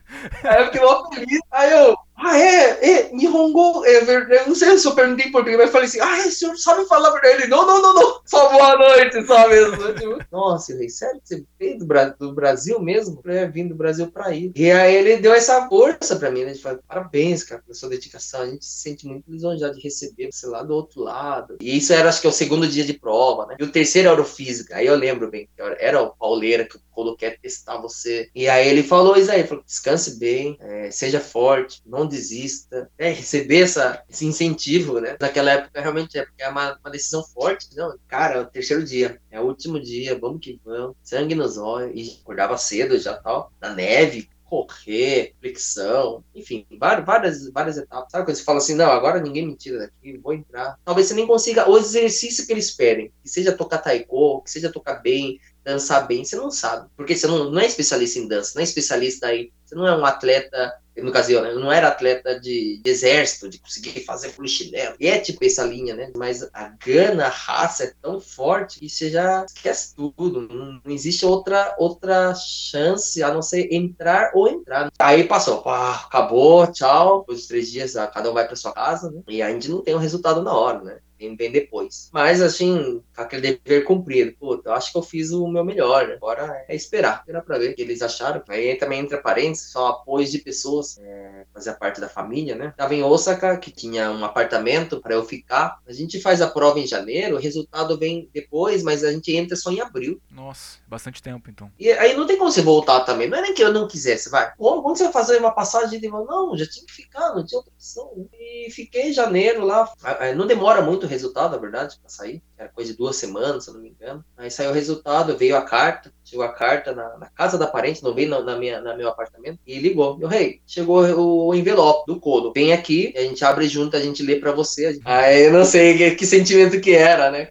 Aí 0.44 0.60
eu 0.60 0.66
fiquei 0.66 0.80
logo 0.80 1.14
feliz. 1.14 1.40
Aí 1.50 1.72
eu, 1.72 1.96
ah, 2.22 2.38
é, 2.38 2.90
é, 2.90 3.12
Nihongo, 3.12 3.84
é. 3.84 4.00
Eu 4.40 4.48
não 4.48 4.54
sei 4.54 4.76
se 4.76 4.86
eu 4.86 4.94
perguntei 4.94 5.30
por 5.30 5.42
quê, 5.42 5.56
mas 5.56 5.66
eu 5.66 5.72
falei 5.72 5.88
assim, 5.88 6.00
ah, 6.00 6.26
o 6.26 6.30
senhor 6.30 6.56
sabe 6.56 6.86
falar 6.86 7.10
pra 7.12 7.30
ele? 7.30 7.46
Não, 7.46 7.66
não, 7.66 7.80
não, 7.80 7.94
não, 7.94 8.20
só 8.26 8.50
boa 8.50 8.76
noite, 8.76 9.24
só 9.26 9.48
mesmo. 9.48 9.94
Tipo, 9.94 10.18
Nossa, 10.30 10.76
rei, 10.76 10.90
sério 10.90 11.18
você 11.24 11.44
veio 11.58 11.78
do, 11.78 11.86
Bra 11.86 12.14
do 12.18 12.34
Brasil 12.34 12.78
mesmo? 12.80 13.22
É, 13.26 13.46
vim 13.46 13.66
do 13.66 13.74
Brasil 13.74 14.10
pra 14.10 14.34
ir. 14.34 14.52
E 14.54 14.70
aí 14.70 14.94
ele 14.94 15.16
deu 15.16 15.32
essa 15.32 15.66
força 15.66 16.16
pra 16.16 16.30
mim, 16.30 16.44
né? 16.44 16.52
De 16.52 16.60
falar, 16.60 16.78
parabéns, 16.86 17.42
cara, 17.42 17.62
pela 17.62 17.74
sua 17.74 17.88
dedicação. 17.88 18.42
A 18.42 18.46
gente 18.50 18.66
se 18.66 18.82
sente 18.82 19.06
muito 19.06 19.30
lisonjeado 19.30 19.76
de 19.76 19.82
receber 19.82 20.30
você 20.30 20.46
lá 20.46 20.62
do 20.62 20.74
outro 20.74 21.02
lado. 21.02 21.56
E 21.60 21.78
isso 21.78 21.92
era, 21.92 22.10
acho 22.10 22.20
que, 22.20 22.26
é 22.26 22.30
o 22.30 22.32
segundo 22.32 22.68
dia 22.68 22.84
de 22.84 22.92
prova, 22.92 23.46
né? 23.46 23.56
E 23.58 23.64
o 23.64 23.72
terceiro 23.72 24.10
era 24.10 24.20
o 24.20 24.24
física. 24.24 24.76
Aí 24.76 24.86
eu 24.86 24.94
lembro 24.94 25.30
bem, 25.30 25.48
era 25.78 26.02
o 26.02 26.10
pauleira 26.10 26.64
que 26.64 26.76
o 26.76 26.80
Colo 26.90 27.16
quer 27.16 27.38
testar 27.38 27.78
você. 27.80 28.28
E 28.34 28.48
aí 28.48 28.68
ele 28.68 28.82
falou 28.82 29.16
isso 29.16 29.30
aí, 29.30 29.46
falou, 29.46 29.64
descanse 29.64 30.18
bem, 30.18 30.56
é, 30.60 30.90
seja 30.90 31.20
forte, 31.20 31.82
não 31.86 32.06
desista. 32.06 32.90
É, 32.98 33.10
receber 33.10 33.62
essa, 33.62 34.02
esse 34.08 34.26
incentivo, 34.26 35.00
né? 35.00 35.16
Naquela 35.20 35.52
época 35.52 35.80
realmente 35.80 36.18
é, 36.18 36.24
porque 36.24 36.42
é 36.42 36.48
uma, 36.48 36.78
uma 36.78 36.90
decisão 36.90 37.24
forte. 37.24 37.68
Não, 37.76 37.96
cara, 38.08 38.36
é 38.36 38.40
o 38.40 38.46
terceiro 38.46 38.84
dia, 38.84 39.20
é 39.30 39.40
o 39.40 39.44
último 39.46 39.80
dia, 39.80 40.18
vamos 40.18 40.40
que 40.40 40.60
vamos. 40.64 40.96
Sangue 41.02 41.34
nos 41.34 41.56
olhos, 41.56 41.92
e 41.94 42.20
acordava 42.20 42.56
cedo 42.56 42.98
já 42.98 43.16
tal, 43.16 43.52
na 43.60 43.74
neve, 43.74 44.28
correr, 44.50 45.32
flexão, 45.40 46.24
enfim, 46.34 46.66
várias, 46.76 47.48
várias 47.52 47.78
etapas. 47.78 48.10
Sabe 48.10 48.24
quando 48.24 48.36
você 48.36 48.42
fala 48.42 48.58
assim, 48.58 48.74
não, 48.74 48.90
agora 48.90 49.20
ninguém 49.20 49.46
me 49.46 49.54
tira 49.54 49.78
daqui, 49.78 50.18
vou 50.18 50.34
entrar. 50.34 50.76
Talvez 50.84 51.06
você 51.06 51.14
nem 51.14 51.26
consiga 51.26 51.70
o 51.70 51.78
exercício 51.78 52.44
que 52.44 52.52
eles 52.52 52.72
pedem, 52.72 53.12
que 53.22 53.28
seja 53.28 53.56
tocar 53.56 53.78
taiko, 53.78 54.42
que 54.42 54.50
seja 54.50 54.72
tocar 54.72 54.96
bem, 54.96 55.38
dançar 55.64 56.06
bem, 56.06 56.24
você 56.24 56.36
não 56.36 56.50
sabe. 56.50 56.88
Porque 56.96 57.16
você 57.16 57.26
não, 57.26 57.50
não 57.50 57.60
é 57.60 57.66
especialista 57.66 58.18
em 58.18 58.28
dança, 58.28 58.52
não 58.54 58.60
é 58.60 58.64
especialista 58.64 59.26
aí, 59.26 59.52
você 59.64 59.74
não 59.74 59.86
é 59.86 59.96
um 59.96 60.04
atleta 60.04 60.74
no 61.02 61.12
caso, 61.12 61.32
eu, 61.32 61.42
né, 61.42 61.50
eu 61.52 61.60
não 61.60 61.72
era 61.72 61.88
atleta 61.88 62.38
de, 62.38 62.80
de, 62.82 62.90
exército, 62.90 63.48
de 63.48 63.58
conseguir 63.58 64.04
fazer 64.04 64.30
polichinelo. 64.30 64.96
E 64.98 65.06
é 65.06 65.18
tipo 65.18 65.44
essa 65.44 65.64
linha, 65.64 65.94
né? 65.94 66.10
Mas 66.16 66.42
a 66.52 66.74
gana, 66.84 67.26
a 67.26 67.28
raça 67.28 67.84
é 67.84 67.92
tão 68.00 68.20
forte 68.20 68.80
que 68.80 68.88
você 68.88 69.10
já 69.10 69.44
esquece 69.44 69.94
tudo. 69.94 70.42
Não, 70.42 70.80
não 70.84 70.92
existe 70.92 71.24
outra, 71.24 71.74
outra 71.78 72.34
chance 72.34 73.22
a 73.22 73.32
não 73.32 73.42
ser 73.42 73.72
entrar 73.72 74.30
ou 74.34 74.48
entrar. 74.48 74.90
Aí 74.98 75.24
passou, 75.24 75.62
pá, 75.62 76.02
acabou, 76.06 76.66
tchau. 76.72 77.20
Depois 77.20 77.38
dos 77.38 77.48
três 77.48 77.70
dias, 77.70 77.94
cada 77.94 78.30
um 78.30 78.34
vai 78.34 78.46
para 78.46 78.56
sua 78.56 78.72
casa, 78.72 79.10
né? 79.10 79.22
E 79.28 79.42
a 79.42 79.50
gente 79.50 79.68
não 79.68 79.82
tem 79.82 79.94
o 79.94 79.98
resultado 79.98 80.42
na 80.42 80.52
hora, 80.52 80.82
né? 80.82 80.98
vem 81.36 81.52
depois. 81.52 82.08
Mas, 82.12 82.40
assim, 82.40 83.02
aquele 83.16 83.58
dever 83.58 83.84
cumprido. 83.84 84.34
Pô, 84.38 84.60
eu 84.64 84.72
acho 84.72 84.92
que 84.92 84.98
eu 84.98 85.02
fiz 85.02 85.30
o 85.30 85.46
meu 85.48 85.64
melhor, 85.64 86.08
né? 86.08 86.14
Agora 86.14 86.64
é 86.68 86.74
esperar. 86.74 87.20
Esperar 87.20 87.42
pra 87.42 87.58
ver 87.58 87.72
o 87.72 87.74
que 87.74 87.82
eles 87.82 88.02
acharam. 88.02 88.42
Aí 88.48 88.74
também 88.76 89.00
entra 89.00 89.18
parentes, 89.18 89.70
são 89.70 89.86
apoios 89.86 90.30
de 90.30 90.38
pessoas, 90.38 90.89
é, 90.98 91.44
fazia 91.52 91.74
parte 91.74 92.00
da 92.00 92.08
família, 92.08 92.54
né? 92.54 92.72
Tava 92.76 92.94
em 92.94 93.02
Osaka, 93.02 93.56
que 93.56 93.70
tinha 93.70 94.10
um 94.10 94.24
apartamento 94.24 95.00
para 95.00 95.14
eu 95.14 95.24
ficar. 95.24 95.78
A 95.86 95.92
gente 95.92 96.20
faz 96.20 96.40
a 96.40 96.48
prova 96.48 96.78
em 96.78 96.86
janeiro, 96.86 97.36
o 97.36 97.40
resultado 97.40 97.98
vem 97.98 98.28
depois, 98.32 98.82
mas 98.82 99.04
a 99.04 99.12
gente 99.12 99.34
entra 99.34 99.56
só 99.56 99.70
em 99.70 99.80
abril. 99.80 100.20
Nossa, 100.30 100.78
bastante 100.86 101.22
tempo, 101.22 101.50
então. 101.50 101.70
E 101.78 101.90
aí 101.92 102.16
não 102.16 102.26
tem 102.26 102.38
como 102.38 102.50
você 102.50 102.62
voltar 102.62 103.00
também. 103.00 103.28
Não 103.28 103.38
é 103.38 103.42
nem 103.42 103.54
que 103.54 103.62
eu 103.62 103.72
não 103.72 103.88
quisesse, 103.88 104.30
vai. 104.30 104.52
Como, 104.56 104.82
você 104.82 105.04
vai 105.04 105.12
fazer 105.12 105.38
uma 105.38 105.50
passagem 105.50 106.00
de 106.00 106.08
Não, 106.08 106.56
já 106.56 106.66
tinha 106.66 106.86
que 106.86 106.92
ficar, 106.92 107.34
não 107.34 107.44
tinha 107.44 107.58
outra 107.58 107.72
opção. 107.72 108.28
E 108.32 108.70
fiquei 108.70 109.10
em 109.10 109.12
janeiro 109.12 109.64
lá. 109.64 109.90
Não 110.36 110.46
demora 110.46 110.82
muito 110.82 111.06
resultado, 111.06 111.52
na 111.52 111.58
verdade, 111.58 111.98
para 112.00 112.10
sair. 112.10 112.42
Era 112.56 112.68
coisa 112.68 112.92
de 112.92 112.98
duas 112.98 113.16
semanas, 113.16 113.64
se 113.64 113.70
eu 113.70 113.74
não 113.74 113.80
me 113.80 113.90
engano. 113.90 114.24
Aí 114.36 114.50
saiu 114.50 114.70
o 114.70 114.74
resultado, 114.74 115.36
veio 115.36 115.56
a 115.56 115.62
carta, 115.62 116.12
chegou 116.30 116.44
a 116.44 116.52
carta 116.52 116.94
na, 116.94 117.18
na 117.18 117.26
casa 117.26 117.58
da 117.58 117.66
parente, 117.66 118.04
não 118.04 118.14
veio 118.14 118.28
na, 118.28 118.40
na, 118.40 118.56
minha, 118.56 118.80
na 118.80 118.96
meu 118.96 119.08
apartamento, 119.08 119.58
e 119.66 119.78
ligou. 119.78 120.16
Meu 120.16 120.28
rei, 120.28 120.60
chegou 120.66 121.02
o 121.48 121.54
envelope 121.54 122.06
do 122.06 122.20
codo. 122.20 122.52
Vem 122.54 122.72
aqui, 122.72 123.12
a 123.16 123.20
gente 123.22 123.44
abre 123.44 123.66
junto, 123.66 123.96
a 123.96 124.00
gente 124.00 124.22
lê 124.22 124.36
para 124.36 124.52
você. 124.52 124.94
Gente... 124.94 125.02
Aí 125.04 125.46
eu 125.46 125.52
não 125.52 125.64
sei 125.64 125.96
que, 125.96 126.10
que, 126.12 126.26
sentimento 126.26 126.80
que 126.80 126.94
era, 126.94 127.30
né? 127.30 127.48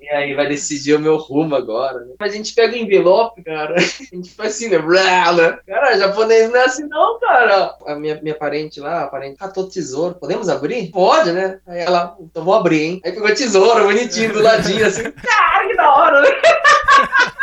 E 0.00 0.08
aí 0.10 0.34
vai 0.34 0.46
decidir 0.46 0.94
o 0.94 1.00
meu 1.00 1.16
rumo 1.16 1.56
agora, 1.56 2.00
né? 2.00 2.14
A 2.20 2.28
gente 2.28 2.54
pega 2.54 2.74
o 2.74 2.78
envelope, 2.78 3.42
cara, 3.42 3.74
a 3.76 3.80
gente 3.80 4.30
faz 4.30 4.54
assim, 4.54 4.68
né? 4.68 4.78
né? 4.78 5.58
Cara, 5.66 5.98
japonês 5.98 6.50
não 6.50 6.56
é 6.56 6.64
assim 6.64 6.86
não, 6.86 7.18
cara. 7.18 7.76
A 7.86 7.94
minha, 7.94 8.20
minha 8.22 8.34
parente 8.34 8.80
lá, 8.80 9.02
a 9.02 9.08
parente, 9.08 9.36
catou 9.36 9.68
tesouro. 9.68 10.14
Podemos 10.14 10.48
abrir? 10.48 10.90
Pode, 10.90 11.32
né? 11.32 11.58
Aí 11.66 11.80
ela, 11.80 12.16
então 12.20 12.44
vou 12.44 12.54
abrir, 12.54 12.82
hein? 12.82 13.00
Aí 13.04 13.12
pegou 13.12 13.34
tesouro, 13.34 13.84
bonitinho, 13.84 14.32
do 14.32 14.42
ladinho, 14.42 14.86
assim. 14.86 15.10
Cara, 15.10 15.66
que 15.66 15.76
da 15.76 15.94
hora, 15.94 16.20
né? 16.20 16.28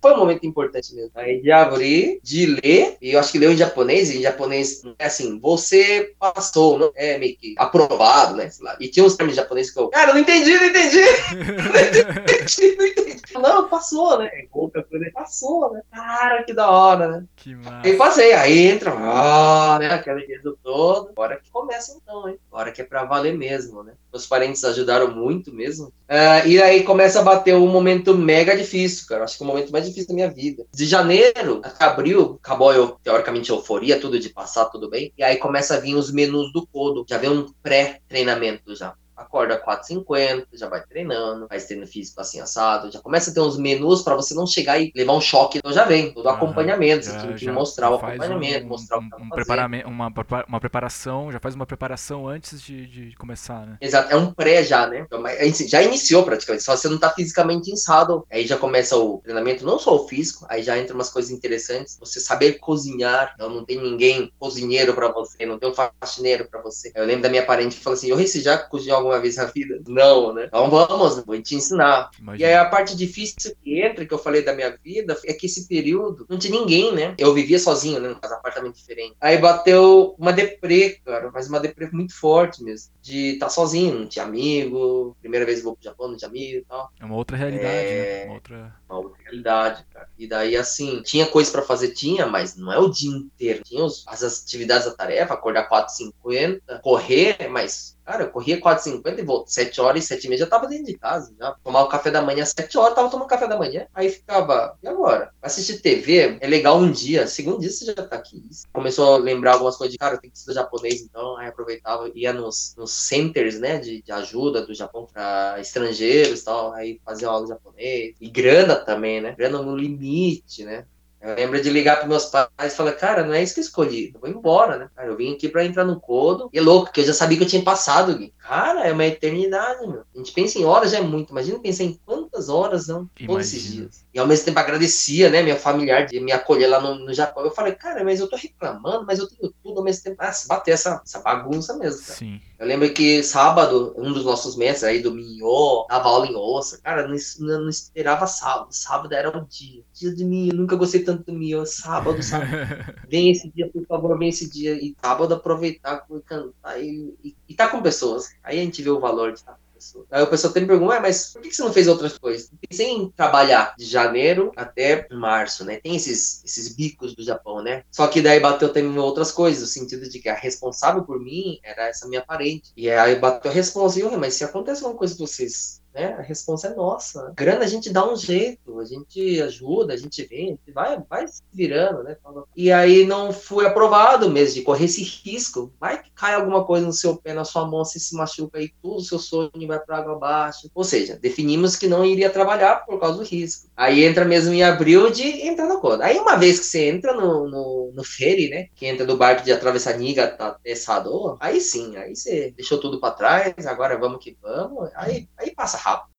Foi 0.00 0.12
um 0.12 0.18
momento 0.18 0.46
importante 0.46 0.94
mesmo. 0.94 1.10
Aí 1.14 1.40
de 1.40 1.50
abrir, 1.50 2.20
de 2.22 2.46
ler, 2.46 2.96
e 3.02 3.12
eu 3.12 3.20
acho 3.20 3.32
que 3.32 3.38
leu 3.38 3.52
em 3.52 3.56
japonês, 3.56 4.10
e 4.10 4.18
em 4.18 4.22
japonês 4.22 4.82
é 4.98 5.06
assim, 5.06 5.38
você 5.40 6.14
passou, 6.18 6.78
não 6.78 6.92
é 6.94 7.18
meio 7.18 7.36
que 7.36 7.54
aprovado, 7.58 8.36
né? 8.36 8.48
Sei 8.48 8.64
lá. 8.64 8.76
E 8.78 8.88
tinha 8.88 9.04
uns 9.04 9.16
termos 9.16 9.34
japonês 9.34 9.70
que 9.70 9.78
eu, 9.78 9.88
cara, 9.88 10.12
não 10.12 10.20
entendi, 10.20 10.54
não 10.56 10.66
entendi. 10.66 11.00
não 11.34 12.22
entendi, 12.22 12.76
não 12.76 12.86
entendi. 12.86 13.22
Não, 13.34 13.68
passou, 13.68 14.18
né? 14.18 14.30
Pouca 14.50 14.82
coisa, 14.82 15.10
passou, 15.12 15.72
né? 15.72 15.82
Cara, 15.92 16.42
que 16.44 16.52
da 16.52 16.70
hora, 16.70 17.08
né? 17.08 17.24
Que 17.38 17.54
massa. 17.54 17.80
Aí 17.84 17.96
passei, 17.96 18.32
aí 18.32 18.66
entra, 18.66 18.92
ó, 18.94 19.78
né? 19.78 19.90
Aquela 19.90 20.20
coisa 20.24 20.54
toda. 20.62 21.10
Agora 21.10 21.40
que 21.40 21.50
começa 21.50 21.96
então, 21.96 22.28
hein? 22.28 22.38
Agora 22.50 22.72
que 22.72 22.82
é 22.82 22.84
pra 22.84 23.04
valer 23.04 23.36
mesmo, 23.36 23.82
né? 23.82 23.94
Meus 24.12 24.26
parentes 24.26 24.64
ajudaram 24.64 25.14
muito 25.14 25.52
mesmo. 25.52 25.86
Uh, 25.86 26.46
e 26.46 26.60
aí 26.60 26.82
começa 26.82 27.20
a 27.20 27.22
bater 27.22 27.54
um 27.54 27.68
momento 27.68 28.14
mega 28.16 28.56
difícil, 28.56 29.06
cara. 29.06 29.24
Acho 29.24 29.36
que 29.36 29.44
é 29.44 29.46
o 29.46 29.48
momento 29.48 29.70
mais 29.70 29.86
difícil 29.86 30.08
da 30.08 30.14
minha 30.14 30.30
vida. 30.30 30.66
De 30.74 30.84
janeiro 30.84 31.60
até 31.62 31.84
abril, 31.84 32.38
acabou 32.42 32.72
eu, 32.72 32.98
teoricamente, 33.02 33.50
euforia, 33.50 34.00
tudo 34.00 34.18
de 34.18 34.30
passar, 34.30 34.66
tudo 34.66 34.90
bem. 34.90 35.12
E 35.16 35.22
aí 35.22 35.36
começa 35.36 35.76
a 35.76 35.80
vir 35.80 35.94
os 35.94 36.10
menus 36.10 36.52
do 36.52 36.66
Codo. 36.66 37.04
Já 37.08 37.18
vem 37.18 37.30
um 37.30 37.46
pré-treinamento 37.62 38.74
já 38.74 38.94
acorda 39.18 39.62
4h50, 39.62 40.46
já 40.52 40.68
vai 40.68 40.82
treinando, 40.82 41.46
faz 41.48 41.66
treino 41.66 41.86
físico 41.86 42.20
assim 42.20 42.40
assado, 42.40 42.90
já 42.90 43.00
começa 43.00 43.30
a 43.30 43.34
ter 43.34 43.40
uns 43.40 43.58
menus 43.58 44.02
para 44.02 44.14
você 44.14 44.34
não 44.34 44.46
chegar 44.46 44.80
e 44.80 44.92
levar 44.94 45.12
um 45.12 45.20
choque, 45.20 45.58
então 45.58 45.72
já 45.72 45.84
vem, 45.84 46.12
todo 46.12 46.26
o 46.26 46.28
acompanhamento, 46.28 47.04
já, 47.04 47.12
você 47.12 47.26
tem 47.26 47.36
que 47.36 47.50
mostrar 47.50 47.90
o 47.90 47.94
acompanhamento, 47.94 48.64
um, 48.64 48.68
mostrar 48.68 48.98
o 48.98 49.02
que 49.02 49.10
tá 49.10 49.16
um 49.16 49.28
preparamento, 49.28 49.88
uma, 49.88 50.12
uma 50.48 50.60
preparação, 50.60 51.30
já 51.30 51.38
faz 51.38 51.54
uma 51.54 51.66
preparação 51.66 52.26
antes 52.26 52.62
de, 52.62 52.86
de 52.86 53.16
começar, 53.16 53.66
né? 53.66 53.76
Exato, 53.80 54.12
é 54.12 54.16
um 54.16 54.32
pré 54.32 54.62
já, 54.62 54.86
né? 54.86 55.00
Então, 55.00 55.22
já 55.68 55.82
iniciou 55.82 56.22
praticamente, 56.22 56.64
só 56.64 56.76
você 56.76 56.88
não 56.88 56.98
tá 56.98 57.10
fisicamente 57.10 57.70
inçado, 57.70 58.26
aí 58.30 58.46
já 58.46 58.56
começa 58.56 58.96
o 58.96 59.18
treinamento, 59.18 59.66
não 59.66 59.78
só 59.78 59.94
o 59.96 60.08
físico, 60.08 60.46
aí 60.48 60.62
já 60.62 60.78
entra 60.78 60.94
umas 60.94 61.10
coisas 61.10 61.30
interessantes, 61.30 61.98
você 61.98 62.20
saber 62.20 62.54
cozinhar, 62.54 63.32
então 63.34 63.50
não 63.50 63.64
tem 63.64 63.80
ninguém 63.80 64.32
cozinheiro 64.38 64.94
para 64.94 65.08
você, 65.08 65.44
não 65.44 65.58
tem 65.58 65.68
um 65.68 65.74
faxineiro 65.74 66.48
para 66.48 66.62
você. 66.62 66.92
Eu 66.94 67.04
lembro 67.04 67.22
da 67.22 67.28
minha 67.28 67.44
parente 67.44 67.76
que 67.76 67.82
falou 67.82 67.96
assim, 67.96 68.08
eu 68.08 68.16
recebi 68.16 68.38
já 68.42 68.56
cozinhou 68.56 68.98
alguma 69.08 69.20
vez 69.20 69.36
na 69.36 69.44
vida? 69.46 69.80
Não, 69.86 70.32
né? 70.32 70.46
Então 70.46 70.70
vamos, 70.70 71.24
vou 71.24 71.40
te 71.40 71.54
ensinar. 71.54 72.10
Imagina. 72.18 72.48
E 72.48 72.50
aí 72.50 72.56
a 72.56 72.64
parte 72.64 72.96
difícil 72.96 73.54
que 73.62 73.80
entra, 73.80 74.04
que 74.04 74.12
eu 74.12 74.18
falei 74.18 74.42
da 74.42 74.52
minha 74.52 74.76
vida, 74.82 75.16
é 75.24 75.32
que 75.32 75.46
esse 75.46 75.66
período 75.66 76.26
não 76.28 76.38
tinha 76.38 76.58
ninguém, 76.58 76.94
né? 76.94 77.14
Eu 77.18 77.34
vivia 77.34 77.58
sozinho, 77.58 78.00
né? 78.00 78.08
No 78.08 78.16
apartamento 78.16 78.74
diferente. 78.74 79.16
Aí 79.20 79.38
bateu 79.38 80.14
uma 80.18 80.32
deprê, 80.32 81.00
cara, 81.04 81.30
mas 81.32 81.48
uma 81.48 81.60
deprê 81.60 81.88
muito 81.90 82.14
forte 82.14 82.62
mesmo. 82.62 82.92
De 83.02 83.34
estar 83.34 83.46
tá 83.46 83.50
sozinho, 83.50 84.00
não 84.00 84.06
tinha 84.06 84.24
amigo. 84.24 85.16
Primeira 85.20 85.46
vez 85.46 85.62
vou 85.62 85.74
pro 85.74 85.84
Japão, 85.84 86.08
não 86.08 86.16
tinha 86.16 86.28
amigo 86.28 86.58
e 86.58 86.64
tal. 86.64 86.90
É 87.00 87.04
uma 87.04 87.16
outra 87.16 87.36
realidade, 87.36 87.68
é... 87.68 88.18
né? 88.18 88.24
Uma 88.26 88.34
outra... 88.34 88.76
uma 88.88 88.98
outra 88.98 89.22
realidade, 89.22 89.86
cara. 89.92 90.08
E 90.18 90.26
daí, 90.26 90.56
assim, 90.56 91.02
tinha 91.02 91.26
coisa 91.26 91.50
para 91.50 91.62
fazer, 91.62 91.88
tinha, 91.88 92.26
mas 92.26 92.56
não 92.56 92.72
é 92.72 92.78
o 92.78 92.88
dia 92.88 93.10
inteiro. 93.10 93.62
Tinha 93.64 93.84
os, 93.84 94.04
as 94.06 94.22
atividades 94.22 94.86
da 94.86 94.94
tarefa, 94.94 95.34
acordar 95.34 95.68
4h50, 95.68 96.80
correr, 96.82 97.48
mas 97.48 97.97
Cara, 98.08 98.24
eu 98.24 98.30
corria 98.30 98.58
4h50 98.58 99.18
e 99.18 99.22
volto. 99.22 99.52
7 99.52 99.82
horas 99.82 100.02
e 100.02 100.06
7 100.06 100.24
e 100.24 100.28
meia 100.30 100.38
já 100.38 100.46
tava 100.46 100.66
dentro 100.66 100.86
de 100.86 100.96
casa. 100.96 101.30
Já 101.38 101.52
tomava 101.62 101.84
o 101.84 101.90
café 101.90 102.10
da 102.10 102.22
manhã 102.22 102.42
às 102.42 102.54
7 102.56 102.78
horas, 102.78 102.94
tava 102.94 103.10
tomando 103.10 103.28
café 103.28 103.46
da 103.46 103.58
manhã. 103.58 103.86
Aí 103.92 104.08
ficava, 104.08 104.78
e 104.82 104.88
agora? 104.88 105.30
Assistir 105.42 105.82
TV 105.82 106.38
é 106.40 106.46
legal 106.46 106.78
um 106.78 106.90
dia, 106.90 107.26
segundo 107.26 107.60
dia 107.60 107.70
você 107.70 107.84
já 107.84 107.92
tá 107.92 108.16
aqui. 108.16 108.42
Começou 108.72 109.16
a 109.16 109.18
lembrar 109.18 109.52
algumas 109.52 109.76
coisas 109.76 109.92
de, 109.92 109.98
cara, 109.98 110.16
tenho 110.16 110.32
que 110.32 110.38
estudar 110.38 110.62
japonês, 110.62 111.02
então. 111.02 111.36
Aí 111.36 111.48
aproveitava, 111.48 112.10
ia 112.14 112.32
nos, 112.32 112.74
nos 112.78 112.92
centers, 112.92 113.60
né, 113.60 113.76
de, 113.76 114.00
de 114.00 114.10
ajuda 114.10 114.64
do 114.64 114.72
Japão 114.72 115.06
para 115.12 115.60
estrangeiros 115.60 116.40
e 116.40 116.44
tal. 116.46 116.72
Aí 116.72 116.98
fazia 117.04 117.28
aula 117.28 117.44
de 117.44 117.50
japonês. 117.50 118.16
E 118.18 118.30
grana 118.30 118.74
também, 118.74 119.20
né? 119.20 119.34
Grana 119.36 119.60
no 119.60 119.76
limite, 119.76 120.64
né? 120.64 120.86
Eu 121.20 121.34
lembro 121.34 121.60
de 121.60 121.68
ligar 121.68 121.96
para 121.96 122.06
meus 122.06 122.26
pais 122.26 122.50
e 122.60 122.70
falar, 122.70 122.92
cara, 122.92 123.24
não 123.24 123.34
é 123.34 123.42
isso 123.42 123.54
que 123.54 123.60
eu 123.60 123.64
escolhi, 123.64 124.12
eu 124.14 124.20
vou 124.20 124.30
embora, 124.30 124.78
né? 124.78 124.88
Cara, 124.94 125.08
eu 125.08 125.16
vim 125.16 125.34
aqui 125.34 125.48
para 125.48 125.64
entrar 125.64 125.84
no 125.84 126.00
codo. 126.00 126.48
E 126.52 126.58
é 126.58 126.62
louco, 126.62 126.92
que 126.92 127.00
eu 127.00 127.04
já 127.04 127.12
sabia 127.12 127.36
que 127.36 127.42
eu 127.42 127.48
tinha 127.48 127.62
passado, 127.62 128.16
Gui. 128.16 128.32
Cara, 128.38 128.86
é 128.86 128.92
uma 128.92 129.04
eternidade, 129.04 129.86
meu. 129.86 130.04
A 130.14 130.18
gente 130.18 130.32
pensa 130.32 130.58
em 130.58 130.64
horas, 130.64 130.92
já 130.92 130.98
é 130.98 131.02
muito. 131.02 131.30
Imagina 131.30 131.58
pensar 131.58 131.84
em 131.84 132.00
quantas 132.06 132.48
horas, 132.48 132.86
não, 132.86 133.08
todos 133.26 133.46
esses 133.46 133.62
dias. 133.62 134.06
E 134.14 134.18
ao 134.18 134.26
mesmo 134.26 134.46
tempo 134.46 134.58
agradecia, 134.58 135.28
né, 135.28 135.42
minha 135.42 135.56
familiar 135.56 136.06
de 136.06 136.20
me 136.20 136.32
acolher 136.32 136.68
lá 136.68 136.80
no, 136.80 136.94
no 136.94 137.12
Japão. 137.12 137.44
Eu 137.44 137.50
falei, 137.50 137.74
cara, 137.74 138.04
mas 138.04 138.20
eu 138.20 138.28
tô 138.28 138.36
reclamando, 138.36 139.04
mas 139.04 139.18
eu 139.18 139.28
tenho 139.28 139.52
tudo 139.62 139.78
ao 139.78 139.84
mesmo 139.84 140.04
tempo. 140.04 140.16
Ah, 140.18 140.32
se 140.32 140.46
bater 140.46 140.72
essa, 140.72 141.02
essa 141.04 141.18
bagunça 141.20 141.76
mesmo, 141.76 142.00
cara. 142.00 142.18
Sim. 142.18 142.40
Eu 142.58 142.66
lembro 142.66 142.92
que 142.92 143.22
sábado, 143.22 143.94
um 143.96 144.12
dos 144.12 144.24
nossos 144.24 144.56
mestres 144.56 144.82
aí 144.82 145.00
do 145.00 145.14
Minho 145.14 145.86
dava 145.88 146.08
aula 146.08 146.26
em 146.26 146.34
ossa. 146.34 146.78
Cara, 146.78 147.06
não, 147.06 147.16
não, 147.38 147.60
não, 147.60 147.68
esperava 147.68 148.26
sábado. 148.26 148.68
Sábado 148.72 149.14
era 149.14 149.28
o 149.28 149.46
dia. 149.46 149.84
Dia 149.92 150.12
de 150.12 150.24
Minho, 150.24 150.54
nunca 150.54 150.74
gostei 150.74 151.04
tanto 151.08 151.32
do. 151.32 151.64
Sábado, 151.64 152.22
sábado. 152.22 152.50
vem 153.08 153.30
esse 153.30 153.50
dia, 153.50 153.68
por 153.70 153.84
favor, 153.86 154.18
vem 154.18 154.28
esse 154.28 154.50
dia. 154.50 154.74
E 154.74 154.94
sábado 155.00 155.34
aproveitar, 155.34 156.06
cantar 156.26 156.78
e, 156.82 157.14
e, 157.24 157.34
e 157.48 157.54
tá 157.54 157.68
com 157.68 157.80
pessoas. 157.80 158.28
Aí 158.42 158.58
a 158.58 158.62
gente 158.62 158.82
vê 158.82 158.90
o 158.90 159.00
valor 159.00 159.32
de 159.32 159.38
estar 159.38 159.58
pessoa. 159.78 160.04
Aí 160.10 160.22
o 160.22 160.26
pessoal 160.26 160.50
até 160.50 160.60
me 160.60 160.66
pergunta, 160.66 161.00
mas 161.00 161.32
por 161.32 161.40
que 161.40 161.54
você 161.54 161.62
não 161.62 161.72
fez 161.72 161.86
outras 161.86 162.18
coisas? 162.18 162.50
Pensei 162.68 162.90
em 162.90 163.10
trabalhar 163.10 163.74
de 163.78 163.84
janeiro 163.84 164.52
até 164.56 165.06
março, 165.12 165.64
né? 165.64 165.76
Tem 165.76 165.94
esses, 165.94 166.42
esses 166.44 166.74
bicos 166.74 167.14
do 167.14 167.22
Japão, 167.22 167.62
né? 167.62 167.84
Só 167.90 168.06
que 168.08 168.20
daí 168.20 168.40
bateu 168.40 168.72
também 168.72 168.98
outras 168.98 169.30
coisas, 169.30 169.62
no 169.62 169.66
sentido 169.68 170.08
de 170.08 170.18
que 170.18 170.28
a 170.28 170.34
responsável 170.34 171.04
por 171.04 171.20
mim 171.20 171.58
era 171.62 171.88
essa 171.88 172.08
minha 172.08 172.22
parente. 172.22 172.72
E 172.76 172.90
aí 172.90 173.16
bateu 173.16 173.50
a 173.50 173.54
responsa, 173.54 174.00
mas 174.18 174.34
se 174.34 174.44
acontece 174.44 174.82
alguma 174.82 174.98
coisa 174.98 175.16
com 175.16 175.26
vocês 175.26 175.80
né? 175.94 176.14
A 176.18 176.22
resposta 176.22 176.68
é 176.68 176.74
nossa. 176.74 177.32
Grana 177.36 177.64
a 177.64 177.68
gente 177.68 177.90
dá 177.90 178.10
um 178.10 178.16
jeito, 178.16 178.78
a 178.78 178.84
gente 178.84 179.40
ajuda, 179.42 179.94
a 179.94 179.96
gente 179.96 180.18
gente 180.28 180.72
vai, 180.72 181.02
vai 181.08 181.26
se 181.26 181.42
virando, 181.52 182.02
né? 182.02 182.16
E 182.56 182.72
aí 182.72 183.06
não 183.06 183.32
fui 183.32 183.66
aprovado 183.66 184.28
mesmo 184.30 184.54
de 184.54 184.62
correr 184.62 184.86
esse 184.86 185.02
risco. 185.02 185.72
Vai 185.78 186.02
que 186.02 186.10
cai 186.10 186.34
alguma 186.34 186.64
coisa 186.64 186.86
no 186.86 186.92
seu 186.92 187.16
pé, 187.16 187.32
na 187.32 187.44
sua 187.44 187.66
mão, 187.66 187.84
você 187.84 187.98
se 187.98 188.14
machuca 188.14 188.60
e 188.60 188.72
tudo 188.82 188.96
o 188.96 189.00
seu 189.00 189.18
sonho 189.18 189.50
vai 189.66 189.78
para 189.78 189.98
água 189.98 190.14
abaixo. 190.14 190.70
Ou 190.74 190.84
seja, 190.84 191.16
definimos 191.16 191.76
que 191.76 191.88
não 191.88 192.04
iria 192.04 192.30
trabalhar 192.30 192.84
por 192.86 192.98
causa 192.98 193.18
do 193.18 193.24
risco. 193.24 193.68
Aí 193.76 194.04
entra 194.04 194.24
mesmo 194.24 194.52
em 194.52 194.62
abril 194.62 195.10
de 195.10 195.46
entrar 195.46 195.66
no 195.66 195.80
conta. 195.80 196.04
Aí 196.04 196.18
uma 196.18 196.36
vez 196.36 196.58
que 196.58 196.66
você 196.66 196.88
entra 196.88 197.14
no, 197.14 197.48
no, 197.48 197.92
no 197.94 198.04
ferry, 198.04 198.48
né? 198.48 198.66
Que 198.74 198.86
entra 198.86 199.06
do 199.06 199.16
barco 199.16 199.44
de 199.44 199.52
atravessar 199.52 199.96
Niga 199.98 200.36
até 200.38 200.74
Sado, 200.74 201.36
aí 201.40 201.60
sim, 201.60 201.96
aí 201.96 202.14
você 202.14 202.52
deixou 202.56 202.78
tudo 202.78 203.00
para 203.00 203.14
trás, 203.14 203.66
agora 203.66 203.98
vamos 203.98 204.22
que 204.22 204.36
vamos. 204.40 204.90
Aí, 204.94 205.28
aí 205.36 205.54
passa 205.54 205.77
rápido. 205.78 206.18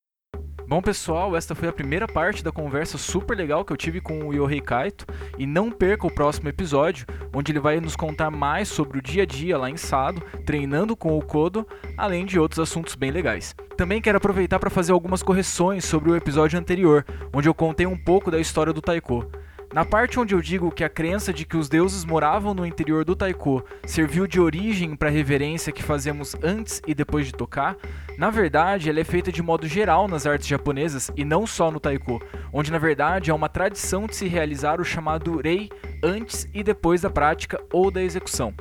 Bom, 0.69 0.83
pessoal, 0.83 1.35
esta 1.35 1.55
foi 1.55 1.67
a 1.67 1.73
primeira 1.73 2.07
parte 2.07 2.43
da 2.43 2.51
conversa 2.51 2.95
super 2.95 3.35
legal 3.35 3.65
que 3.65 3.73
eu 3.73 3.77
tive 3.77 3.99
com 3.99 4.27
o 4.27 4.31
Yohei 4.31 4.61
Kaito. 4.61 5.03
E 5.35 5.47
não 5.47 5.71
perca 5.71 6.05
o 6.05 6.13
próximo 6.13 6.47
episódio, 6.47 7.07
onde 7.33 7.51
ele 7.51 7.59
vai 7.59 7.79
nos 7.79 7.95
contar 7.95 8.29
mais 8.29 8.67
sobre 8.67 8.99
o 8.99 9.01
dia 9.01 9.23
a 9.23 9.25
dia 9.25 9.57
lá 9.57 9.67
em 9.67 9.77
Sado, 9.77 10.21
treinando 10.45 10.95
com 10.95 11.17
o 11.17 11.25
Kodo, 11.25 11.67
além 11.97 12.23
de 12.23 12.39
outros 12.39 12.59
assuntos 12.59 12.93
bem 12.93 13.09
legais. 13.09 13.55
Também 13.75 13.99
quero 13.99 14.19
aproveitar 14.19 14.59
para 14.59 14.69
fazer 14.69 14.91
algumas 14.91 15.23
correções 15.23 15.85
sobre 15.85 16.11
o 16.11 16.15
episódio 16.15 16.59
anterior, 16.59 17.03
onde 17.33 17.49
eu 17.49 17.53
contei 17.55 17.87
um 17.87 17.97
pouco 17.97 18.29
da 18.29 18.39
história 18.39 18.71
do 18.71 18.79
Taiko. 18.79 19.25
Na 19.71 19.85
parte 19.85 20.19
onde 20.19 20.33
eu 20.33 20.41
digo 20.41 20.71
que 20.71 20.83
a 20.83 20.89
crença 20.89 21.31
de 21.31 21.45
que 21.45 21.55
os 21.55 21.69
deuses 21.69 22.03
moravam 22.03 22.55
no 22.55 22.65
interior 22.65 23.05
do 23.05 23.15
taiko 23.15 23.63
serviu 23.85 24.25
de 24.25 24.39
origem 24.39 24.95
para 24.95 25.09
a 25.09 25.11
reverência 25.11 25.71
que 25.71 25.83
fazemos 25.83 26.35
antes 26.41 26.81
e 26.87 26.95
depois 26.95 27.27
de 27.27 27.33
tocar, 27.33 27.77
na 28.17 28.31
verdade 28.31 28.89
ela 28.89 28.99
é 28.99 29.03
feita 29.03 29.31
de 29.31 29.43
modo 29.43 29.67
geral 29.67 30.07
nas 30.07 30.25
artes 30.25 30.47
japonesas 30.47 31.11
e 31.15 31.23
não 31.23 31.45
só 31.45 31.69
no 31.69 31.79
taiko, 31.79 32.19
onde 32.51 32.71
na 32.71 32.79
verdade 32.79 33.29
é 33.29 33.33
uma 33.33 33.47
tradição 33.47 34.07
de 34.07 34.15
se 34.15 34.27
realizar 34.27 34.81
o 34.81 34.83
chamado 34.83 35.39
rei 35.39 35.69
antes 36.03 36.49
e 36.51 36.63
depois 36.63 37.01
da 37.01 37.09
prática 37.11 37.61
ou 37.71 37.91
da 37.91 38.01
execução. 38.01 38.55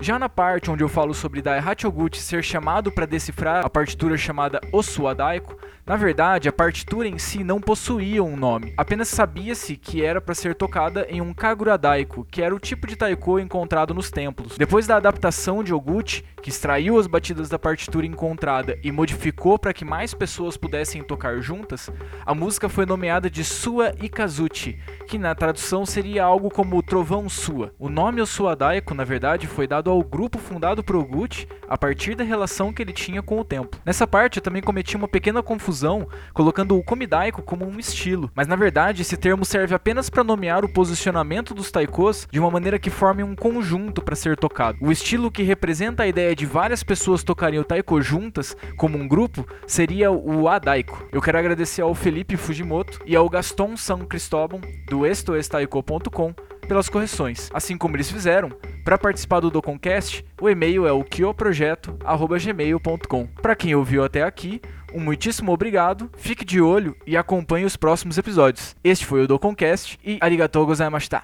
Já 0.00 0.18
na 0.18 0.28
parte 0.28 0.70
onde 0.70 0.82
eu 0.82 0.88
falo 0.88 1.12
sobre 1.12 1.42
Daihachi 1.42 1.86
Oguchi 1.86 2.20
ser 2.20 2.42
chamado 2.42 2.90
para 2.90 3.04
decifrar 3.04 3.66
a 3.66 3.68
partitura 3.68 4.16
chamada 4.16 4.60
Osuadaiko, 4.72 5.58
na 5.88 5.96
verdade, 5.96 6.50
a 6.50 6.52
partitura 6.52 7.08
em 7.08 7.16
si 7.16 7.42
não 7.42 7.58
possuía 7.58 8.22
um 8.22 8.36
nome, 8.36 8.74
apenas 8.76 9.08
sabia-se 9.08 9.74
que 9.74 10.04
era 10.04 10.20
para 10.20 10.34
ser 10.34 10.54
tocada 10.54 11.06
em 11.08 11.22
um 11.22 11.32
kagura 11.32 11.78
daiko, 11.78 12.26
que 12.30 12.42
era 12.42 12.54
o 12.54 12.58
tipo 12.58 12.86
de 12.86 12.94
taiko 12.94 13.40
encontrado 13.40 13.94
nos 13.94 14.10
templos. 14.10 14.58
Depois 14.58 14.86
da 14.86 14.96
adaptação 14.96 15.64
de 15.64 15.72
Oguchi, 15.72 16.22
que 16.42 16.50
extraiu 16.50 16.98
as 16.98 17.06
batidas 17.06 17.48
da 17.48 17.58
partitura 17.58 18.04
encontrada 18.04 18.78
e 18.84 18.92
modificou 18.92 19.58
para 19.58 19.72
que 19.72 19.82
mais 19.82 20.12
pessoas 20.12 20.58
pudessem 20.58 21.02
tocar 21.02 21.40
juntas, 21.40 21.90
a 22.26 22.34
música 22.34 22.68
foi 22.68 22.84
nomeada 22.84 23.30
de 23.30 23.42
Sua 23.42 23.94
Ikazuchi, 23.98 24.78
que 25.06 25.16
na 25.16 25.34
tradução 25.34 25.86
seria 25.86 26.22
algo 26.22 26.50
como 26.50 26.82
Trovão 26.82 27.30
Sua. 27.30 27.72
O 27.78 27.88
nome 27.88 28.20
Osua 28.20 28.54
Daiko, 28.54 28.92
na 28.92 29.04
verdade, 29.04 29.46
foi 29.46 29.66
dado 29.66 29.90
ao 29.90 30.02
grupo 30.02 30.38
fundado 30.38 30.84
por 30.84 30.96
Oguchi 30.96 31.48
a 31.66 31.78
partir 31.78 32.14
da 32.14 32.24
relação 32.24 32.74
que 32.74 32.82
ele 32.82 32.92
tinha 32.92 33.22
com 33.22 33.40
o 33.40 33.44
templo. 33.44 33.80
Nessa 33.86 34.06
parte 34.06 34.36
eu 34.36 34.42
também 34.42 34.62
cometi 34.62 34.94
uma 34.94 35.08
pequena 35.08 35.42
confusão 35.42 35.77
confusão 35.78 36.08
colocando 36.34 36.76
o 36.76 36.82
komidaiko 36.82 37.42
como 37.42 37.64
um 37.64 37.78
estilo, 37.78 38.30
mas 38.34 38.46
na 38.46 38.56
verdade 38.56 39.02
esse 39.02 39.16
termo 39.16 39.44
serve 39.44 39.74
apenas 39.74 40.10
para 40.10 40.24
nomear 40.24 40.64
o 40.64 40.68
posicionamento 40.68 41.54
dos 41.54 41.70
taikos 41.70 42.26
de 42.30 42.40
uma 42.40 42.50
maneira 42.50 42.78
que 42.78 42.90
forme 42.90 43.22
um 43.22 43.36
conjunto 43.36 44.02
para 44.02 44.16
ser 44.16 44.36
tocado. 44.36 44.78
O 44.80 44.90
estilo 44.90 45.30
que 45.30 45.42
representa 45.42 46.02
a 46.02 46.06
ideia 46.06 46.34
de 46.34 46.46
várias 46.46 46.82
pessoas 46.82 47.22
tocarem 47.22 47.60
o 47.60 47.64
taiko 47.64 48.00
juntas, 48.02 48.56
como 48.76 48.98
um 48.98 49.06
grupo, 49.06 49.46
seria 49.66 50.10
o 50.10 50.48
adaiko. 50.48 51.06
Eu 51.12 51.22
quero 51.22 51.38
agradecer 51.38 51.82
ao 51.82 51.94
Felipe 51.94 52.36
Fujimoto 52.36 53.00
e 53.06 53.14
ao 53.14 53.28
Gaston 53.28 53.76
São 53.76 54.00
Cristóbal 54.00 54.60
do 54.88 55.06
estoestaiko.com 55.06 56.34
pelas 56.68 56.88
correções, 56.88 57.50
assim 57.52 57.76
como 57.76 57.96
eles 57.96 58.08
fizeram. 58.10 58.50
Para 58.84 58.98
participar 58.98 59.40
do 59.40 59.50
Doconcast, 59.50 60.24
o 60.40 60.48
e-mail 60.48 60.86
é 60.86 60.92
o 60.92 61.02
kioprojeto@gmail.com. 61.02 63.26
Para 63.42 63.56
quem 63.56 63.74
ouviu 63.74 64.04
até 64.04 64.22
aqui, 64.22 64.62
um 64.94 65.00
muitíssimo 65.00 65.52
obrigado, 65.52 66.10
fique 66.16 66.44
de 66.44 66.60
olho 66.60 66.96
e 67.06 67.16
acompanhe 67.16 67.64
os 67.64 67.76
próximos 67.76 68.18
episódios. 68.18 68.76
Este 68.82 69.04
foi 69.04 69.22
o 69.22 69.26
Doconcast 69.26 69.98
e 70.04 70.18
arigatou 70.20 70.66
gozaimashita. 70.66 71.22